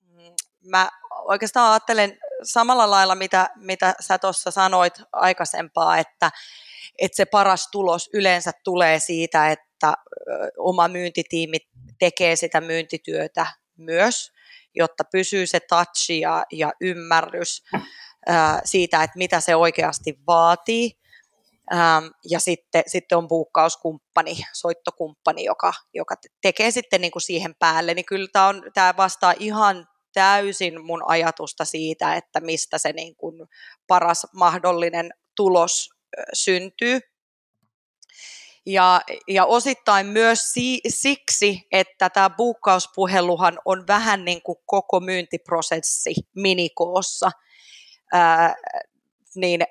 mm, 0.01 0.21
mä 0.69 0.89
oikeastaan 1.25 1.71
ajattelen 1.71 2.17
samalla 2.43 2.89
lailla, 2.89 3.15
mitä, 3.15 3.49
mitä 3.55 3.93
sä 3.99 4.17
tuossa 4.17 4.51
sanoit 4.51 4.93
aikaisempaa, 5.11 5.97
että, 5.97 6.31
että 6.99 7.15
se 7.15 7.25
paras 7.25 7.67
tulos 7.71 8.09
yleensä 8.13 8.51
tulee 8.63 8.99
siitä, 8.99 9.51
että 9.51 9.93
oma 10.57 10.87
myyntitiimi 10.87 11.57
tekee 11.99 12.35
sitä 12.35 12.61
myyntityötä 12.61 13.47
myös, 13.77 14.31
jotta 14.75 15.03
pysyy 15.11 15.47
se 15.47 15.59
touch 15.59 16.11
ja, 16.21 16.45
ja 16.51 16.71
ymmärrys 16.81 17.63
ää, 18.27 18.61
siitä, 18.65 19.03
että 19.03 19.17
mitä 19.17 19.39
se 19.39 19.55
oikeasti 19.55 20.19
vaatii. 20.27 20.91
Ähm, 21.73 22.05
ja 22.29 22.39
sitten, 22.39 22.83
sitten 22.87 23.17
on 23.17 23.27
buukkauskumppani, 23.27 24.37
soittokumppani, 24.53 25.43
joka, 25.43 25.73
joka 25.93 26.15
tekee 26.41 26.71
sitten 26.71 27.01
niin 27.01 27.11
kuin 27.11 27.21
siihen 27.21 27.55
päälle. 27.59 27.93
Niin 27.93 28.05
kyllä 28.05 28.27
tämä, 28.33 28.47
on, 28.47 28.63
tämä 28.73 28.93
vastaa 28.97 29.33
ihan 29.39 29.87
täysin 30.13 30.85
mun 30.85 31.03
ajatusta 31.07 31.65
siitä, 31.65 32.15
että 32.15 32.39
mistä 32.39 32.77
se 32.77 32.93
niin 32.93 33.15
kuin 33.15 33.47
paras 33.87 34.27
mahdollinen 34.33 35.09
tulos 35.35 35.89
syntyy. 36.33 36.99
Ja, 38.65 39.01
ja 39.27 39.45
osittain 39.45 40.05
myös 40.05 40.53
si, 40.53 40.79
siksi, 40.87 41.67
että 41.71 42.09
tämä 42.09 42.29
buukkauspuheluhan 42.29 43.59
on 43.65 43.87
vähän 43.87 44.25
niin 44.25 44.41
kuin 44.41 44.57
koko 44.65 44.99
myyntiprosessi 44.99 46.13
minikoossa, 46.35 47.31
ää, 48.13 48.55
niin 49.35 49.61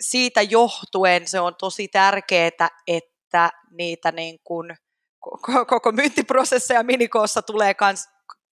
siitä 0.00 0.42
johtuen 0.42 1.28
se 1.28 1.40
on 1.40 1.54
tosi 1.58 1.88
tärkeää, 1.88 2.68
että 2.86 3.50
niitä 3.70 4.12
niin 4.12 4.38
kuin 4.44 4.76
koko 5.66 5.92
myyntiprosesseja 5.92 6.82
minikoossa 6.82 7.42
tulee 7.42 7.74
myös 7.80 8.04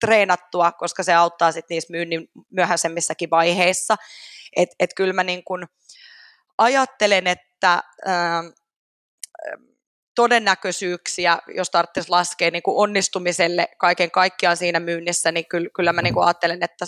treenattua, 0.06 0.72
koska 0.72 1.04
se 1.04 1.14
auttaa 1.14 1.52
sitten 1.52 1.76
niissä 1.76 1.92
myynnin 1.92 2.28
myöhäisemmissäkin 2.50 3.30
vaiheissa. 3.30 3.96
Et, 4.56 4.70
et 4.80 4.90
kyllä 4.96 5.14
mä 5.14 5.24
niin 5.24 5.44
kuin 5.44 5.66
ajattelen, 6.58 7.28
että 7.28 7.84
ää, 8.06 8.44
todennäköisyyksiä, 10.16 11.38
jos 11.48 11.70
tarvitsisi 11.70 12.10
laskea 12.10 12.52
niin 12.52 12.64
kuin 12.64 12.78
onnistumiselle 12.78 13.68
kaiken 13.78 14.12
kaikkiaan 14.12 14.58
siinä 14.58 14.80
myynnissä, 14.80 15.32
niin 15.32 15.46
kyllä, 15.46 15.70
kyllä 15.76 15.94
mä 15.94 16.02
niin 16.02 16.14
kuin 16.14 16.26
ajattelen, 16.26 16.64
että 16.64 16.86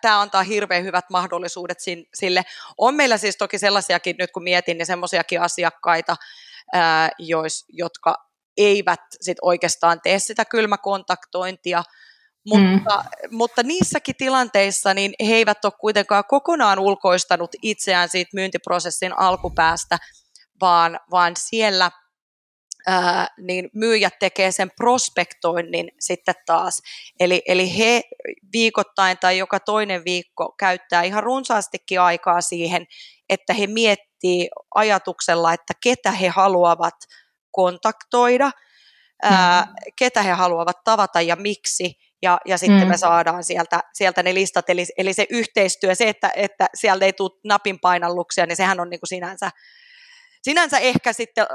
tämä 0.00 0.20
antaa 0.20 0.42
hirveän 0.42 0.84
hyvät 0.84 1.04
mahdollisuudet 1.10 1.78
sille. 2.14 2.42
On 2.78 2.94
meillä 2.94 3.16
siis 3.16 3.36
toki 3.36 3.58
sellaisiakin, 3.58 4.16
nyt 4.18 4.30
kun 4.32 4.42
mietin, 4.42 4.78
niin 4.78 4.86
semmoisiakin 4.86 5.40
asiakkaita, 5.40 6.16
ää, 6.72 7.10
jois, 7.18 7.64
jotka 7.68 8.14
eivät 8.56 9.00
sit 9.20 9.38
oikeastaan 9.42 10.00
tee 10.00 10.18
sitä 10.18 10.44
kylmäkontaktointia, 10.44 11.82
mutta, 12.46 13.04
mm. 13.04 13.36
mutta 13.36 13.62
niissäkin 13.62 14.16
tilanteissa 14.16 14.94
niin 14.94 15.12
he 15.26 15.34
eivät 15.34 15.64
ole 15.64 15.72
kuitenkaan 15.80 16.24
kokonaan 16.28 16.78
ulkoistanut 16.78 17.50
itseään 17.62 18.08
siitä 18.08 18.30
myyntiprosessin 18.34 19.18
alkupäästä, 19.18 19.98
vaan, 20.60 21.00
vaan 21.10 21.32
siellä 21.38 21.90
ää, 22.86 23.28
niin 23.40 23.70
myyjät 23.74 24.14
tekee 24.20 24.52
sen 24.52 24.70
prospektoinnin 24.76 25.90
sitten 26.00 26.34
taas. 26.46 26.82
Eli, 27.20 27.42
eli 27.48 27.78
he 27.78 28.02
viikoittain 28.52 29.18
tai 29.18 29.38
joka 29.38 29.60
toinen 29.60 30.04
viikko 30.04 30.54
käyttää 30.58 31.02
ihan 31.02 31.22
runsaastikin 31.22 32.00
aikaa 32.00 32.40
siihen, 32.40 32.86
että 33.28 33.54
he 33.54 33.66
miettii 33.66 34.48
ajatuksella, 34.74 35.52
että 35.52 35.74
ketä 35.82 36.10
he 36.10 36.28
haluavat 36.28 36.94
kontaktoida, 37.50 38.50
ää, 39.22 39.64
mm. 39.64 39.72
ketä 39.96 40.22
he 40.22 40.30
haluavat 40.32 40.84
tavata 40.84 41.20
ja 41.20 41.36
miksi, 41.36 41.98
ja, 42.22 42.38
ja 42.46 42.58
sitten 42.58 42.82
mm. 42.82 42.88
me 42.88 42.96
saadaan 42.96 43.44
sieltä, 43.44 43.80
sieltä 43.92 44.22
ne 44.22 44.34
listat, 44.34 44.70
eli, 44.70 44.84
eli 44.98 45.12
se 45.12 45.26
yhteistyö, 45.30 45.94
se, 45.94 46.08
että, 46.08 46.30
että 46.36 46.66
sieltä 46.74 47.04
ei 47.04 47.12
tule 47.12 47.40
napin 47.44 47.78
painalluksia, 47.80 48.46
niin 48.46 48.56
sehän 48.56 48.80
on 48.80 48.90
niin 48.90 49.00
kuin 49.00 49.08
sinänsä 49.08 49.50
sinänsä 50.42 50.78
ehkä 50.78 51.12
sitten, 51.12 51.46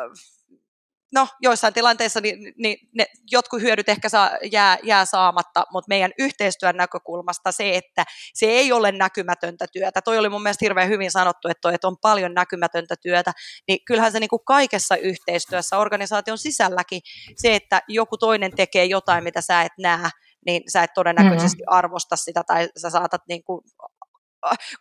no 1.13 1.27
joissain 1.41 1.73
tilanteissa 1.73 2.21
niin, 2.21 2.53
niin 2.57 2.77
ne 2.95 3.05
jotkut 3.31 3.61
hyödyt 3.61 3.89
ehkä 3.89 4.09
saa, 4.09 4.31
jää, 4.51 4.77
jää 4.83 5.05
saamatta, 5.05 5.65
mutta 5.71 5.89
meidän 5.89 6.11
yhteistyön 6.19 6.77
näkökulmasta 6.77 7.51
se, 7.51 7.75
että 7.75 8.03
se 8.33 8.45
ei 8.45 8.71
ole 8.71 8.91
näkymätöntä 8.91 9.65
työtä, 9.73 10.01
toi 10.01 10.17
oli 10.17 10.29
mun 10.29 10.43
mielestä 10.43 10.65
hirveän 10.65 10.89
hyvin 10.89 11.11
sanottu, 11.11 11.47
että, 11.47 11.61
toi, 11.61 11.73
että 11.73 11.87
on 11.87 11.97
paljon 12.01 12.33
näkymätöntä 12.33 12.95
työtä, 13.01 13.31
niin 13.67 13.79
kyllähän 13.85 14.11
se 14.11 14.19
niin 14.19 14.29
kuin 14.29 14.45
kaikessa 14.45 14.95
yhteistyössä 14.95 15.77
organisaation 15.77 16.37
sisälläkin 16.37 17.01
se, 17.35 17.55
että 17.55 17.81
joku 17.87 18.17
toinen 18.17 18.55
tekee 18.55 18.85
jotain, 18.85 19.23
mitä 19.23 19.41
sä 19.41 19.61
et 19.61 19.73
näe, 19.77 20.09
niin 20.45 20.63
sä 20.71 20.83
et 20.83 20.93
todennäköisesti 20.93 21.63
mm-hmm. 21.63 21.77
arvosta 21.77 22.15
sitä 22.15 22.43
tai 22.43 22.69
sä 22.77 22.89
saatat 22.89 23.21
niin 23.27 23.43
kuin 23.43 23.61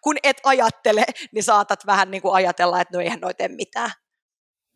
kun 0.00 0.16
et 0.22 0.40
ajattele, 0.44 1.04
niin 1.32 1.44
saatat 1.44 1.86
vähän 1.86 2.10
niin 2.10 2.22
kuin 2.22 2.34
ajatella, 2.34 2.80
että 2.80 2.96
no 2.96 3.02
eihän 3.02 3.20
noita 3.20 3.38
tee 3.38 3.48
mitään. 3.48 3.90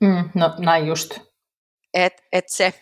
Mm, 0.01 0.31
no 0.35 0.55
näin 0.59 0.87
just. 0.87 1.18
Et, 1.95 2.22
et 2.33 2.45
se, 2.49 2.74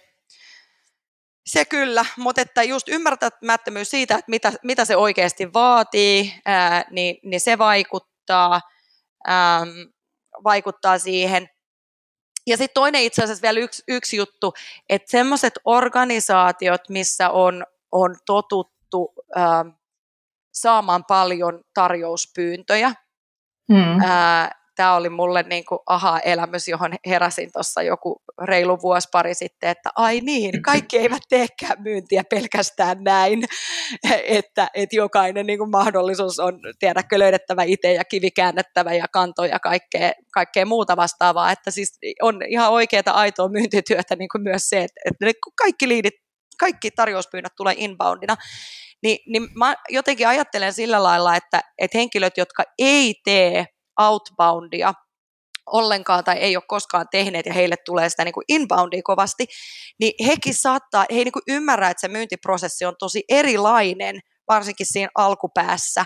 se 1.47 1.65
kyllä, 1.65 2.05
mutta 2.17 2.41
että 2.43 2.63
just 2.63 2.89
ymmärtämättömyys 2.89 3.91
siitä, 3.91 4.15
että 4.15 4.31
mitä, 4.31 4.53
mitä 4.63 4.85
se 4.85 4.97
oikeasti 4.97 5.53
vaatii, 5.53 6.35
ää, 6.47 6.85
niin, 6.91 7.17
niin 7.25 7.41
se 7.41 7.59
vaikuttaa 7.59 8.61
ähm, 9.29 9.69
vaikuttaa 10.45 10.99
siihen. 10.99 11.49
Ja 12.47 12.57
sitten 12.57 12.75
toinen 12.75 13.03
itse 13.03 13.23
asiassa 13.23 13.43
vielä 13.43 13.61
yksi, 13.61 13.83
yksi 13.89 14.17
juttu, 14.17 14.53
että 14.89 15.11
semmoiset 15.11 15.53
organisaatiot, 15.65 16.81
missä 16.89 17.31
on, 17.31 17.67
on 17.93 18.17
totuttu 18.27 19.13
ähm, 19.37 19.69
saamaan 20.55 21.05
paljon 21.09 21.61
tarjouspyyntöjä, 21.75 22.93
mm. 23.69 24.01
ää, 24.01 24.51
tämä 24.79 24.95
oli 24.95 25.09
mulle 25.09 25.43
niin 25.43 25.65
kuin 25.65 25.79
aha-elämys, 25.87 26.69
johon 26.69 26.93
heräsin 27.07 27.51
tuossa 27.53 27.83
joku 27.83 28.23
reilu 28.43 28.79
vuosi 28.83 29.09
pari 29.13 29.35
sitten, 29.35 29.71
että 29.71 29.91
ai 29.97 30.21
niin, 30.21 30.63
kaikki 30.71 30.99
eivät 30.99 31.23
teekään 31.29 31.83
myyntiä 31.83 32.23
pelkästään 32.31 33.05
näin, 33.05 33.45
että, 34.39 34.69
että 34.75 34.97
jokainen 34.97 35.47
niin 35.47 35.59
kuin 35.59 35.71
mahdollisuus 35.71 36.39
on, 36.39 36.61
tiedäkö, 36.79 37.19
löydettävä 37.19 37.63
itse 37.63 37.93
ja 37.93 38.05
kivi 38.05 38.31
käännettävä 38.31 38.95
ja 38.95 39.07
kanto 39.13 39.45
ja 39.45 39.59
kaikkea, 39.59 40.13
kaikkea 40.35 40.67
muuta 40.67 40.97
vastaavaa, 40.97 41.53
että 41.53 41.71
siis 41.71 41.99
on 42.23 42.41
ihan 42.49 42.71
oikeaa 42.71 43.03
aitoa 43.07 43.49
myyntityötä 43.49 44.17
niin 44.17 44.29
kuin 44.33 44.43
myös 44.43 44.69
se, 44.69 44.85
että, 44.85 45.01
että 45.05 45.41
kaikki 45.59 45.89
liidit, 45.89 46.15
kaikki 46.59 46.91
tarjouspyynnöt 46.91 47.53
tulee 47.57 47.75
inboundina, 47.77 48.37
niin, 49.03 49.19
niin 49.27 49.49
mä 49.55 49.75
jotenkin 49.89 50.29
ajattelen 50.29 50.73
sillä 50.73 51.03
lailla, 51.03 51.37
että, 51.37 51.61
että 51.79 51.99
henkilöt, 51.99 52.37
jotka 52.37 52.63
ei 52.79 53.15
tee 53.25 53.67
outboundia 54.01 54.93
ollenkaan 55.73 56.25
tai 56.25 56.37
ei 56.37 56.57
ole 56.57 56.65
koskaan 56.69 57.07
tehneet 57.11 57.47
ja 57.47 57.53
heille 57.53 57.77
tulee 57.85 58.09
sitä 58.09 58.25
niin 58.25 58.33
kuin 58.33 58.45
inboundia 58.49 59.01
kovasti, 59.05 59.47
niin 60.01 60.27
hekin 60.27 60.55
saattaa, 60.55 61.07
he 61.11 61.17
niin 61.17 61.33
kuin 61.33 61.43
ymmärrä, 61.49 61.91
että 61.91 62.01
se 62.01 62.09
myyntiprosessi 62.09 62.85
on 62.85 62.95
tosi 62.99 63.25
erilainen, 63.29 64.21
varsinkin 64.49 64.87
siinä 64.87 65.09
alkupäässä. 65.15 66.05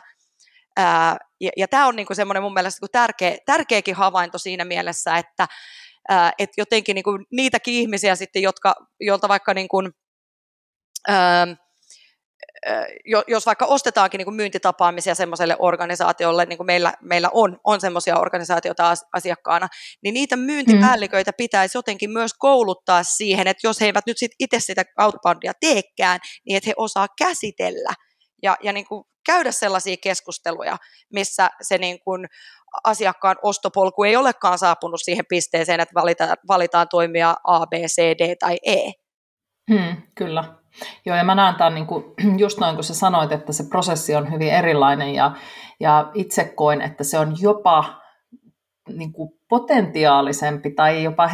Ää, 0.76 1.16
ja, 1.40 1.50
ja 1.56 1.68
tämä 1.68 1.86
on 1.86 1.96
niin 1.96 2.06
kuin 2.06 2.16
semmoinen 2.16 2.42
mun 2.42 2.54
mielestä 2.54 2.78
niin 2.82 2.92
tärkeä, 2.92 3.36
tärkeäkin 3.46 3.94
havainto 3.94 4.38
siinä 4.38 4.64
mielessä, 4.64 5.16
että 5.16 5.46
ää, 6.08 6.32
et 6.38 6.50
jotenkin 6.56 6.94
niin 6.94 7.04
kuin 7.04 7.26
niitäkin 7.32 7.74
ihmisiä 7.74 8.16
sitten, 8.16 8.42
jotka, 8.42 8.74
joilta 9.00 9.28
vaikka 9.28 9.54
niin 9.54 9.68
kuin, 9.68 9.90
jos 13.28 13.46
vaikka 13.46 13.66
ostetaankin 13.66 14.18
niin 14.18 14.26
kuin 14.26 14.34
myyntitapaamisia 14.34 15.14
semmoiselle 15.14 15.56
organisaatiolle, 15.58 16.44
niin 16.44 16.56
kuin 16.56 16.66
meillä, 16.66 16.94
meillä 17.00 17.30
on, 17.32 17.60
on 17.64 17.80
semmoisia 17.80 18.18
organisaatioita 18.18 18.94
asiakkaana, 19.12 19.68
niin 20.02 20.14
niitä 20.14 20.36
myyntipäälliköitä 20.36 21.30
mm. 21.30 21.36
pitäisi 21.36 21.78
jotenkin 21.78 22.10
myös 22.10 22.34
kouluttaa 22.38 23.02
siihen, 23.02 23.46
että 23.46 23.66
jos 23.66 23.80
he 23.80 23.86
eivät 23.86 24.06
nyt 24.06 24.18
sit 24.18 24.32
itse 24.38 24.60
sitä 24.60 24.84
outboundia 25.00 25.52
teekään, 25.60 26.20
niin 26.46 26.56
että 26.56 26.68
he 26.70 26.74
osaa 26.76 27.06
käsitellä 27.18 27.94
ja, 28.42 28.56
ja 28.62 28.72
niin 28.72 28.86
kuin 28.86 29.04
käydä 29.26 29.52
sellaisia 29.52 29.96
keskusteluja, 30.02 30.76
missä 31.12 31.50
se 31.62 31.78
niin 31.78 32.00
kuin 32.00 32.26
asiakkaan 32.84 33.36
ostopolku 33.42 34.04
ei 34.04 34.16
olekaan 34.16 34.58
saapunut 34.58 35.00
siihen 35.04 35.24
pisteeseen, 35.28 35.80
että 35.80 35.94
valitaan, 35.94 36.36
valitaan 36.48 36.88
toimia 36.88 37.36
A, 37.44 37.66
B, 37.66 37.72
C, 37.72 38.02
D 38.02 38.36
tai 38.38 38.56
E. 38.66 38.92
Hmm, 39.70 40.02
kyllä. 40.14 40.44
Joo, 41.04 41.16
ja 41.16 41.24
mä 41.24 41.34
näen 41.34 41.54
tämän 41.54 41.74
niin 41.74 41.86
kuin, 41.86 42.04
just 42.42 42.58
noin 42.58 42.74
kuin 42.74 42.84
sä 42.84 42.94
sanoit, 42.94 43.32
että 43.32 43.52
se 43.52 43.64
prosessi 43.68 44.14
on 44.14 44.32
hyvin 44.32 44.52
erilainen, 44.52 45.14
ja, 45.14 45.32
ja 45.80 46.10
itse 46.14 46.44
koen, 46.44 46.80
että 46.80 47.04
se 47.04 47.18
on 47.18 47.34
jopa 47.40 48.02
niin 48.88 49.12
kuin 49.12 49.30
potentiaalisempi 49.48 50.70
tai 50.70 51.02
jopa 51.02 51.28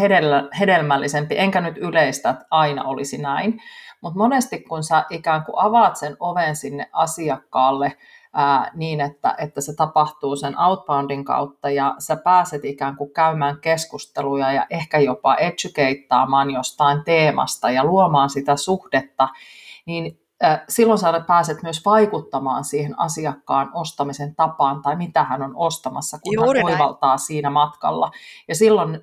hedelmällisempi, 0.61 1.39
enkä 1.39 1.61
nyt 1.61 1.79
yleistä, 1.79 2.31
että 2.31 2.45
aina 2.51 2.85
olisi 2.85 3.19
näin, 3.19 3.61
mutta 4.01 4.19
monesti 4.19 4.61
kun 4.61 4.85
sä 4.85 5.05
ikään 5.11 5.45
kuin 5.45 5.55
avaat 5.59 5.97
sen 5.97 6.17
oven 6.21 6.57
sinne 6.57 6.89
asiakkaalle, 6.93 7.93
ää, 8.35 8.71
niin, 8.75 9.01
että, 9.01 9.35
että 9.39 9.61
se 9.61 9.77
tapahtuu 9.77 10.37
sen 10.37 10.61
outboundin 10.61 11.25
kautta 11.25 11.71
ja 11.71 11.95
sä 11.99 12.17
pääset 12.17 12.65
ikään 12.65 12.97
kuin 12.97 13.13
käymään 13.13 13.61
keskusteluja 13.61 14.53
ja 14.53 14.67
ehkä 14.71 14.99
jopa 14.99 15.35
educateaamaan 15.35 16.51
jostain 16.51 17.05
teemasta 17.05 17.71
ja 17.71 17.85
luomaan 17.85 18.31
sitä 18.31 18.57
suhdetta, 18.57 19.29
niin 19.87 20.21
silloin 20.69 20.99
sä 20.99 21.25
pääset 21.27 21.63
myös 21.63 21.85
vaikuttamaan 21.85 22.65
siihen 22.65 23.01
asiakkaan 23.01 23.71
ostamisen 23.75 24.35
tapaan 24.35 24.83
tai 24.83 24.97
mitä 24.97 25.25
hän 25.25 25.43
on 25.43 25.57
ostamassa, 25.57 26.19
kun 26.19 26.35
Juuri 26.35 26.61
hän 26.61 26.73
oivaltaa 26.73 27.11
näin. 27.11 27.19
siinä 27.19 27.51
matkalla. 27.51 28.11
Ja 28.49 28.55
silloin 28.55 29.01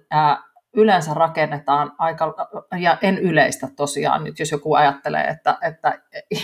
yleensä 0.76 1.13
rakennetaan 1.13 1.91
aika, 1.97 2.36
ja 2.80 2.97
en 3.01 3.17
yleistä 3.17 3.67
tosiaan 3.76 4.23
nyt, 4.23 4.39
jos 4.39 4.51
joku 4.51 4.73
ajattelee, 4.73 5.23
että, 5.23 5.57
että 5.61 5.99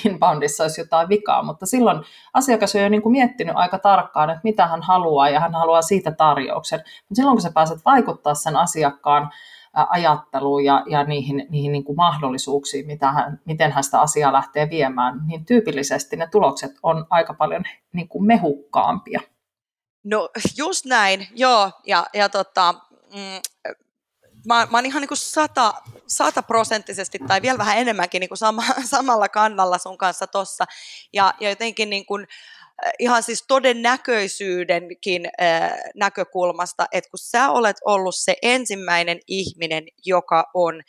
inboundissa 0.05 0.63
olisi 0.63 0.81
jotain 0.81 1.09
vikaa, 1.09 1.43
mutta 1.43 1.65
silloin 1.65 2.03
asiakas 2.33 2.75
on 2.75 2.81
jo 2.81 2.89
niin 2.89 3.01
kuin 3.01 3.11
miettinyt 3.11 3.55
aika 3.55 3.79
tarkkaan, 3.79 4.29
että 4.29 4.41
mitä 4.43 4.67
hän 4.67 4.81
haluaa, 4.81 5.29
ja 5.29 5.39
hän 5.39 5.53
haluaa 5.53 5.81
siitä 5.81 6.11
tarjouksen. 6.11 6.79
Mutta 6.79 7.15
silloin, 7.15 7.35
kun 7.35 7.41
sä 7.41 7.51
pääset 7.53 7.85
vaikuttaa 7.85 8.33
sen 8.33 8.55
asiakkaan 8.55 9.29
ajatteluun 9.73 10.65
ja, 10.65 10.83
ja 10.85 11.03
niihin, 11.03 11.47
niihin 11.49 11.71
niin 11.71 11.83
kuin 11.83 11.95
mahdollisuuksiin, 11.95 12.87
mitä 12.87 13.11
hän, 13.11 13.39
miten 13.45 13.71
hän 13.71 13.83
sitä 13.83 14.01
asiaa 14.01 14.33
lähtee 14.33 14.69
viemään, 14.69 15.19
niin 15.27 15.45
tyypillisesti 15.45 16.15
ne 16.15 16.27
tulokset 16.31 16.71
on 16.83 17.05
aika 17.09 17.33
paljon 17.33 17.63
niin 17.93 18.07
kuin 18.07 18.25
mehukkaampia. 18.25 19.21
No 20.03 20.29
just 20.57 20.85
näin, 20.85 21.27
joo, 21.35 21.71
ja, 21.87 22.05
ja 22.13 22.29
tota, 22.29 22.73
mm, 23.13 23.73
mä, 24.45 24.67
mä 24.71 24.77
oon 24.77 24.85
ihan 24.85 25.01
niin 25.01 25.07
kuin 25.07 25.17
sata, 25.17 25.73
sataprosenttisesti 26.07 27.19
tai 27.27 27.41
vielä 27.41 27.57
vähän 27.57 27.77
enemmänkin 27.77 28.19
niin 28.19 28.29
kuin 28.29 28.37
sama, 28.37 28.63
samalla 28.83 29.29
kannalla 29.29 29.77
sun 29.77 29.97
kanssa 29.97 30.27
tossa. 30.27 30.65
Ja, 31.13 31.33
ja 31.39 31.49
jotenkin 31.49 31.89
niin 31.89 32.05
kuin, 32.05 32.27
ihan 32.99 33.23
siis 33.23 33.43
todennäköisyydenkin 33.47 35.25
äh, 35.41 35.71
näkökulmasta, 35.95 36.85
että 36.91 37.09
kun 37.09 37.19
sä 37.19 37.49
olet 37.49 37.77
ollut 37.85 38.15
se 38.15 38.35
ensimmäinen 38.41 39.19
ihminen, 39.27 39.83
joka 40.05 40.43
on, 40.53 40.81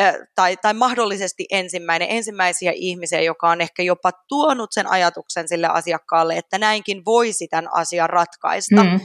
äh, 0.00 0.14
tai, 0.34 0.56
tai 0.56 0.74
mahdollisesti 0.74 1.46
ensimmäinen, 1.50 2.08
ensimmäisiä 2.10 2.72
ihmisiä, 2.74 3.20
joka 3.20 3.50
on 3.50 3.60
ehkä 3.60 3.82
jopa 3.82 4.10
tuonut 4.28 4.72
sen 4.72 4.86
ajatuksen 4.86 5.48
sille 5.48 5.66
asiakkaalle, 5.66 6.36
että 6.36 6.58
näinkin 6.58 7.04
voisi 7.04 7.48
tämän 7.48 7.68
asian 7.74 8.10
ratkaista, 8.10 8.84
mm. 8.84 9.00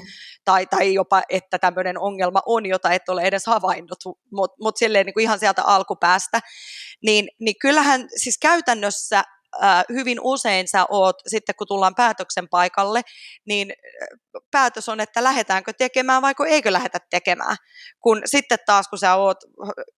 tai, 0.45 0.65
tai 0.65 0.93
jopa, 0.93 1.21
että 1.29 1.59
tämmöinen 1.59 1.99
ongelma 1.99 2.41
on, 2.45 2.65
jota 2.65 2.91
et 2.91 3.09
ole 3.09 3.21
edes 3.21 3.45
havainnut, 3.45 3.99
mutta 4.31 4.57
mut 4.61 4.77
silleen 4.77 5.05
niin 5.05 5.13
kuin 5.13 5.23
ihan 5.23 5.39
sieltä 5.39 5.63
alkupäästä, 5.63 6.39
niin, 7.03 7.27
niin 7.39 7.55
kyllähän 7.61 8.07
siis 8.15 8.37
käytännössä 8.37 9.23
hyvin 9.89 10.17
usein 10.21 10.67
sä 10.67 10.85
oot, 10.89 11.15
sitten 11.27 11.55
kun 11.55 11.67
tullaan 11.67 11.95
päätöksen 11.95 12.49
paikalle, 12.49 13.01
niin 13.45 13.73
päätös 14.51 14.89
on, 14.89 14.99
että 14.99 15.23
lähdetäänkö 15.23 15.73
tekemään 15.73 16.21
vai 16.21 16.33
eikö 16.47 16.73
lähdetä 16.73 16.99
tekemään. 17.09 17.57
Kun 17.99 18.21
sitten 18.25 18.59
taas, 18.65 18.87
kun 18.87 18.99
sä 18.99 19.15
oot 19.15 19.37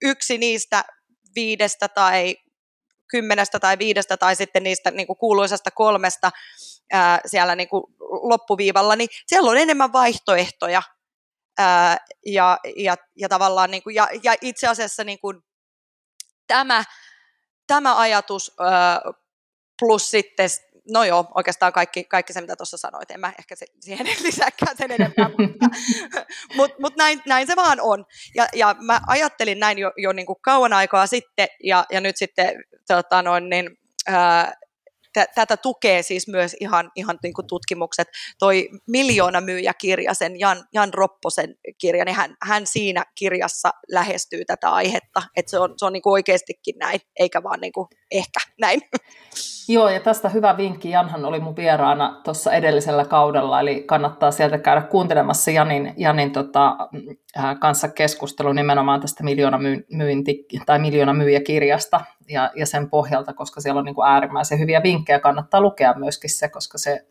yksi 0.02 0.38
niistä 0.38 0.84
viidestä 1.34 1.88
tai 1.88 2.36
kymmenestä 3.10 3.60
tai 3.60 3.78
viidestä 3.78 4.16
tai 4.16 4.36
sitten 4.36 4.62
niistä 4.62 4.90
niin 4.90 5.06
kuin 5.06 5.16
kuuluisasta 5.16 5.70
kolmesta 5.70 6.30
ää, 6.92 7.20
siellä 7.26 7.56
niin 7.56 7.68
kuin 7.68 7.84
loppuviivalla, 8.00 8.96
niin 8.96 9.08
siellä 9.26 9.50
on 9.50 9.56
enemmän 9.56 9.92
vaihtoehtoja. 9.92 10.82
Ää, 11.58 11.96
ja, 12.26 12.58
ja, 12.76 12.96
ja 13.16 13.28
tavallaan 13.28 13.70
niin 13.70 13.82
kuin, 13.82 13.94
ja, 13.94 14.08
ja 14.22 14.34
itse 14.40 14.66
asiassa 14.66 15.04
niin 15.04 15.18
kuin, 15.18 15.42
tämä, 16.46 16.84
tämä 17.66 17.98
ajatus 17.98 18.52
ää, 18.60 19.00
plus 19.78 20.10
sitten, 20.10 20.48
no 20.92 21.04
joo, 21.04 21.32
oikeastaan 21.34 21.72
kaikki, 21.72 22.04
kaikki 22.04 22.32
se, 22.32 22.40
mitä 22.40 22.56
tuossa 22.56 22.76
sanoit, 22.76 23.10
en 23.10 23.20
mä 23.20 23.32
ehkä 23.38 23.54
siihen 23.80 24.06
lisääkään 24.22 24.76
sen 24.76 24.90
enempää, 24.90 25.28
mutta 25.28 25.66
mut, 26.56 26.78
mut 26.78 26.96
näin, 26.96 27.22
näin 27.26 27.46
se 27.46 27.56
vaan 27.56 27.80
on. 27.80 28.04
Ja, 28.34 28.46
ja 28.54 28.76
mä 28.80 29.00
ajattelin 29.06 29.60
näin 29.60 29.78
jo, 29.78 29.92
jo 29.96 30.12
niin 30.12 30.26
kuin 30.26 30.38
kauan 30.42 30.72
aikaa 30.72 31.06
sitten, 31.06 31.48
ja, 31.64 31.84
ja 31.92 32.00
nyt 32.00 32.16
sitten 32.16 32.64
tota 32.88 33.22
noin, 33.22 33.50
niin, 33.50 33.78
ää, 34.06 34.52
tätä 35.34 35.56
tukee 35.56 36.02
siis 36.02 36.28
myös 36.28 36.56
ihan, 36.60 36.90
ihan 36.96 37.18
niin 37.22 37.34
kuin 37.34 37.46
tutkimukset. 37.46 38.08
Toi 38.38 38.68
Miljoona 38.86 39.40
myyjä-kirja, 39.40 40.14
sen 40.14 40.40
Jan, 40.40 40.64
Jan 40.74 40.94
Ropposen 40.94 41.54
kirja, 41.80 42.04
niin 42.04 42.16
hän, 42.16 42.36
hän 42.42 42.66
siinä 42.66 43.04
kirjassa 43.18 43.70
lähestyy 43.92 44.44
tätä 44.44 44.70
aihetta, 44.70 45.22
että 45.36 45.50
se 45.50 45.58
on, 45.58 45.74
se 45.76 45.84
on 45.84 45.92
niin 45.92 46.02
kuin 46.02 46.12
oikeastikin 46.12 46.74
näin, 46.78 47.00
eikä 47.18 47.42
vaan 47.42 47.60
niin 47.60 47.72
kuin 47.72 47.88
ehkä 48.10 48.40
näin. 48.60 48.80
Joo, 49.68 49.88
ja 49.88 50.00
tästä 50.00 50.28
hyvä 50.28 50.56
vinkki. 50.56 50.90
Janhan 50.90 51.24
oli 51.24 51.40
mun 51.40 51.56
vieraana 51.56 52.20
tuossa 52.24 52.52
edellisellä 52.52 53.04
kaudella, 53.04 53.60
eli 53.60 53.84
kannattaa 53.86 54.30
sieltä 54.30 54.58
käydä 54.58 54.82
kuuntelemassa 54.82 55.50
Janin, 55.50 55.94
Janin 55.96 56.32
tota, 56.32 56.76
äh, 57.38 57.58
kanssa 57.60 57.88
keskustelu 57.88 58.52
nimenomaan 58.52 59.00
tästä 59.00 59.24
miljoona 59.24 59.58
myynti, 59.92 60.44
tai 60.66 60.78
miljoona 60.78 61.12
myyjäkirjasta 61.12 62.00
ja, 62.28 62.50
ja 62.56 62.66
sen 62.66 62.90
pohjalta, 62.90 63.34
koska 63.34 63.60
siellä 63.60 63.78
on 63.78 63.84
niin 63.84 63.94
kuin 63.94 64.08
äärimmäisen 64.08 64.58
hyviä 64.58 64.82
vinkkejä. 65.06 65.20
Kannattaa 65.20 65.60
lukea 65.60 65.94
myöskin 65.94 66.30
se, 66.30 66.48
koska 66.48 66.78
se, 66.78 67.06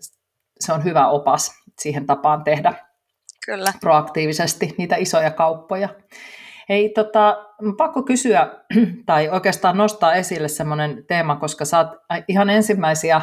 se 0.60 0.74
on 0.74 0.84
hyvä 0.84 1.08
opas 1.08 1.52
siihen 1.80 2.06
tapaan 2.06 2.44
tehdä 2.44 2.74
Kyllä. 3.46 3.74
proaktiivisesti 3.80 4.76
niitä 4.78 4.96
isoja 4.96 5.32
kauppoja. 5.32 5.90
Hei, 6.70 6.90
tota, 6.90 7.38
pakko 7.78 8.04
kysyä 8.04 8.48
tai 9.06 9.30
oikeastaan 9.30 9.78
nostaa 9.78 10.14
esille 10.14 10.48
semmoinen 10.48 11.06
teema, 11.08 11.36
koska 11.36 11.66
sä 11.66 11.78
oot 11.78 11.88
ihan 12.28 12.50
ensimmäisiä 12.50 13.22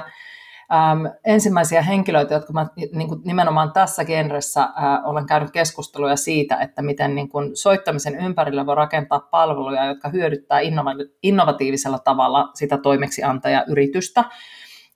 äm, 0.72 1.12
ensimmäisiä 1.24 1.82
henkilöitä, 1.82 2.34
jotka 2.34 2.52
mä 2.52 2.66
niin 2.92 3.08
kuin 3.08 3.20
nimenomaan 3.24 3.72
tässä 3.72 4.04
genressä 4.04 4.62
äh, 4.62 4.72
olen 5.04 5.26
käynyt 5.26 5.50
keskusteluja 5.50 6.16
siitä, 6.16 6.56
että 6.56 6.82
miten 6.82 7.14
niin 7.14 7.28
kuin 7.28 7.56
soittamisen 7.56 8.14
ympärillä 8.20 8.66
voi 8.66 8.74
rakentaa 8.74 9.20
palveluja, 9.20 9.86
jotka 9.86 10.08
hyödyttää 10.08 10.60
innova- 10.60 11.10
innovatiivisella 11.22 11.98
tavalla 11.98 12.50
sitä 12.54 12.78
toimeksiantajayritystä 12.78 14.24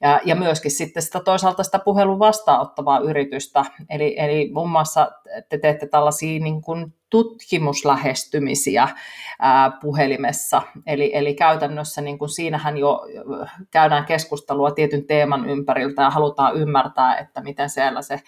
ja, 0.00 0.20
ja 0.24 0.36
myöskin 0.36 0.70
sitten 0.70 1.02
sitä 1.02 1.20
toisaalta 1.20 1.62
sitä 1.62 1.78
puhelun 1.78 2.18
vastaanottavaa 2.18 2.98
yritystä. 2.98 3.64
Eli, 3.90 4.14
eli 4.18 4.50
muun 4.52 4.70
muassa 4.70 5.10
te 5.48 5.58
teette 5.58 5.86
tällaisia 5.86 6.40
niin 6.40 6.62
kuin 6.62 6.94
tutkimuslähestymisiä 7.10 8.88
puhelimessa. 9.80 10.62
Eli, 10.86 11.10
eli 11.14 11.34
käytännössä 11.34 12.00
niin 12.00 12.18
kuin 12.18 12.28
siinähän 12.28 12.76
jo 12.78 13.02
käydään 13.70 14.04
keskustelua 14.04 14.70
tietyn 14.70 15.06
teeman 15.06 15.50
ympäriltä 15.50 16.02
ja 16.02 16.10
halutaan 16.10 16.56
ymmärtää, 16.56 17.18
että 17.18 17.40
miten 17.40 17.70
siellä 17.70 18.02
se 18.02 18.20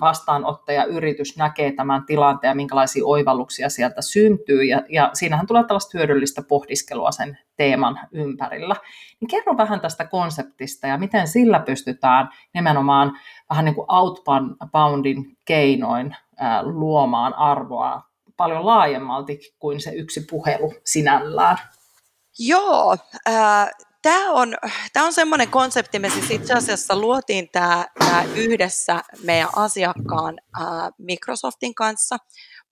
vastaanottaja 0.00 0.84
yritys 0.84 1.36
näkee 1.36 1.72
tämän 1.72 2.06
tilanteen 2.06 2.48
ja 2.48 2.54
minkälaisia 2.54 3.06
oivalluksia 3.06 3.68
sieltä 3.68 4.02
syntyy. 4.02 4.64
Ja, 4.64 4.82
ja 4.88 5.10
siinähän 5.12 5.46
tulee 5.46 5.64
tällaista 5.64 5.98
hyödyllistä 5.98 6.42
pohdiskelua 6.48 7.12
sen 7.12 7.38
teeman 7.56 8.00
ympärillä. 8.12 8.76
Niin 9.20 9.28
kerro 9.28 9.56
vähän 9.56 9.80
tästä 9.80 10.04
konseptista 10.04 10.86
ja 10.86 10.98
miten 10.98 11.28
sillä 11.28 11.60
pystytään 11.60 12.28
nimenomaan 12.54 13.12
vähän 13.50 13.64
niin 13.64 13.74
kuin 13.74 13.86
outboundin 13.88 15.36
keinoin 15.44 16.16
luomaan 16.62 17.34
arvoa 17.34 18.02
paljon 18.36 18.66
laajemmalti 18.66 19.40
kuin 19.58 19.80
se 19.80 19.90
yksi 19.90 20.20
puhelu 20.30 20.74
sinällään. 20.84 21.58
Joo, 22.38 22.96
äh, 23.28 23.70
tämä 24.02 24.30
on, 24.32 24.54
tää 24.92 25.04
on 25.04 25.12
semmoinen 25.12 25.48
konsepti, 25.48 25.98
me 25.98 26.10
siis 26.10 26.30
itse 26.30 26.54
asiassa 26.54 26.96
luotiin 26.96 27.48
tämä 27.52 27.84
yhdessä 28.34 29.02
meidän 29.22 29.48
asiakkaan 29.56 30.38
äh, 30.60 30.66
Microsoftin 30.98 31.74
kanssa 31.74 32.16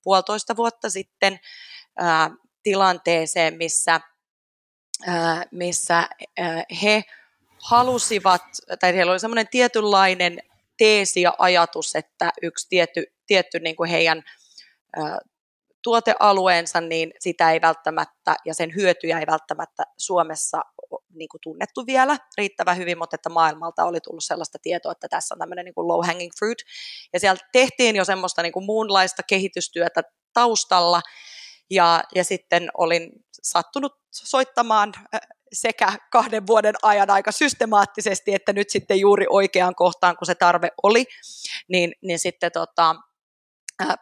puolitoista 0.03 0.57
vuotta 0.57 0.91
sitten 0.91 1.41
äh, 2.03 2.31
tilanteeseen, 2.63 3.55
missä, 3.55 4.01
äh, 5.09 5.47
missä 5.51 5.99
äh, 5.99 6.65
he 6.83 7.03
halusivat, 7.63 8.43
tai 8.81 8.95
heillä 8.95 9.13
oli 9.13 9.21
semmoinen 9.21 9.49
tietynlainen 9.49 10.39
teesi 10.79 11.23
ja 11.23 11.35
ajatus, 11.39 11.97
että 11.97 12.33
yksi 12.43 12.67
tietty, 12.69 13.07
tietty 13.33 13.61
niin 13.61 13.77
kuin 13.77 13.91
heidän 13.91 14.23
tuotealueensa, 15.83 16.81
niin 16.81 17.13
sitä 17.19 17.53
ei 17.53 17.61
välttämättä, 17.61 18.35
ja 18.45 18.55
sen 18.55 18.75
hyötyjä 18.75 19.19
ei 19.19 19.27
välttämättä 19.27 19.83
Suomessa 19.99 20.61
niin 21.15 21.29
kuin 21.29 21.41
tunnettu 21.43 21.87
vielä 21.87 22.17
riittävän 22.39 22.77
hyvin, 22.77 22.99
mutta 22.99 23.15
että 23.15 23.29
maailmalta 23.29 23.85
oli 23.85 24.01
tullut 24.01 24.25
sellaista 24.25 24.59
tietoa, 24.63 24.93
että 24.93 25.09
tässä 25.09 25.35
on 25.35 25.39
tämmöinen 25.39 25.65
niin 25.65 25.75
kuin 25.75 25.89
low 25.89 26.07
hanging 26.07 26.33
fruit. 26.39 26.59
Ja 27.13 27.21
siellä 27.21 27.41
tehtiin 27.53 27.97
jo 27.97 28.05
semmoista 28.05 28.43
niin 28.43 28.53
kuin 28.53 28.65
muunlaista 28.65 29.23
kehitystyötä 29.23 30.03
taustalla, 30.33 31.01
ja, 31.71 32.03
ja 32.15 32.25
sitten 32.25 32.69
olin 32.79 33.11
sattunut 33.43 33.93
soittamaan 34.11 34.93
sekä 35.53 35.93
kahden 36.11 36.47
vuoden 36.47 36.75
ajan 36.83 37.11
aika 37.11 37.33
systemaattisesti, 37.33 38.35
että 38.35 38.53
nyt 38.53 38.71
sitten 38.71 39.01
juuri 39.01 39.27
oikeaan 39.31 39.75
kohtaan, 39.75 40.17
kun 40.17 40.27
se 40.27 40.35
tarve 40.35 40.69
oli, 40.83 41.05
niin, 41.69 41.93
niin 42.03 42.19
sitten 42.19 42.53
tota, 42.53 42.97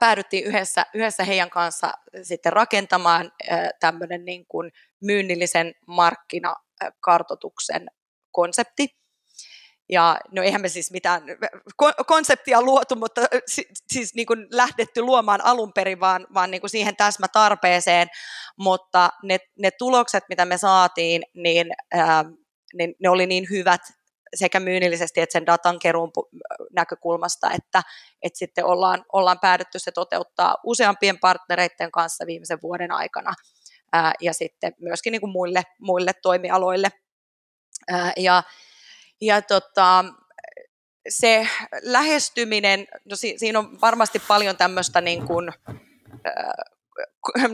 päädyttiin 0.01 0.45
yhdessä, 0.45 0.87
yhdessä 0.95 1.25
heidän 1.25 1.51
kanssa 1.51 1.93
sitten 2.23 2.53
rakentamaan 2.53 3.33
tämmöinen 3.81 4.25
niin 4.25 4.47
kuin 4.47 4.73
myynnillisen 5.01 5.75
markkinakartotuksen 5.87 7.87
konsepti. 8.33 9.01
Ja 9.93 10.19
no 10.33 10.43
eihän 10.43 10.61
me 10.61 10.69
siis 10.69 10.91
mitään 10.91 11.23
konseptia 12.07 12.63
luotu, 12.63 12.97
mutta 12.97 13.21
siis 13.93 14.15
niin 14.15 14.27
kuin 14.27 14.47
lähdetty 14.51 15.03
luomaan 15.03 15.45
alun 15.45 15.73
perin, 15.73 16.01
vaan, 16.01 16.27
vaan 16.35 16.51
niin 16.51 16.61
kuin 16.61 16.71
siihen 16.71 16.97
täsmätarpeeseen, 16.97 18.09
mutta 18.57 19.11
ne, 19.23 19.39
ne 19.59 19.71
tulokset, 19.71 20.25
mitä 20.29 20.45
me 20.45 20.59
saatiin, 20.59 21.23
niin, 21.35 21.67
ää, 21.93 22.25
niin 22.75 22.95
ne 23.03 23.09
oli 23.09 23.27
niin 23.27 23.47
hyvät 23.51 23.81
sekä 24.35 24.61
myynnillisesti 24.61 25.21
että 25.21 25.33
sen 25.33 25.47
datan 25.47 25.79
keruun 25.79 26.13
näkökulmasta, 26.73 27.51
että, 27.51 27.83
että 28.23 28.39
sitten 28.39 28.65
ollaan, 28.65 29.05
ollaan 29.13 29.39
päädytty 29.39 29.79
se 29.79 29.93
toteuttaa 29.93 30.57
useampien 30.65 31.19
partnereiden 31.19 31.91
kanssa 31.91 32.27
viimeisen 32.27 32.59
vuoden 32.63 32.93
aikana 32.93 33.35
ää, 33.93 34.13
ja 34.21 34.33
sitten 34.33 34.75
myöskin 34.81 35.11
niin 35.11 35.21
kuin 35.21 35.33
muille, 35.33 35.63
muille 35.81 36.13
toimialoille. 36.23 36.89
Ää, 37.89 38.13
ja 38.17 38.43
ja 39.21 39.43
tota, 39.43 40.05
se 41.09 41.49
lähestyminen, 41.83 42.87
no 43.05 43.17
si, 43.17 43.35
siinä 43.39 43.59
on 43.59 43.81
varmasti 43.81 44.19
paljon 44.19 44.57
tämmöistä 44.57 45.01
niin 45.01 45.27
kuin, 45.27 45.53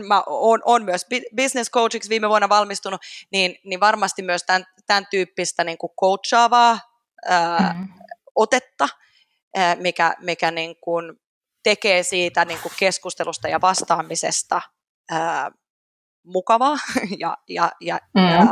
mä 0.07 0.23
oon, 0.25 0.61
oon 0.65 0.85
myös 0.85 1.05
business 1.35 1.71
coachiksi 1.71 2.09
viime 2.09 2.29
vuonna 2.29 2.49
valmistunut, 2.49 3.01
niin, 3.31 3.55
niin 3.63 3.79
varmasti 3.79 4.21
myös 4.21 4.43
tämän, 4.43 4.65
tämän 4.87 5.07
tyyppistä 5.11 5.63
niin 5.63 5.77
kuin 5.77 5.91
coachaavaa 6.01 6.79
ää, 7.25 7.73
mm-hmm. 7.73 7.87
otetta, 8.35 8.89
ää, 9.55 9.75
mikä, 9.75 10.15
mikä 10.19 10.51
niin 10.51 10.75
kuin 10.81 11.13
tekee 11.63 12.03
siitä 12.03 12.45
niin 12.45 12.59
kuin 12.61 12.73
keskustelusta 12.79 13.47
ja 13.47 13.61
vastaamisesta 13.61 14.61
ää, 15.11 15.51
mukavaa 16.25 16.77
ja, 17.19 17.37
ja, 17.49 17.71
ja, 17.81 17.99
mm. 18.13 18.21
ja, 18.23 18.45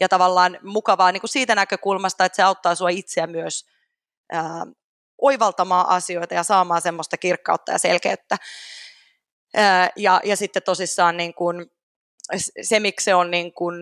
ja 0.00 0.08
tavallaan 0.08 0.58
mukavaa 0.62 1.12
niin 1.12 1.20
kuin 1.20 1.30
siitä 1.30 1.54
näkökulmasta, 1.54 2.24
että 2.24 2.36
se 2.36 2.42
auttaa 2.42 2.74
sinua 2.74 2.88
itseä 2.88 3.26
myös 3.26 3.66
ää, 4.32 4.66
oivaltamaan 5.22 5.88
asioita 5.88 6.34
ja 6.34 6.42
saamaan 6.42 6.82
semmoista 6.82 7.16
kirkkautta 7.16 7.72
ja 7.72 7.78
selkeyttä. 7.78 8.36
Ja, 9.96 10.20
ja 10.24 10.36
sitten 10.36 10.62
tosissaan 10.62 11.16
niin 11.16 11.34
kuin, 11.34 11.66
se, 12.62 12.80
miksi 12.80 13.04
se 13.04 13.14
on 13.14 13.30
niin 13.30 13.52
kuin 13.52 13.76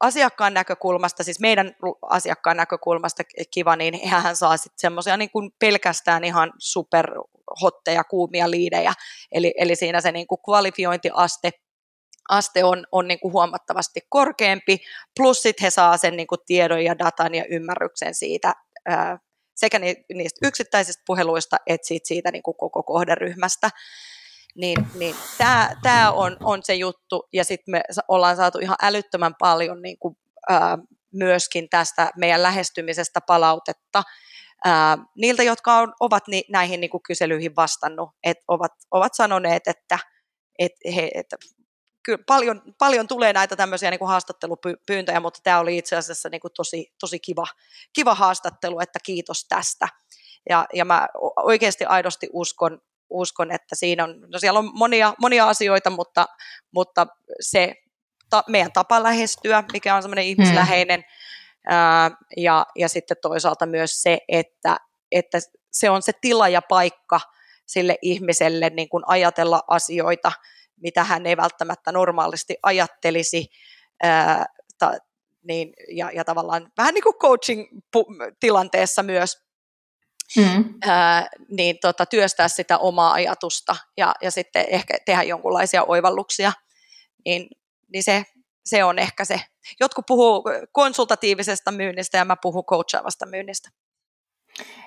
asiakkaan 0.00 0.54
näkökulmasta, 0.54 1.24
siis 1.24 1.40
meidän 1.40 1.76
asiakkaan 2.02 2.56
näkökulmasta 2.56 3.22
kiva, 3.50 3.76
niin 3.76 4.08
hän 4.08 4.36
saa 4.36 4.56
sitten 4.56 4.78
semmoisia 4.78 5.16
niin 5.16 5.30
kuin 5.30 5.50
pelkästään 5.58 6.24
ihan 6.24 6.52
superhotteja, 6.58 8.04
kuumia 8.04 8.50
liidejä. 8.50 8.92
Eli, 9.32 9.54
eli 9.58 9.76
siinä 9.76 10.00
se 10.00 10.12
niin 10.12 10.26
kuin 10.26 10.38
kvalifiointiaste 10.44 11.50
aste 12.28 12.64
on, 12.64 12.86
on 12.92 13.08
niin 13.08 13.20
kuin 13.20 13.32
huomattavasti 13.32 14.00
korkeampi, 14.08 14.78
plus 15.16 15.42
sitten 15.42 15.64
he 15.64 15.70
saa 15.70 15.96
sen 15.96 16.16
niin 16.16 16.26
kuin 16.26 16.38
tiedon 16.46 16.84
ja 16.84 16.98
datan 16.98 17.34
ja 17.34 17.44
ymmärryksen 17.50 18.14
siitä 18.14 18.54
ää, 18.88 19.18
sekä 19.56 19.78
niistä 19.78 20.46
yksittäisistä 20.46 21.02
puheluista 21.06 21.56
että 21.66 21.86
siitä, 21.86 22.08
siitä 22.08 22.30
niin 22.30 22.42
kuin 22.42 22.56
koko 22.56 22.82
kohderyhmästä. 22.82 23.70
Niin, 24.58 24.88
niin 24.94 25.16
tämä, 25.38 25.70
tämä 25.82 26.12
on, 26.12 26.36
on 26.40 26.60
se 26.62 26.74
juttu, 26.74 27.28
ja 27.32 27.44
sitten 27.44 27.72
me 27.72 27.82
ollaan 28.08 28.36
saatu 28.36 28.58
ihan 28.58 28.76
älyttömän 28.82 29.34
paljon 29.38 29.82
niin 29.82 29.98
kuin, 29.98 30.16
ää, 30.48 30.78
myöskin 31.12 31.68
tästä 31.68 32.10
meidän 32.16 32.42
lähestymisestä 32.42 33.20
palautetta, 33.20 34.02
ää, 34.64 34.98
niiltä, 35.16 35.42
jotka 35.42 35.78
on, 35.78 35.92
ovat 36.00 36.28
ni, 36.28 36.42
näihin 36.50 36.80
niin 36.80 36.90
kuin 36.90 37.02
kyselyihin 37.02 37.56
vastannut, 37.56 38.10
että 38.24 38.44
ovat, 38.48 38.72
ovat 38.90 39.14
sanoneet, 39.14 39.62
että 39.66 39.98
et 40.58 40.72
he, 40.96 41.10
että 41.14 41.36
kyllä 42.02 42.22
paljon, 42.26 42.62
paljon 42.78 43.08
tulee 43.08 43.32
näitä 43.32 43.56
tämmöisiä 43.56 43.90
niin 43.90 43.98
kuin 43.98 44.08
haastattelupyyntöjä, 44.08 45.20
mutta 45.20 45.40
tämä 45.42 45.58
oli 45.58 45.78
itse 45.78 45.96
asiassa 45.96 46.28
niin 46.28 46.40
kuin 46.40 46.52
tosi, 46.56 46.92
tosi 47.00 47.18
kiva, 47.18 47.46
kiva 47.92 48.14
haastattelu, 48.14 48.80
että 48.80 48.98
kiitos 49.04 49.46
tästä. 49.48 49.88
Ja, 50.50 50.66
ja 50.74 50.84
mä 50.84 51.08
oikeasti 51.36 51.84
aidosti 51.84 52.28
uskon, 52.32 52.80
uskon 53.10 53.50
että 53.50 53.74
siinä 53.74 54.04
on, 54.04 54.20
no 54.32 54.38
siellä 54.38 54.58
on 54.58 54.70
monia, 54.74 55.14
monia 55.20 55.48
asioita, 55.48 55.90
mutta, 55.90 56.26
mutta 56.70 57.06
se 57.40 57.74
ta, 58.30 58.44
meidän 58.48 58.72
tapa 58.72 59.02
lähestyä, 59.02 59.64
mikä 59.72 59.94
on 59.94 60.02
semmoinen 60.02 60.24
ihmisläheinen, 60.24 61.00
hmm. 61.00 61.74
ää, 61.74 62.10
ja, 62.36 62.66
ja 62.76 62.88
sitten 62.88 63.16
toisaalta 63.22 63.66
myös 63.66 64.02
se, 64.02 64.18
että, 64.28 64.76
että 65.12 65.38
se 65.72 65.90
on 65.90 66.02
se 66.02 66.12
tila 66.20 66.48
ja 66.48 66.62
paikka 66.62 67.20
sille 67.66 67.96
ihmiselle 68.02 68.70
niin 68.70 68.88
kuin 68.88 69.04
ajatella 69.06 69.62
asioita, 69.68 70.32
mitä 70.80 71.04
hän 71.04 71.26
ei 71.26 71.36
välttämättä 71.36 71.92
normaalisti 71.92 72.56
ajattelisi, 72.62 73.46
ää, 74.02 74.46
ta, 74.78 74.92
niin, 75.42 75.72
ja, 75.92 76.10
ja 76.14 76.24
tavallaan 76.24 76.72
vähän 76.76 76.94
niin 76.94 77.04
kuin 77.04 77.16
coaching-tilanteessa 77.16 79.02
myös, 79.02 79.47
mm. 80.36 80.64
ää, 80.86 81.28
niin 81.50 81.76
tota, 81.80 82.06
työstää 82.06 82.48
sitä 82.48 82.78
omaa 82.78 83.12
ajatusta 83.12 83.76
ja, 83.96 84.14
ja 84.22 84.30
sitten 84.30 84.64
ehkä 84.68 84.94
tehdä 85.06 85.22
jonkinlaisia 85.22 85.84
oivalluksia, 85.84 86.52
niin, 87.24 87.48
niin 87.92 88.02
se, 88.02 88.24
se 88.64 88.84
on 88.84 88.98
ehkä 88.98 89.24
se. 89.24 89.40
Jotkut 89.80 90.06
puhuu 90.06 90.44
konsultatiivisesta 90.72 91.72
myynnistä 91.72 92.18
ja 92.18 92.24
mä 92.24 92.36
puhun 92.42 92.64
coachaavasta 92.64 93.26
myynnistä. 93.26 93.68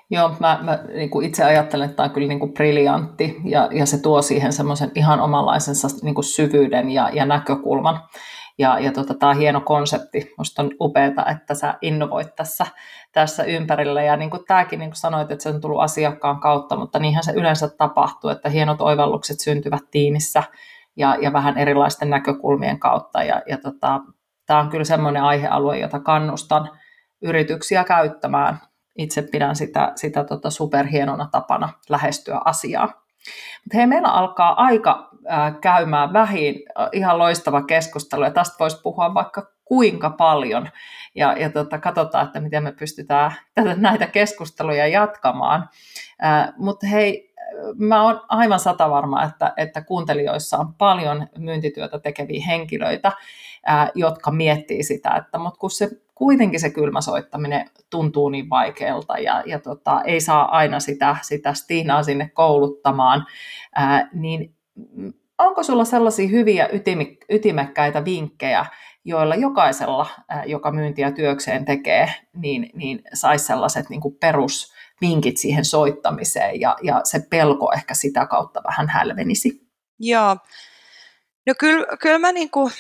Joo, 0.10 0.36
mä, 0.40 0.60
mä 0.62 0.80
niin 0.94 1.10
kuin 1.10 1.26
itse 1.26 1.44
ajattelen, 1.44 1.86
että 1.86 1.96
tämä 1.96 2.08
on 2.08 2.14
kyllä 2.14 2.28
niin 2.28 2.40
kuin 2.40 2.54
briljantti 2.54 3.36
ja, 3.46 3.70
ja 3.72 3.86
se 3.86 4.02
tuo 4.02 4.22
siihen 4.22 4.54
semmoisen 4.54 4.92
ihan 4.96 5.20
omanlaisensa 5.20 5.88
niin 6.02 6.16
kuin 6.16 6.26
syvyyden 6.26 6.92
ja, 6.92 7.10
ja 7.14 7.26
näkökulman. 7.26 8.02
Ja, 8.58 8.80
ja 8.80 8.92
tota, 8.92 9.14
tämä 9.14 9.30
on 9.30 9.38
hieno 9.38 9.62
konsepti. 9.62 10.34
Minusta 10.38 10.62
on 10.62 10.72
upeaa, 10.82 11.30
että 11.32 11.56
sä 11.56 11.74
innovoit 11.82 12.36
tässä, 12.36 12.66
tässä 13.12 13.44
ympärillä. 13.44 14.02
Ja 14.02 14.18
niin 14.18 14.30
kuin 14.30 14.46
tämäkin, 14.48 14.80
niin 14.80 14.90
kuin 14.90 14.98
sanoit, 14.98 15.32
että 15.32 15.44
se 15.44 15.50
on 15.50 15.62
tullut 15.62 15.82
asiakkaan 15.82 16.40
kautta, 16.40 16.76
mutta 16.76 17.00
niinhän 17.00 17.24
se 17.24 17.32
yleensä 17.32 17.70
tapahtuu, 17.70 18.30
että 18.30 18.50
hienot 18.50 18.82
oivallukset 18.82 19.40
syntyvät 19.40 19.84
tiimissä 19.92 20.44
ja, 20.96 21.16
ja 21.22 21.34
vähän 21.34 21.58
erilaisten 21.58 22.10
näkökulmien 22.10 22.80
kautta. 22.80 23.24
Ja, 23.24 23.42
ja 23.48 23.58
tota, 23.58 24.00
tämä 24.46 24.60
on 24.60 24.70
kyllä 24.70 24.84
semmoinen 24.84 25.24
aihealue, 25.24 25.80
jota 25.80 26.00
kannustan 26.00 26.70
yrityksiä 27.22 27.84
käyttämään. 27.84 28.60
Itse 28.98 29.22
pidän 29.22 29.56
sitä, 29.56 29.92
sitä 29.96 30.24
tota 30.24 30.50
superhienona 30.50 31.30
tapana 31.32 31.70
lähestyä 31.90 32.42
asiaa. 32.46 32.86
Mutta 33.64 33.78
hei, 33.78 33.88
meillä 33.88 34.08
alkaa 34.08 34.64
aika 34.64 35.10
käymään 35.62 36.14
vähin. 36.14 36.56
Ihan 36.92 37.18
loistava 37.18 37.62
keskustelu, 37.62 38.24
ja 38.24 38.32
tästä 38.32 38.56
voisi 38.60 38.82
puhua 38.84 39.14
vaikka 39.14 39.52
kuinka 39.66 40.10
paljon. 40.10 40.70
Ja, 41.16 41.38
ja 41.38 41.50
tota, 41.50 41.78
katsotaan, 41.78 42.26
että 42.26 42.40
miten 42.40 42.64
me 42.64 42.72
pystytään 42.72 43.32
tätä, 43.56 43.76
näitä 43.76 44.08
keskusteluja 44.08 44.88
jatkamaan. 44.88 45.70
Mutta 46.58 46.88
hei, 46.88 47.34
mä 47.78 48.04
oon 48.04 48.22
aivan 48.30 48.60
sata 48.60 48.90
varma, 48.90 49.24
että, 49.24 49.54
että 49.58 49.82
kuuntelijoissa 49.82 50.58
on 50.58 50.74
paljon 50.74 51.28
myyntityötä 51.38 52.00
tekeviä 52.00 52.46
henkilöitä, 52.48 53.12
ää, 53.66 53.90
jotka 53.96 54.32
miettii 54.32 54.84
sitä, 54.84 55.10
että 55.16 55.38
mutta 55.38 55.60
kun 55.60 55.72
se 55.72 55.90
kuitenkin 56.16 56.60
se 56.60 56.70
kylmäsoittaminen 56.70 57.70
tuntuu 57.90 58.30
niin 58.30 58.50
vaikealta 58.50 59.18
ja, 59.18 59.44
ja 59.46 59.60
tota, 59.60 60.02
ei 60.02 60.22
saa 60.22 60.58
aina 60.58 60.80
sitä, 60.80 61.16
sitä 61.22 61.54
Stiinaa 61.54 62.04
sinne 62.04 62.30
kouluttamaan, 62.34 63.26
ää, 63.76 64.10
niin 64.14 64.56
onko 65.38 65.64
sulla 65.64 65.86
sellaisia 65.86 66.28
hyviä 66.28 66.70
ytimekkäitä 67.30 68.06
vinkkejä, 68.06 68.66
joilla 69.06 69.36
jokaisella, 69.36 70.08
joka 70.46 70.72
myyntiä 70.72 71.12
työkseen 71.12 71.66
tekee, 71.66 72.14
niin, 72.34 72.70
niin 72.74 73.02
saisi 73.14 73.46
sellaiset 73.46 73.90
niin 73.90 74.02
kuin 74.02 74.16
perusvinkit 74.20 75.38
siihen 75.38 75.66
soittamiseen 75.66 76.60
ja, 76.60 76.76
ja 76.82 77.02
se 77.04 77.20
pelko 77.30 77.72
ehkä 77.74 77.94
sitä 77.94 78.26
kautta 78.26 78.62
vähän 78.64 78.90
hälvenisi? 78.90 79.62
Joo, 80.00 80.38
No 81.48 81.54
kyllä, 81.60 81.98
kyllä 82.02 82.20
mä 82.20 82.32
niin 82.32 82.52
kuin 82.52 82.72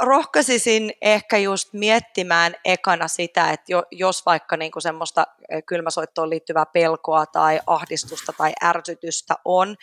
rohkaisisin 0.00 0.92
ehkä 1.02 1.38
just 1.38 1.72
miettimään 1.72 2.54
ekana 2.64 3.08
sitä, 3.08 3.50
että 3.50 3.72
jos 3.90 4.26
vaikka 4.26 4.56
niin 4.56 4.72
kuin 4.72 4.82
semmoista 4.82 5.26
kylmäsoittoon 5.66 6.30
liittyvää 6.30 6.66
pelkoa 6.66 7.26
tai 7.26 7.60
ahdistusta 7.66 8.32
tai 8.32 8.52
ärsytystä 8.64 9.34
on, 9.44 9.76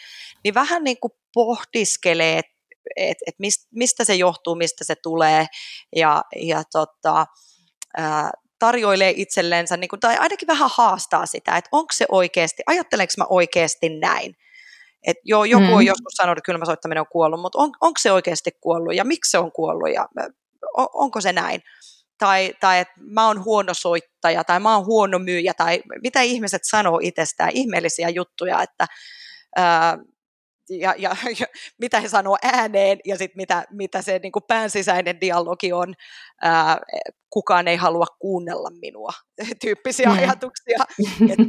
niin 0.44 0.54
vähän 0.54 0.84
niin 0.84 0.98
kuin 1.02 1.12
pohdiskelee, 1.36 2.40
että 2.40 2.56
et, 2.96 3.18
et 3.28 3.36
mistä 3.72 4.04
se 4.04 4.16
johtuu, 4.16 4.56
mistä 4.56 4.84
se 4.84 4.96
tulee 4.96 5.46
ja, 5.96 6.24
ja 6.36 6.64
tota, 6.72 7.26
ää, 7.98 8.32
tarjoilee 8.60 9.14
itsellensä, 9.16 9.78
niin 9.78 9.90
kuin, 9.90 10.00
tai 10.00 10.18
ainakin 10.18 10.48
vähän 10.48 10.70
haastaa 10.74 11.26
sitä, 11.26 11.58
että 11.58 11.70
onko 11.72 11.94
se 11.94 12.06
oikeasti, 12.10 12.64
ajatteleeko 12.68 13.14
mä 13.18 13.26
oikeasti 13.30 13.90
näin, 13.90 14.36
et 15.08 15.18
joo, 15.24 15.46
joku 15.46 15.64
mm. 15.64 15.74
on 15.74 15.86
joskus 15.86 16.14
sanonut, 16.16 16.38
että 16.38 16.46
kylmäsoittaminen 16.46 17.02
on 17.02 17.08
kuollut, 17.12 17.42
mutta 17.42 17.60
on, 17.60 17.72
onko 17.82 18.00
se 18.00 18.12
oikeasti 18.12 18.52
kuollut 18.62 18.96
ja 18.96 19.06
miksi 19.06 19.32
se 19.32 19.38
on 19.38 19.52
kuollut 19.52 19.94
ja 19.94 20.08
on, 20.78 20.88
onko 20.94 21.22
se 21.22 21.34
näin? 21.34 21.62
Tai, 22.18 22.54
tai 22.60 22.80
että 22.80 22.94
mä 22.98 23.28
oon 23.28 23.46
huono 23.46 23.74
soittaja 23.74 24.44
tai 24.44 24.60
mä 24.60 24.76
oon 24.76 24.86
huono 24.86 25.20
myyjä 25.20 25.54
tai 25.54 25.82
mitä 26.04 26.22
ihmiset 26.22 26.62
sanoo 26.64 27.00
itsestään, 27.04 27.52
ihmeellisiä 27.54 28.10
juttuja, 28.10 28.62
että 28.62 28.86
ää, 29.56 29.98
ja, 30.70 30.96
ja, 30.98 31.16
ja 31.40 31.46
mitä 31.78 32.00
he 32.00 32.10
sanoo 32.10 32.38
ääneen 32.44 33.00
ja 33.06 33.18
sitten 33.18 33.38
mitä, 33.38 33.66
mitä 33.72 34.02
se 34.02 34.20
niin 34.20 34.32
kuin 34.32 34.44
päänsisäinen 34.48 35.22
dialogi 35.22 35.74
on, 35.74 35.94
ää, 36.42 36.78
kukaan 37.30 37.68
ei 37.68 37.76
halua 37.76 38.06
kuunnella 38.20 38.70
minua, 38.82 39.12
tyyppisiä 39.62 40.10
mm. 40.10 40.18
ajatuksia. 40.18 40.78
Et, 41.32 41.40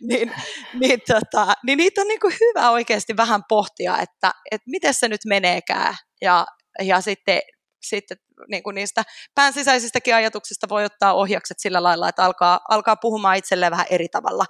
niin, 0.00 0.32
niin, 0.80 1.00
tota, 1.06 1.52
niin 1.66 1.76
niitä 1.76 2.00
on 2.00 2.08
niin 2.08 2.20
kuin 2.20 2.34
hyvä 2.40 2.70
oikeasti 2.70 3.16
vähän 3.16 3.42
pohtia, 3.48 3.98
että, 3.98 4.32
että 4.50 4.70
miten 4.70 4.94
se 4.94 5.08
nyt 5.08 5.20
meneekään 5.26 5.94
ja, 6.20 6.46
ja 6.82 7.00
sitten 7.00 7.40
sitten 7.82 8.16
niin 8.48 8.62
kuin 8.62 8.74
niistä 8.74 9.04
pään 9.34 9.52
sisäisistäkin 9.52 10.14
ajatuksista 10.14 10.68
voi 10.68 10.84
ottaa 10.84 11.14
ohjakset 11.14 11.58
sillä 11.58 11.82
lailla, 11.82 12.08
että 12.08 12.24
alkaa, 12.24 12.60
alkaa 12.68 12.96
puhumaan 12.96 13.36
itselleen 13.36 13.72
vähän 13.72 13.86
eri 13.90 14.08
tavalla 14.08 14.44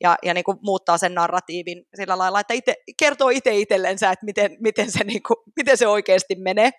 ja, 0.00 0.16
ja 0.22 0.34
niin 0.34 0.44
kuin 0.44 0.58
muuttaa 0.62 0.98
sen 0.98 1.14
narratiivin 1.14 1.84
sillä 1.96 2.18
lailla, 2.18 2.40
että 2.40 2.54
ite, 2.54 2.74
kertoo 2.98 3.28
itse 3.28 3.56
itsellensä, 3.58 4.10
että 4.10 4.24
miten, 4.24 4.56
miten, 4.60 4.92
se, 4.92 5.04
niin 5.04 5.22
kuin, 5.22 5.36
miten 5.56 5.76
se 5.76 5.86
oikeasti 5.86 6.34
menee. 6.34 6.70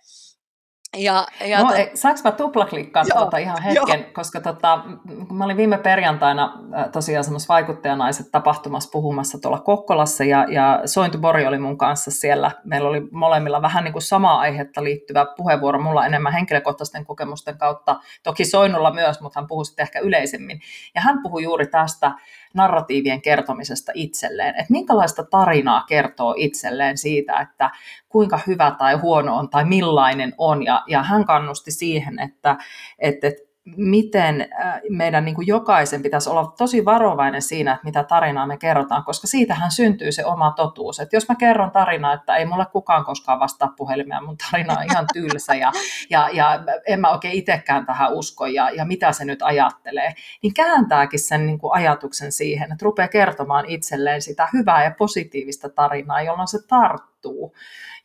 Ja, 0.97 1.27
ja 1.45 1.63
no, 1.63 1.69
to... 1.69 1.75
saanko 1.93 2.21
mä 2.23 2.31
tuplaklikkaa 2.31 3.03
tuota 3.13 3.37
ihan 3.37 3.61
hetken, 3.61 3.99
joo. 3.99 4.09
koska 4.13 4.41
tota, 4.41 4.83
kun 5.27 5.37
mä 5.37 5.45
olin 5.45 5.57
viime 5.57 5.77
perjantaina 5.77 6.57
tosiaan 6.91 7.23
semmoisessa 7.23 7.53
vaikuttajanaiset 7.53 8.31
tapahtumassa 8.31 8.89
puhumassa 8.91 9.41
tuolla 9.41 9.59
Kokkolassa 9.59 10.23
ja, 10.23 10.45
ja 10.49 10.81
Sointu 10.85 11.17
Bori 11.17 11.47
oli 11.47 11.57
mun 11.57 11.77
kanssa 11.77 12.11
siellä. 12.11 12.51
Meillä 12.63 12.89
oli 12.89 13.01
molemmilla 13.11 13.61
vähän 13.61 13.83
niin 13.83 13.93
kuin 13.93 14.01
samaa 14.01 14.39
aihetta 14.39 14.83
liittyvä 14.83 15.25
puheenvuoro, 15.37 15.79
mulla 15.79 16.05
enemmän 16.05 16.33
henkilökohtaisten 16.33 17.05
kokemusten 17.05 17.57
kautta, 17.57 17.99
toki 18.23 18.45
Soinulla 18.45 18.93
myös, 18.93 19.21
mutta 19.21 19.39
hän 19.39 19.47
puhui 19.47 19.65
sitten 19.65 19.83
ehkä 19.83 19.99
yleisemmin. 19.99 20.59
Ja 20.95 21.01
hän 21.01 21.19
puhui 21.23 21.43
juuri 21.43 21.67
tästä, 21.67 22.11
narratiivien 22.53 23.21
kertomisesta 23.21 23.91
itselleen, 23.95 24.49
että 24.49 24.71
minkälaista 24.71 25.23
tarinaa 25.23 25.83
kertoo 25.87 26.35
itselleen 26.37 26.97
siitä, 26.97 27.39
että 27.39 27.69
kuinka 28.09 28.39
hyvä 28.47 28.75
tai 28.77 28.93
huono 28.95 29.37
on 29.37 29.49
tai 29.49 29.65
millainen 29.65 30.33
on. 30.37 30.65
Ja, 30.65 30.83
ja 30.87 31.03
hän 31.03 31.25
kannusti 31.25 31.71
siihen, 31.71 32.19
että, 32.19 32.57
että, 32.99 33.27
että 33.27 33.52
miten 33.65 34.41
äh, 34.41 34.81
meidän 34.89 35.25
niin 35.25 35.35
kuin 35.35 35.47
jokaisen 35.47 36.01
pitäisi 36.03 36.29
olla 36.29 36.53
tosi 36.57 36.85
varovainen 36.85 37.41
siinä, 37.41 37.73
että 37.73 37.85
mitä 37.85 38.03
tarinaa 38.03 38.47
me 38.47 38.57
kerrotaan, 38.57 39.03
koska 39.03 39.27
siitähän 39.27 39.71
syntyy 39.71 40.11
se 40.11 40.25
oma 40.25 40.51
totuus. 40.51 40.99
Että 40.99 41.15
jos 41.15 41.29
mä 41.29 41.35
kerron 41.35 41.71
tarinaa, 41.71 42.13
että 42.13 42.35
ei 42.35 42.45
mulle 42.45 42.65
kukaan 42.65 43.05
koskaan 43.05 43.39
vastaa 43.39 43.73
puhelimeen, 43.77 44.23
mun 44.23 44.37
tarina 44.37 44.73
on 44.73 44.85
ihan 44.91 45.05
tylsä 45.13 45.55
ja, 45.55 45.71
ja, 46.09 46.29
ja 46.33 46.59
en 46.87 46.99
mä 46.99 47.11
oikein 47.11 47.33
itsekään 47.33 47.85
tähän 47.85 48.13
usko 48.13 48.45
ja, 48.45 48.69
ja 48.69 48.85
mitä 48.85 49.11
se 49.11 49.25
nyt 49.25 49.41
ajattelee, 49.41 50.13
niin 50.43 50.53
kääntääkin 50.53 51.19
sen 51.19 51.45
niin 51.45 51.59
kuin 51.59 51.73
ajatuksen 51.73 52.31
siihen, 52.31 52.71
että 52.71 52.85
rupeaa 52.85 53.07
kertomaan 53.07 53.65
itselleen 53.65 54.21
sitä 54.21 54.47
hyvää 54.53 54.83
ja 54.83 54.91
positiivista 54.97 55.69
tarinaa, 55.69 56.21
jolloin 56.21 56.47
se 56.47 56.59
tarttuu. 56.67 57.12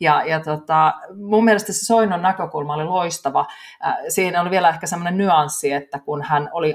Ja, 0.01 0.25
ja 0.25 0.41
tota, 0.41 0.95
mun 1.15 1.45
mielestä 1.45 1.73
se 1.73 1.85
Soinon 1.85 2.23
näkökulma 2.23 2.75
oli 2.75 2.85
loistava. 2.85 3.47
Äh, 3.87 3.97
siinä 4.09 4.41
oli 4.41 4.51
vielä 4.51 4.69
ehkä 4.69 4.87
semmoinen 4.87 5.19
nyanssi, 5.19 5.73
että 5.73 5.99
kun 5.99 6.23
hän 6.23 6.49
oli 6.53 6.75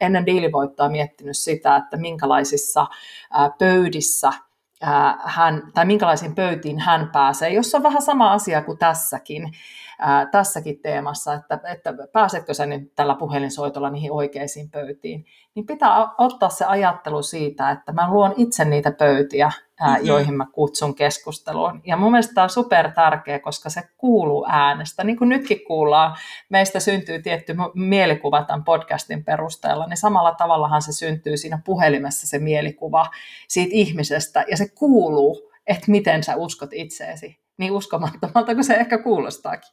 ennen 0.00 0.26
diilivoittoa 0.26 0.88
miettinyt 0.88 1.36
sitä, 1.36 1.76
että 1.76 1.96
minkälaisissa 1.96 2.80
äh, 2.80 3.50
pöydissä 3.58 4.28
äh, 4.28 5.14
hän, 5.24 5.62
tai 5.74 5.84
minkälaisiin 5.84 6.34
pöytiin 6.34 6.78
hän 6.78 7.10
pääsee, 7.12 7.48
jossa 7.48 7.78
on 7.78 7.82
vähän 7.82 8.02
sama 8.02 8.32
asia 8.32 8.62
kuin 8.62 8.78
tässäkin, 8.78 9.52
ää, 9.98 10.26
tässäkin 10.26 10.78
teemassa, 10.82 11.34
että, 11.34 11.60
että 11.64 11.94
pääsetkö 12.12 12.54
sä 12.54 12.66
nyt 12.66 12.94
tällä 12.94 13.14
puhelinsoitolla 13.14 13.90
niihin 13.90 14.12
oikeisiin 14.12 14.70
pöytiin, 14.70 15.26
niin 15.54 15.66
pitää 15.66 16.08
ottaa 16.18 16.48
se 16.48 16.64
ajattelu 16.64 17.22
siitä, 17.22 17.70
että 17.70 17.92
mä 17.92 18.10
luon 18.10 18.34
itse 18.36 18.64
niitä 18.64 18.92
pöytiä, 18.92 19.50
ää, 19.80 19.88
mm-hmm. 19.88 20.06
joihin 20.06 20.34
mä 20.34 20.46
kutsun 20.52 20.94
keskusteluun. 20.94 21.80
Ja 21.84 21.96
mun 21.96 22.10
mielestä 22.10 22.34
tämä 22.34 22.42
on 22.42 22.50
super 22.50 22.90
tärkeä, 22.90 23.38
koska 23.38 23.70
se 23.70 23.82
kuuluu 23.96 24.46
äänestä. 24.48 25.04
Niin 25.04 25.16
kuin 25.16 25.28
nytkin 25.28 25.64
kuullaan, 25.66 26.16
meistä 26.48 26.80
syntyy 26.80 27.22
tietty 27.22 27.56
mielikuva 27.74 28.42
tämän 28.42 28.64
podcastin 28.64 29.24
perusteella, 29.24 29.86
niin 29.86 29.96
samalla 29.96 30.34
tavallahan 30.34 30.82
se 30.82 30.92
syntyy 30.92 31.36
siinä 31.36 31.58
puhelimessa 31.64 32.26
se 32.26 32.38
mielikuva 32.38 33.06
siitä 33.48 33.70
ihmisestä, 33.74 34.44
ja 34.50 34.56
se 34.56 34.68
kuuluu, 34.68 35.52
että 35.66 35.90
miten 35.90 36.22
sä 36.22 36.36
uskot 36.36 36.70
itseesi 36.72 37.45
niin 37.58 37.72
uskomattomalta 37.72 38.54
kuin 38.54 38.64
se 38.64 38.74
ehkä 38.74 38.98
kuulostaakin. 38.98 39.70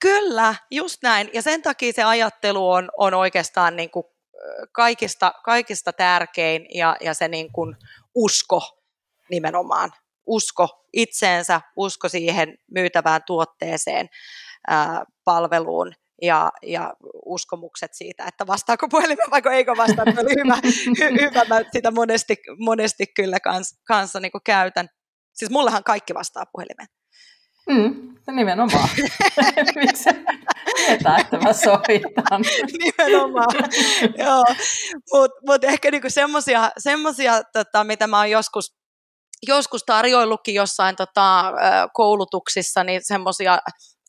Kyllä, 0.00 0.54
just 0.70 1.02
näin. 1.02 1.30
Ja 1.32 1.42
sen 1.42 1.62
takia 1.62 1.92
se 1.92 2.02
ajattelu 2.02 2.70
on, 2.70 2.88
on 2.98 3.14
oikeastaan 3.14 3.76
niin 3.76 3.90
kuin 3.90 4.04
kaikista, 4.72 5.32
kaikista 5.44 5.92
tärkein 5.92 6.66
ja, 6.74 6.96
ja 7.00 7.14
se 7.14 7.28
niin 7.28 7.52
kuin 7.52 7.76
usko 8.14 8.60
nimenomaan. 9.30 9.90
Usko 10.26 10.86
itseensä, 10.92 11.60
usko 11.76 12.08
siihen 12.08 12.58
myytävään 12.70 13.20
tuotteeseen, 13.26 14.08
ää, 14.68 15.04
palveluun 15.24 15.92
ja, 16.22 16.52
ja 16.62 16.94
uskomukset 17.26 17.94
siitä, 17.94 18.24
että 18.26 18.46
vastaako 18.46 18.88
puhelimen 18.88 19.30
vai 19.30 19.42
eikö 19.52 19.76
vastaa. 19.76 20.04
Oli 20.04 20.34
hyvä, 20.44 20.56
hy, 21.00 21.20
hyvä, 21.20 21.44
mä 21.44 21.60
sitä 21.72 21.90
monesti, 21.90 22.36
monesti 22.58 23.06
kyllä 23.06 23.40
kans, 23.40 23.80
kanssa 23.86 24.20
niin 24.20 24.32
kuin 24.32 24.42
käytän. 24.44 24.88
Siis 25.32 25.50
mullehan 25.50 25.84
kaikki 25.84 26.14
vastaa 26.14 26.46
puhelimeen. 26.52 26.88
Mm, 27.68 28.14
nimenomaan. 28.32 28.88
Miksi 29.74 30.10
tietää, 30.76 31.18
että 31.18 31.38
mä 31.38 31.52
soitan? 31.52 32.44
nimenomaan, 32.82 33.54
joo. 34.18 34.44
Mutta 35.12 35.40
mut 35.46 35.64
ehkä 35.64 35.90
niinku 35.90 36.08
semmoisia, 36.78 37.42
tota, 37.52 37.84
mitä 37.84 38.06
mä 38.06 38.18
oon 38.18 38.30
joskus, 38.30 38.74
joskus 39.46 39.84
tarjoillutkin 39.84 40.54
jossain 40.54 40.96
tota, 40.96 41.52
koulutuksissa, 41.92 42.84
niin 42.84 43.00
semmoisia 43.04 43.58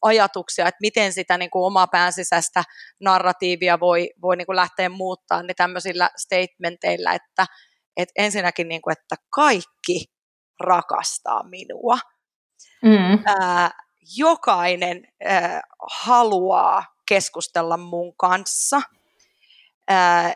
ajatuksia, 0.02 0.68
että 0.68 0.82
miten 0.82 1.14
sitä 1.14 1.38
niin 1.38 1.52
kuin 1.52 1.66
omaa 1.66 1.88
päänsisäistä 1.88 2.64
narratiivia 3.00 3.80
voi, 3.80 4.10
voi 4.22 4.38
niin 4.38 4.46
kuin 4.46 4.56
lähteä 4.56 4.90
muuttaa 4.90 5.44
niin 5.44 5.56
tämmöisillä 5.56 6.10
statementeilla, 6.18 7.14
että, 7.14 7.46
että 7.98 8.14
ensinnäkin, 8.18 8.68
niin 8.68 8.82
kuin, 8.82 8.92
että 8.92 9.16
kaikki 9.30 10.06
rakastaa 10.60 11.44
minua. 11.50 11.98
Mm. 12.84 13.24
Ää, 13.26 13.72
jokainen 14.18 15.08
ää, 15.26 15.62
haluaa 15.92 16.86
keskustella 17.06 17.78
mun 17.78 18.16
kanssa. 18.18 18.82
Ää, 19.88 20.34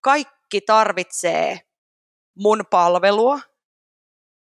kaikki 0.00 0.60
tarvitsee 0.60 1.60
mun 2.38 2.64
palvelua, 2.70 3.40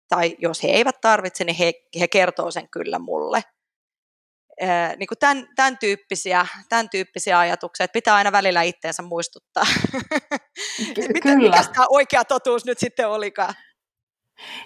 tai 0.10 0.36
jos 0.40 0.64
he 0.64 0.68
eivät 0.68 1.02
tarvitse, 1.02 1.44
niin 1.44 1.56
he, 1.56 1.74
he 2.00 2.08
kertoo 2.08 2.52
sen 2.52 2.70
kyllä 2.70 3.00
mulle. 3.00 3.44
Ää, 4.62 4.96
niin 4.96 5.08
kuin 5.08 5.18
tämän, 5.18 5.48
tämän, 5.56 5.78
tyyppisiä, 5.78 6.48
tämän 6.70 6.90
tyyppisiä 6.90 7.40
ajatuksia, 7.40 7.84
että 7.84 7.94
pitää 7.94 8.16
aina 8.16 8.32
välillä 8.32 8.62
itteensä 8.62 9.04
muistuttaa. 9.04 9.64
Ky- 10.96 11.08
Mitä, 11.14 11.36
mikä 11.36 11.64
tämä 11.64 11.86
oikea 11.90 12.26
totuus 12.26 12.66
nyt 12.66 12.80
sitten 12.80 13.10
olikaan? 13.10 13.54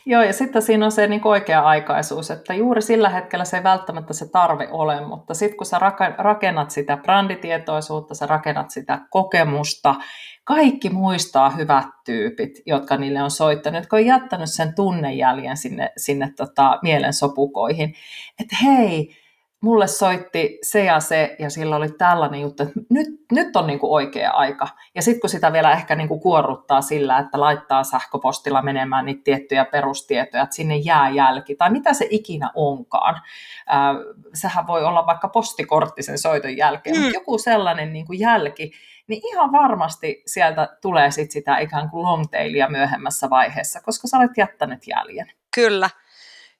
Joo, 0.05 0.23
ja 0.23 0.33
sitten 0.33 0.61
siinä 0.61 0.85
on 0.85 0.91
se 0.91 1.07
niin 1.07 1.27
oikea-aikaisuus, 1.27 2.31
että 2.31 2.53
juuri 2.53 2.81
sillä 2.81 3.09
hetkellä 3.09 3.45
se 3.45 3.57
ei 3.57 3.63
välttämättä 3.63 4.13
se 4.13 4.29
tarve 4.29 4.67
ole, 4.71 5.05
mutta 5.05 5.33
sitten 5.33 5.57
kun 5.57 5.65
sä 5.65 5.79
rakennat 6.17 6.71
sitä 6.71 6.97
bränditietoisuutta, 6.97 8.15
sä 8.15 8.25
rakennat 8.25 8.71
sitä 8.71 8.99
kokemusta, 9.09 9.95
kaikki 10.43 10.89
muistaa 10.89 11.49
hyvät 11.49 11.85
tyypit, 12.05 12.51
jotka 12.65 12.97
niille 12.97 13.23
on 13.23 13.31
soittanut, 13.31 13.81
jotka 13.81 13.95
on 13.95 14.05
jättänyt 14.05 14.51
sen 14.51 14.75
tunnejäljen 14.75 15.57
sinne, 15.57 15.91
sinne 15.97 16.33
tota, 16.37 16.79
mielensopukoihin, 16.81 17.93
että 18.39 18.55
hei, 18.63 19.22
mulle 19.63 19.87
soitti 19.87 20.59
se 20.61 20.83
ja 20.83 20.99
se, 20.99 21.35
ja 21.39 21.49
sillä 21.49 21.75
oli 21.75 21.89
tällainen 21.91 22.41
juttu, 22.41 22.63
että 22.63 22.79
nyt, 22.89 23.07
nyt 23.31 23.55
on 23.55 23.67
niin 23.67 23.79
kuin 23.79 23.91
oikea 23.91 24.31
aika. 24.31 24.67
Ja 24.95 25.01
sitten 25.01 25.21
kun 25.21 25.29
sitä 25.29 25.53
vielä 25.53 25.71
ehkä 25.71 25.95
niin 25.95 26.07
kuin 26.07 26.19
kuorruttaa 26.19 26.81
sillä, 26.81 27.19
että 27.19 27.39
laittaa 27.39 27.83
sähköpostilla 27.83 28.61
menemään 28.61 29.05
niitä 29.05 29.21
tiettyjä 29.23 29.65
perustietoja, 29.65 30.43
että 30.43 30.55
sinne 30.55 30.75
jää 30.75 31.09
jälki, 31.09 31.55
tai 31.55 31.69
mitä 31.69 31.93
se 31.93 32.07
ikinä 32.09 32.51
onkaan. 32.55 33.15
Äh, 33.15 33.95
sehän 34.33 34.67
voi 34.67 34.83
olla 34.83 35.05
vaikka 35.05 35.27
postikorttisen 35.27 36.17
soiton 36.17 36.57
jälkeen, 36.57 36.95
mm. 36.95 37.01
mutta 37.01 37.17
joku 37.17 37.37
sellainen 37.37 37.93
niin 37.93 38.05
kuin 38.05 38.19
jälki, 38.19 38.71
niin 39.07 39.21
ihan 39.27 39.51
varmasti 39.51 40.23
sieltä 40.27 40.77
tulee 40.81 41.11
sit 41.11 41.31
sitä 41.31 41.57
ikään 41.57 41.89
kuin 41.89 42.03
longtailia 42.03 42.69
myöhemmässä 42.69 43.29
vaiheessa, 43.29 43.81
koska 43.81 44.07
sä 44.07 44.17
olet 44.17 44.37
jättänyt 44.37 44.87
jäljen. 44.87 45.31
Kyllä. 45.55 45.89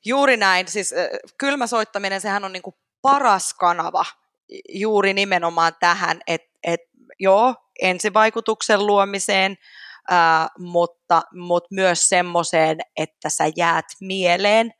Juuri 0.06 0.38
näin. 0.38 0.68
Siis 0.68 0.96
kylmäsoittaminen, 1.38 2.22
sehän 2.22 2.46
on 2.46 2.54
niin 2.54 2.62
kuin 2.62 2.76
paras 3.04 3.54
kanava 3.54 4.06
juuri 4.70 5.14
nimenomaan 5.14 5.74
tähän, 5.80 6.22
että 6.28 6.50
et, 6.64 6.82
joo, 7.20 7.56
ensivaikutuksen 7.82 8.88
luomiseen, 8.88 9.56
ää, 10.10 10.48
mutta, 10.58 11.22
mutta 11.34 11.68
myös 11.72 12.10
semmoiseen, 12.10 12.78
että 12.98 13.30
sä 13.30 13.44
jäät 13.58 13.86
mieleen, 14.02 14.74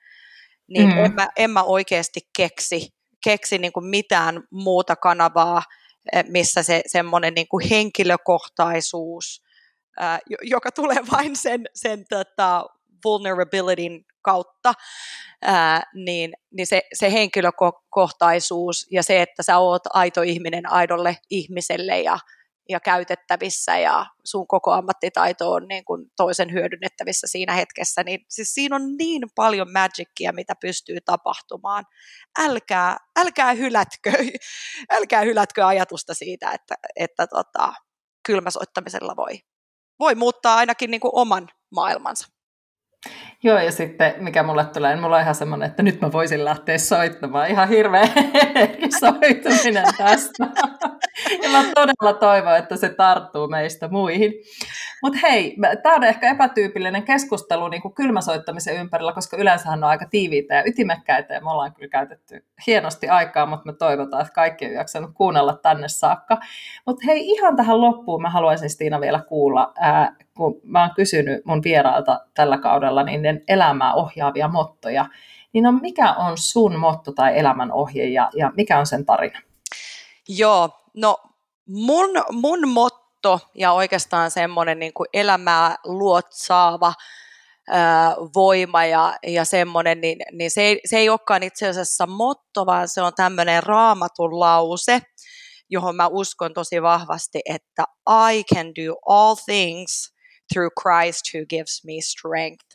niin 0.68 0.90
mm. 0.90 1.06
en, 1.06 1.14
mä, 1.14 1.28
en 1.38 1.50
mä 1.50 1.64
oikeasti 1.64 2.22
keksi, 2.38 2.90
keksi 3.24 3.58
niin 3.58 3.74
kuin 3.74 3.86
mitään 3.86 4.44
muuta 4.52 4.96
kanavaa, 4.96 5.64
missä 6.28 6.64
se 6.64 6.82
semmoinen 6.88 7.34
niin 7.34 7.48
kuin 7.48 7.70
henkilökohtaisuus, 7.70 9.44
ää, 10.00 10.20
joka 10.42 10.72
tulee 10.72 11.00
vain 11.12 11.36
sen, 11.36 11.66
sen 11.74 12.06
tota, 12.10 12.66
vulnerabilityn 13.04 14.06
kautta, 14.24 14.74
ää, 15.42 15.84
niin, 15.94 16.34
niin 16.52 16.68
se, 16.68 16.82
se 16.94 17.12
henkilökohtaisuus 17.12 18.88
ja 18.92 19.04
se, 19.04 19.22
että 19.22 19.44
sä 19.44 19.58
oot 19.58 19.82
aito 19.94 20.22
ihminen 20.22 20.72
aidolle 20.72 21.18
ihmiselle 21.30 22.02
ja, 22.02 22.20
ja 22.70 22.80
käytettävissä 22.80 23.78
ja 23.78 24.06
sun 24.24 24.48
koko 24.48 24.72
ammattitaito 24.72 25.52
on 25.52 25.68
niin 25.68 25.86
kuin 25.86 26.06
toisen 26.18 26.52
hyödynnettävissä 26.54 27.28
siinä 27.28 27.54
hetkessä, 27.54 28.04
niin 28.04 28.20
siis 28.30 28.54
siinä 28.54 28.76
on 28.76 28.98
niin 28.98 29.24
paljon 29.36 29.72
magicia, 29.74 30.34
mitä 30.34 30.54
pystyy 30.62 30.98
tapahtumaan. 31.06 31.86
Älkää, 32.40 32.98
älkää 33.20 33.54
hylätkö, 33.54 34.12
älkää 34.98 35.22
hylätkö 35.22 35.68
ajatusta 35.68 36.14
siitä, 36.14 36.52
että, 36.52 36.76
että 36.96 37.28
tota, 37.28 37.74
kylmäsoittamisella 38.26 39.16
voi, 39.16 39.40
voi 40.00 40.16
muuttaa 40.16 40.56
ainakin 40.56 40.92
niin 40.92 41.02
kuin 41.02 41.16
oman 41.16 41.50
maailmansa. 41.72 42.28
Joo, 43.46 43.60
ja 43.60 43.72
sitten 43.72 44.14
mikä 44.18 44.44
mulle 44.44 44.66
tulee, 44.66 44.92
niin 44.92 45.02
mulla 45.02 45.16
on 45.16 45.22
ihan 45.22 45.36
semmoinen, 45.36 45.70
että 45.70 45.84
nyt 45.84 46.02
mä 46.02 46.12
voisin 46.12 46.46
lähteä 46.46 46.78
soittamaan. 46.78 47.50
Ihan 47.50 47.70
hirveä 47.70 48.08
soittaminen 49.00 49.86
tästä. 49.98 50.48
ja 51.44 51.50
mä 51.50 51.64
todella 51.76 52.20
toivon, 52.20 52.58
että 52.58 52.78
se 52.78 52.90
tarttuu 52.90 53.48
meistä 53.48 53.88
muihin. 53.88 54.34
Mutta 55.04 55.20
hei, 55.24 55.56
tämä 55.84 55.96
on 55.96 56.04
ehkä 56.04 56.32
epätyypillinen 56.32 57.04
keskustelu 57.04 57.68
niin 57.68 57.82
kuin 57.82 57.94
kylmäsoittamisen 57.94 58.76
ympärillä, 58.76 59.14
koska 59.14 59.38
yleensä 59.38 59.70
on 59.70 59.84
aika 59.84 60.06
tiiviitä 60.10 60.56
ja 60.56 60.64
ytimekkäitä, 60.66 61.34
ja 61.34 61.42
me 61.42 61.52
ollaan 61.52 61.74
kyllä 61.74 61.90
käytetty 61.90 62.46
hienosti 62.68 63.10
aikaa, 63.10 63.46
mutta 63.46 63.66
me 63.66 63.74
toivotaan, 63.74 64.22
että 64.22 64.34
kaikki 64.34 64.66
on 64.66 64.74
jaksanut 64.74 65.12
kuunnella 65.14 65.60
tänne 65.62 65.88
saakka. 65.88 66.38
Mutta 66.86 67.04
hei, 67.08 67.30
ihan 67.30 67.56
tähän 67.56 67.82
loppuun 67.82 68.22
mä 68.22 68.30
haluaisin 68.30 68.70
Stiina 68.70 69.02
vielä 69.02 69.20
kuulla, 69.28 69.74
ää, 69.80 70.16
kun 70.38 70.62
mä 70.64 70.82
oon 70.82 70.96
kysynyt 70.96 71.46
mun 71.46 71.64
vierailta 71.64 72.22
tällä 72.34 72.58
kaudella 72.58 73.04
niin 73.04 73.22
elämää 73.48 73.94
ohjaavia 73.94 74.48
mottoja, 74.48 75.06
niin 75.54 75.68
on, 75.68 75.80
mikä 75.82 76.14
on 76.14 76.38
sun 76.38 76.80
motto 76.80 77.12
tai 77.12 77.40
elämän 77.40 77.72
ohje 77.72 78.06
ja, 78.06 78.30
ja 78.36 78.52
mikä 78.56 78.80
on 78.80 78.86
sen 78.86 79.06
tarina? 79.06 79.40
Joo, 80.28 80.70
no 80.94 81.18
mun, 81.68 82.10
mun 82.32 82.70
motto 82.70 83.40
ja 83.56 83.72
oikeastaan 83.72 84.32
semmoinen 84.32 84.80
niin 84.80 84.94
kuin 84.94 85.08
elämää 85.14 85.76
luotsaava 85.84 86.94
ää, 87.70 88.16
voima 88.36 88.86
ja, 88.86 89.16
ja 89.28 89.46
semmoinen, 89.46 90.02
niin, 90.02 90.18
niin 90.32 90.52
se, 90.52 90.62
ei, 90.62 90.80
se 90.86 90.98
ei 90.98 91.10
olekaan 91.10 91.44
itse 91.44 91.68
asiassa 91.68 92.08
motto, 92.08 92.66
vaan 92.66 92.88
se 92.88 93.02
on 93.02 93.14
tämmöinen 93.16 93.64
raamatun 93.64 94.40
lause, 94.40 95.02
johon 95.70 95.96
mä 95.96 96.08
uskon 96.08 96.54
tosi 96.54 96.82
vahvasti, 96.82 97.40
että 97.46 97.84
I 98.32 98.44
can 98.56 98.68
do 98.68 98.96
all 99.06 99.36
things 99.46 100.13
through 100.54 100.72
Christ 100.82 101.22
who 101.34 101.46
gives 101.50 101.86
me 101.86 101.94
strength. 102.02 102.66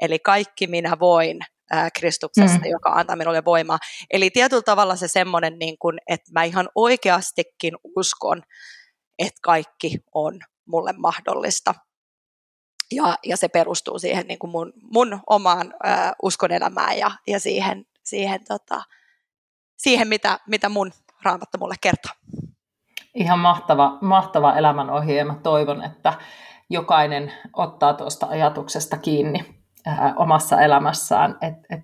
Eli 0.00 0.18
kaikki 0.18 0.66
minä 0.66 0.96
voin 1.00 1.40
ää, 1.70 1.88
Kristuksesta, 1.98 2.58
mm. 2.58 2.70
joka 2.70 2.90
antaa 2.90 3.16
minulle 3.16 3.44
voimaa. 3.44 3.78
Eli 4.10 4.30
tietyllä 4.30 4.62
tavalla 4.62 4.96
se 4.96 5.08
semmoinen, 5.08 5.58
niin 5.58 5.78
kuin, 5.78 5.98
että 6.08 6.32
mä 6.32 6.44
ihan 6.44 6.68
oikeastikin 6.74 7.74
uskon, 7.96 8.42
että 9.18 9.40
kaikki 9.42 9.98
on 10.14 10.40
mulle 10.66 10.92
mahdollista. 10.96 11.74
Ja, 12.92 13.16
ja 13.24 13.36
se 13.36 13.48
perustuu 13.48 13.98
siihen 13.98 14.26
niin 14.26 14.38
kuin 14.38 14.50
mun, 14.50 14.72
mun 14.92 15.20
omaan 15.26 15.74
ää, 15.82 16.12
elämään 16.56 16.98
ja, 16.98 17.10
ja 17.26 17.40
siihen, 17.40 17.84
siihen, 18.04 18.44
tota, 18.48 18.82
siihen 19.76 20.08
mitä, 20.08 20.40
mitä 20.48 20.68
mun 20.68 20.92
raamattu 21.22 21.58
mulle 21.58 21.74
kertoo. 21.80 22.12
Ihan 23.14 23.38
mahtava, 23.38 23.98
mahtava 24.00 24.56
elämänohje 24.56 25.16
ja 25.16 25.24
mä 25.24 25.34
toivon, 25.42 25.84
että 25.84 26.12
jokainen 26.70 27.32
ottaa 27.52 27.94
tuosta 27.94 28.26
ajatuksesta 28.26 28.98
kiinni 28.98 29.44
ää, 29.86 30.14
omassa 30.16 30.60
elämässään, 30.60 31.38
että 31.40 31.66
et 31.70 31.80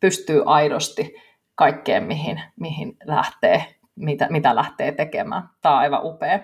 pystyy 0.00 0.42
aidosti 0.46 1.14
kaikkeen, 1.54 2.04
mihin, 2.04 2.42
mihin 2.60 2.96
lähtee, 3.04 3.74
mitä, 3.96 4.26
mitä 4.30 4.54
lähtee 4.54 4.92
tekemään. 4.92 5.48
Tämä 5.62 5.74
on 5.74 5.80
aivan 5.80 6.00
upea. 6.04 6.40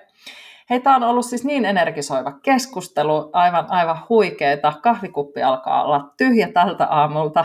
Hei, 0.70 0.80
tämä 0.80 0.96
on 0.96 1.02
ollut 1.02 1.26
siis 1.26 1.44
niin 1.44 1.64
energisoiva 1.64 2.32
keskustelu, 2.32 3.30
aivan, 3.32 3.66
aivan 3.68 3.98
huikeeta. 4.08 4.72
Kahvikuppi 4.82 5.42
alkaa 5.42 5.84
olla 5.84 6.12
tyhjä 6.16 6.48
tältä 6.52 6.86
aamulta, 6.86 7.44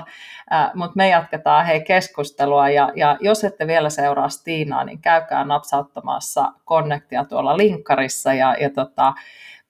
äh, 0.54 0.72
mutta 0.74 0.94
me 0.96 1.10
jatketaan 1.10 1.66
hei 1.66 1.82
keskustelua. 1.82 2.70
Ja, 2.70 2.92
ja 2.96 3.18
jos 3.20 3.44
ette 3.44 3.68
vielä 3.68 3.90
seuraa 3.90 4.30
Stiinaa, 4.30 4.84
niin 4.84 5.02
käykää 5.02 5.44
napsauttamassa 5.44 6.52
Connectia 6.68 7.26
tuolla 7.26 7.58
linkkarissa. 7.58 8.34
Ja, 8.34 8.56
ja 8.60 8.70
tota, 8.70 9.14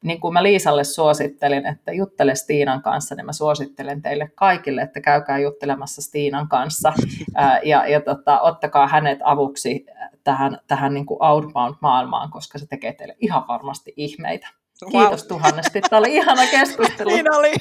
niin 0.03 0.19
kuin 0.19 0.33
mä 0.33 0.43
Liisalle 0.43 0.83
suosittelin, 0.83 1.65
että 1.65 1.91
juttele 1.91 2.35
Stiinan 2.35 2.81
kanssa, 2.81 3.15
niin 3.15 3.25
mä 3.25 3.33
suosittelen 3.33 4.01
teille 4.01 4.31
kaikille, 4.35 4.81
että 4.81 5.01
käykää 5.01 5.39
juttelemassa 5.39 6.01
Stiinan 6.01 6.47
kanssa 6.47 6.93
ja, 7.63 7.87
ja 7.87 8.01
tota, 8.01 8.39
ottakaa 8.39 8.87
hänet 8.87 9.19
avuksi 9.23 9.85
tähän, 10.23 10.59
tähän 10.67 10.93
niin 10.93 11.05
kuin 11.05 11.23
outbound-maailmaan, 11.23 12.31
koska 12.31 12.59
se 12.59 12.67
tekee 12.67 12.93
teille 12.93 13.15
ihan 13.19 13.47
varmasti 13.47 13.93
ihmeitä. 13.97 14.47
Kiitos 14.91 15.21
wow. 15.21 15.27
tuhannesti. 15.27 15.81
Tämä 15.81 15.99
oli 15.99 16.15
ihana 16.15 16.41
keskustelu. 16.51 17.09
niin 17.15 17.35
oli. 17.35 17.53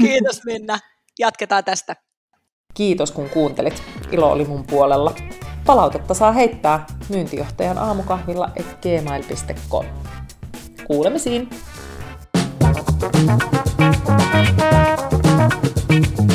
Kiitos 0.00 0.44
Minna. 0.44 0.78
Jatketaan 1.18 1.64
tästä. 1.64 1.96
Kiitos 2.74 3.12
kun 3.12 3.28
kuuntelit. 3.28 3.82
Ilo 4.12 4.32
oli 4.32 4.44
mun 4.44 4.64
puolella. 4.66 5.14
Palautetta 5.66 6.14
saa 6.14 6.32
heittää 6.32 6.86
myyntijohtajan 7.08 7.78
aamukahvilla 7.78 8.50
et 8.56 8.66
gmail.com. 8.82 9.84
Kuulemisiin! 10.86 11.48
Thank 15.92 16.20
you 16.20 16.31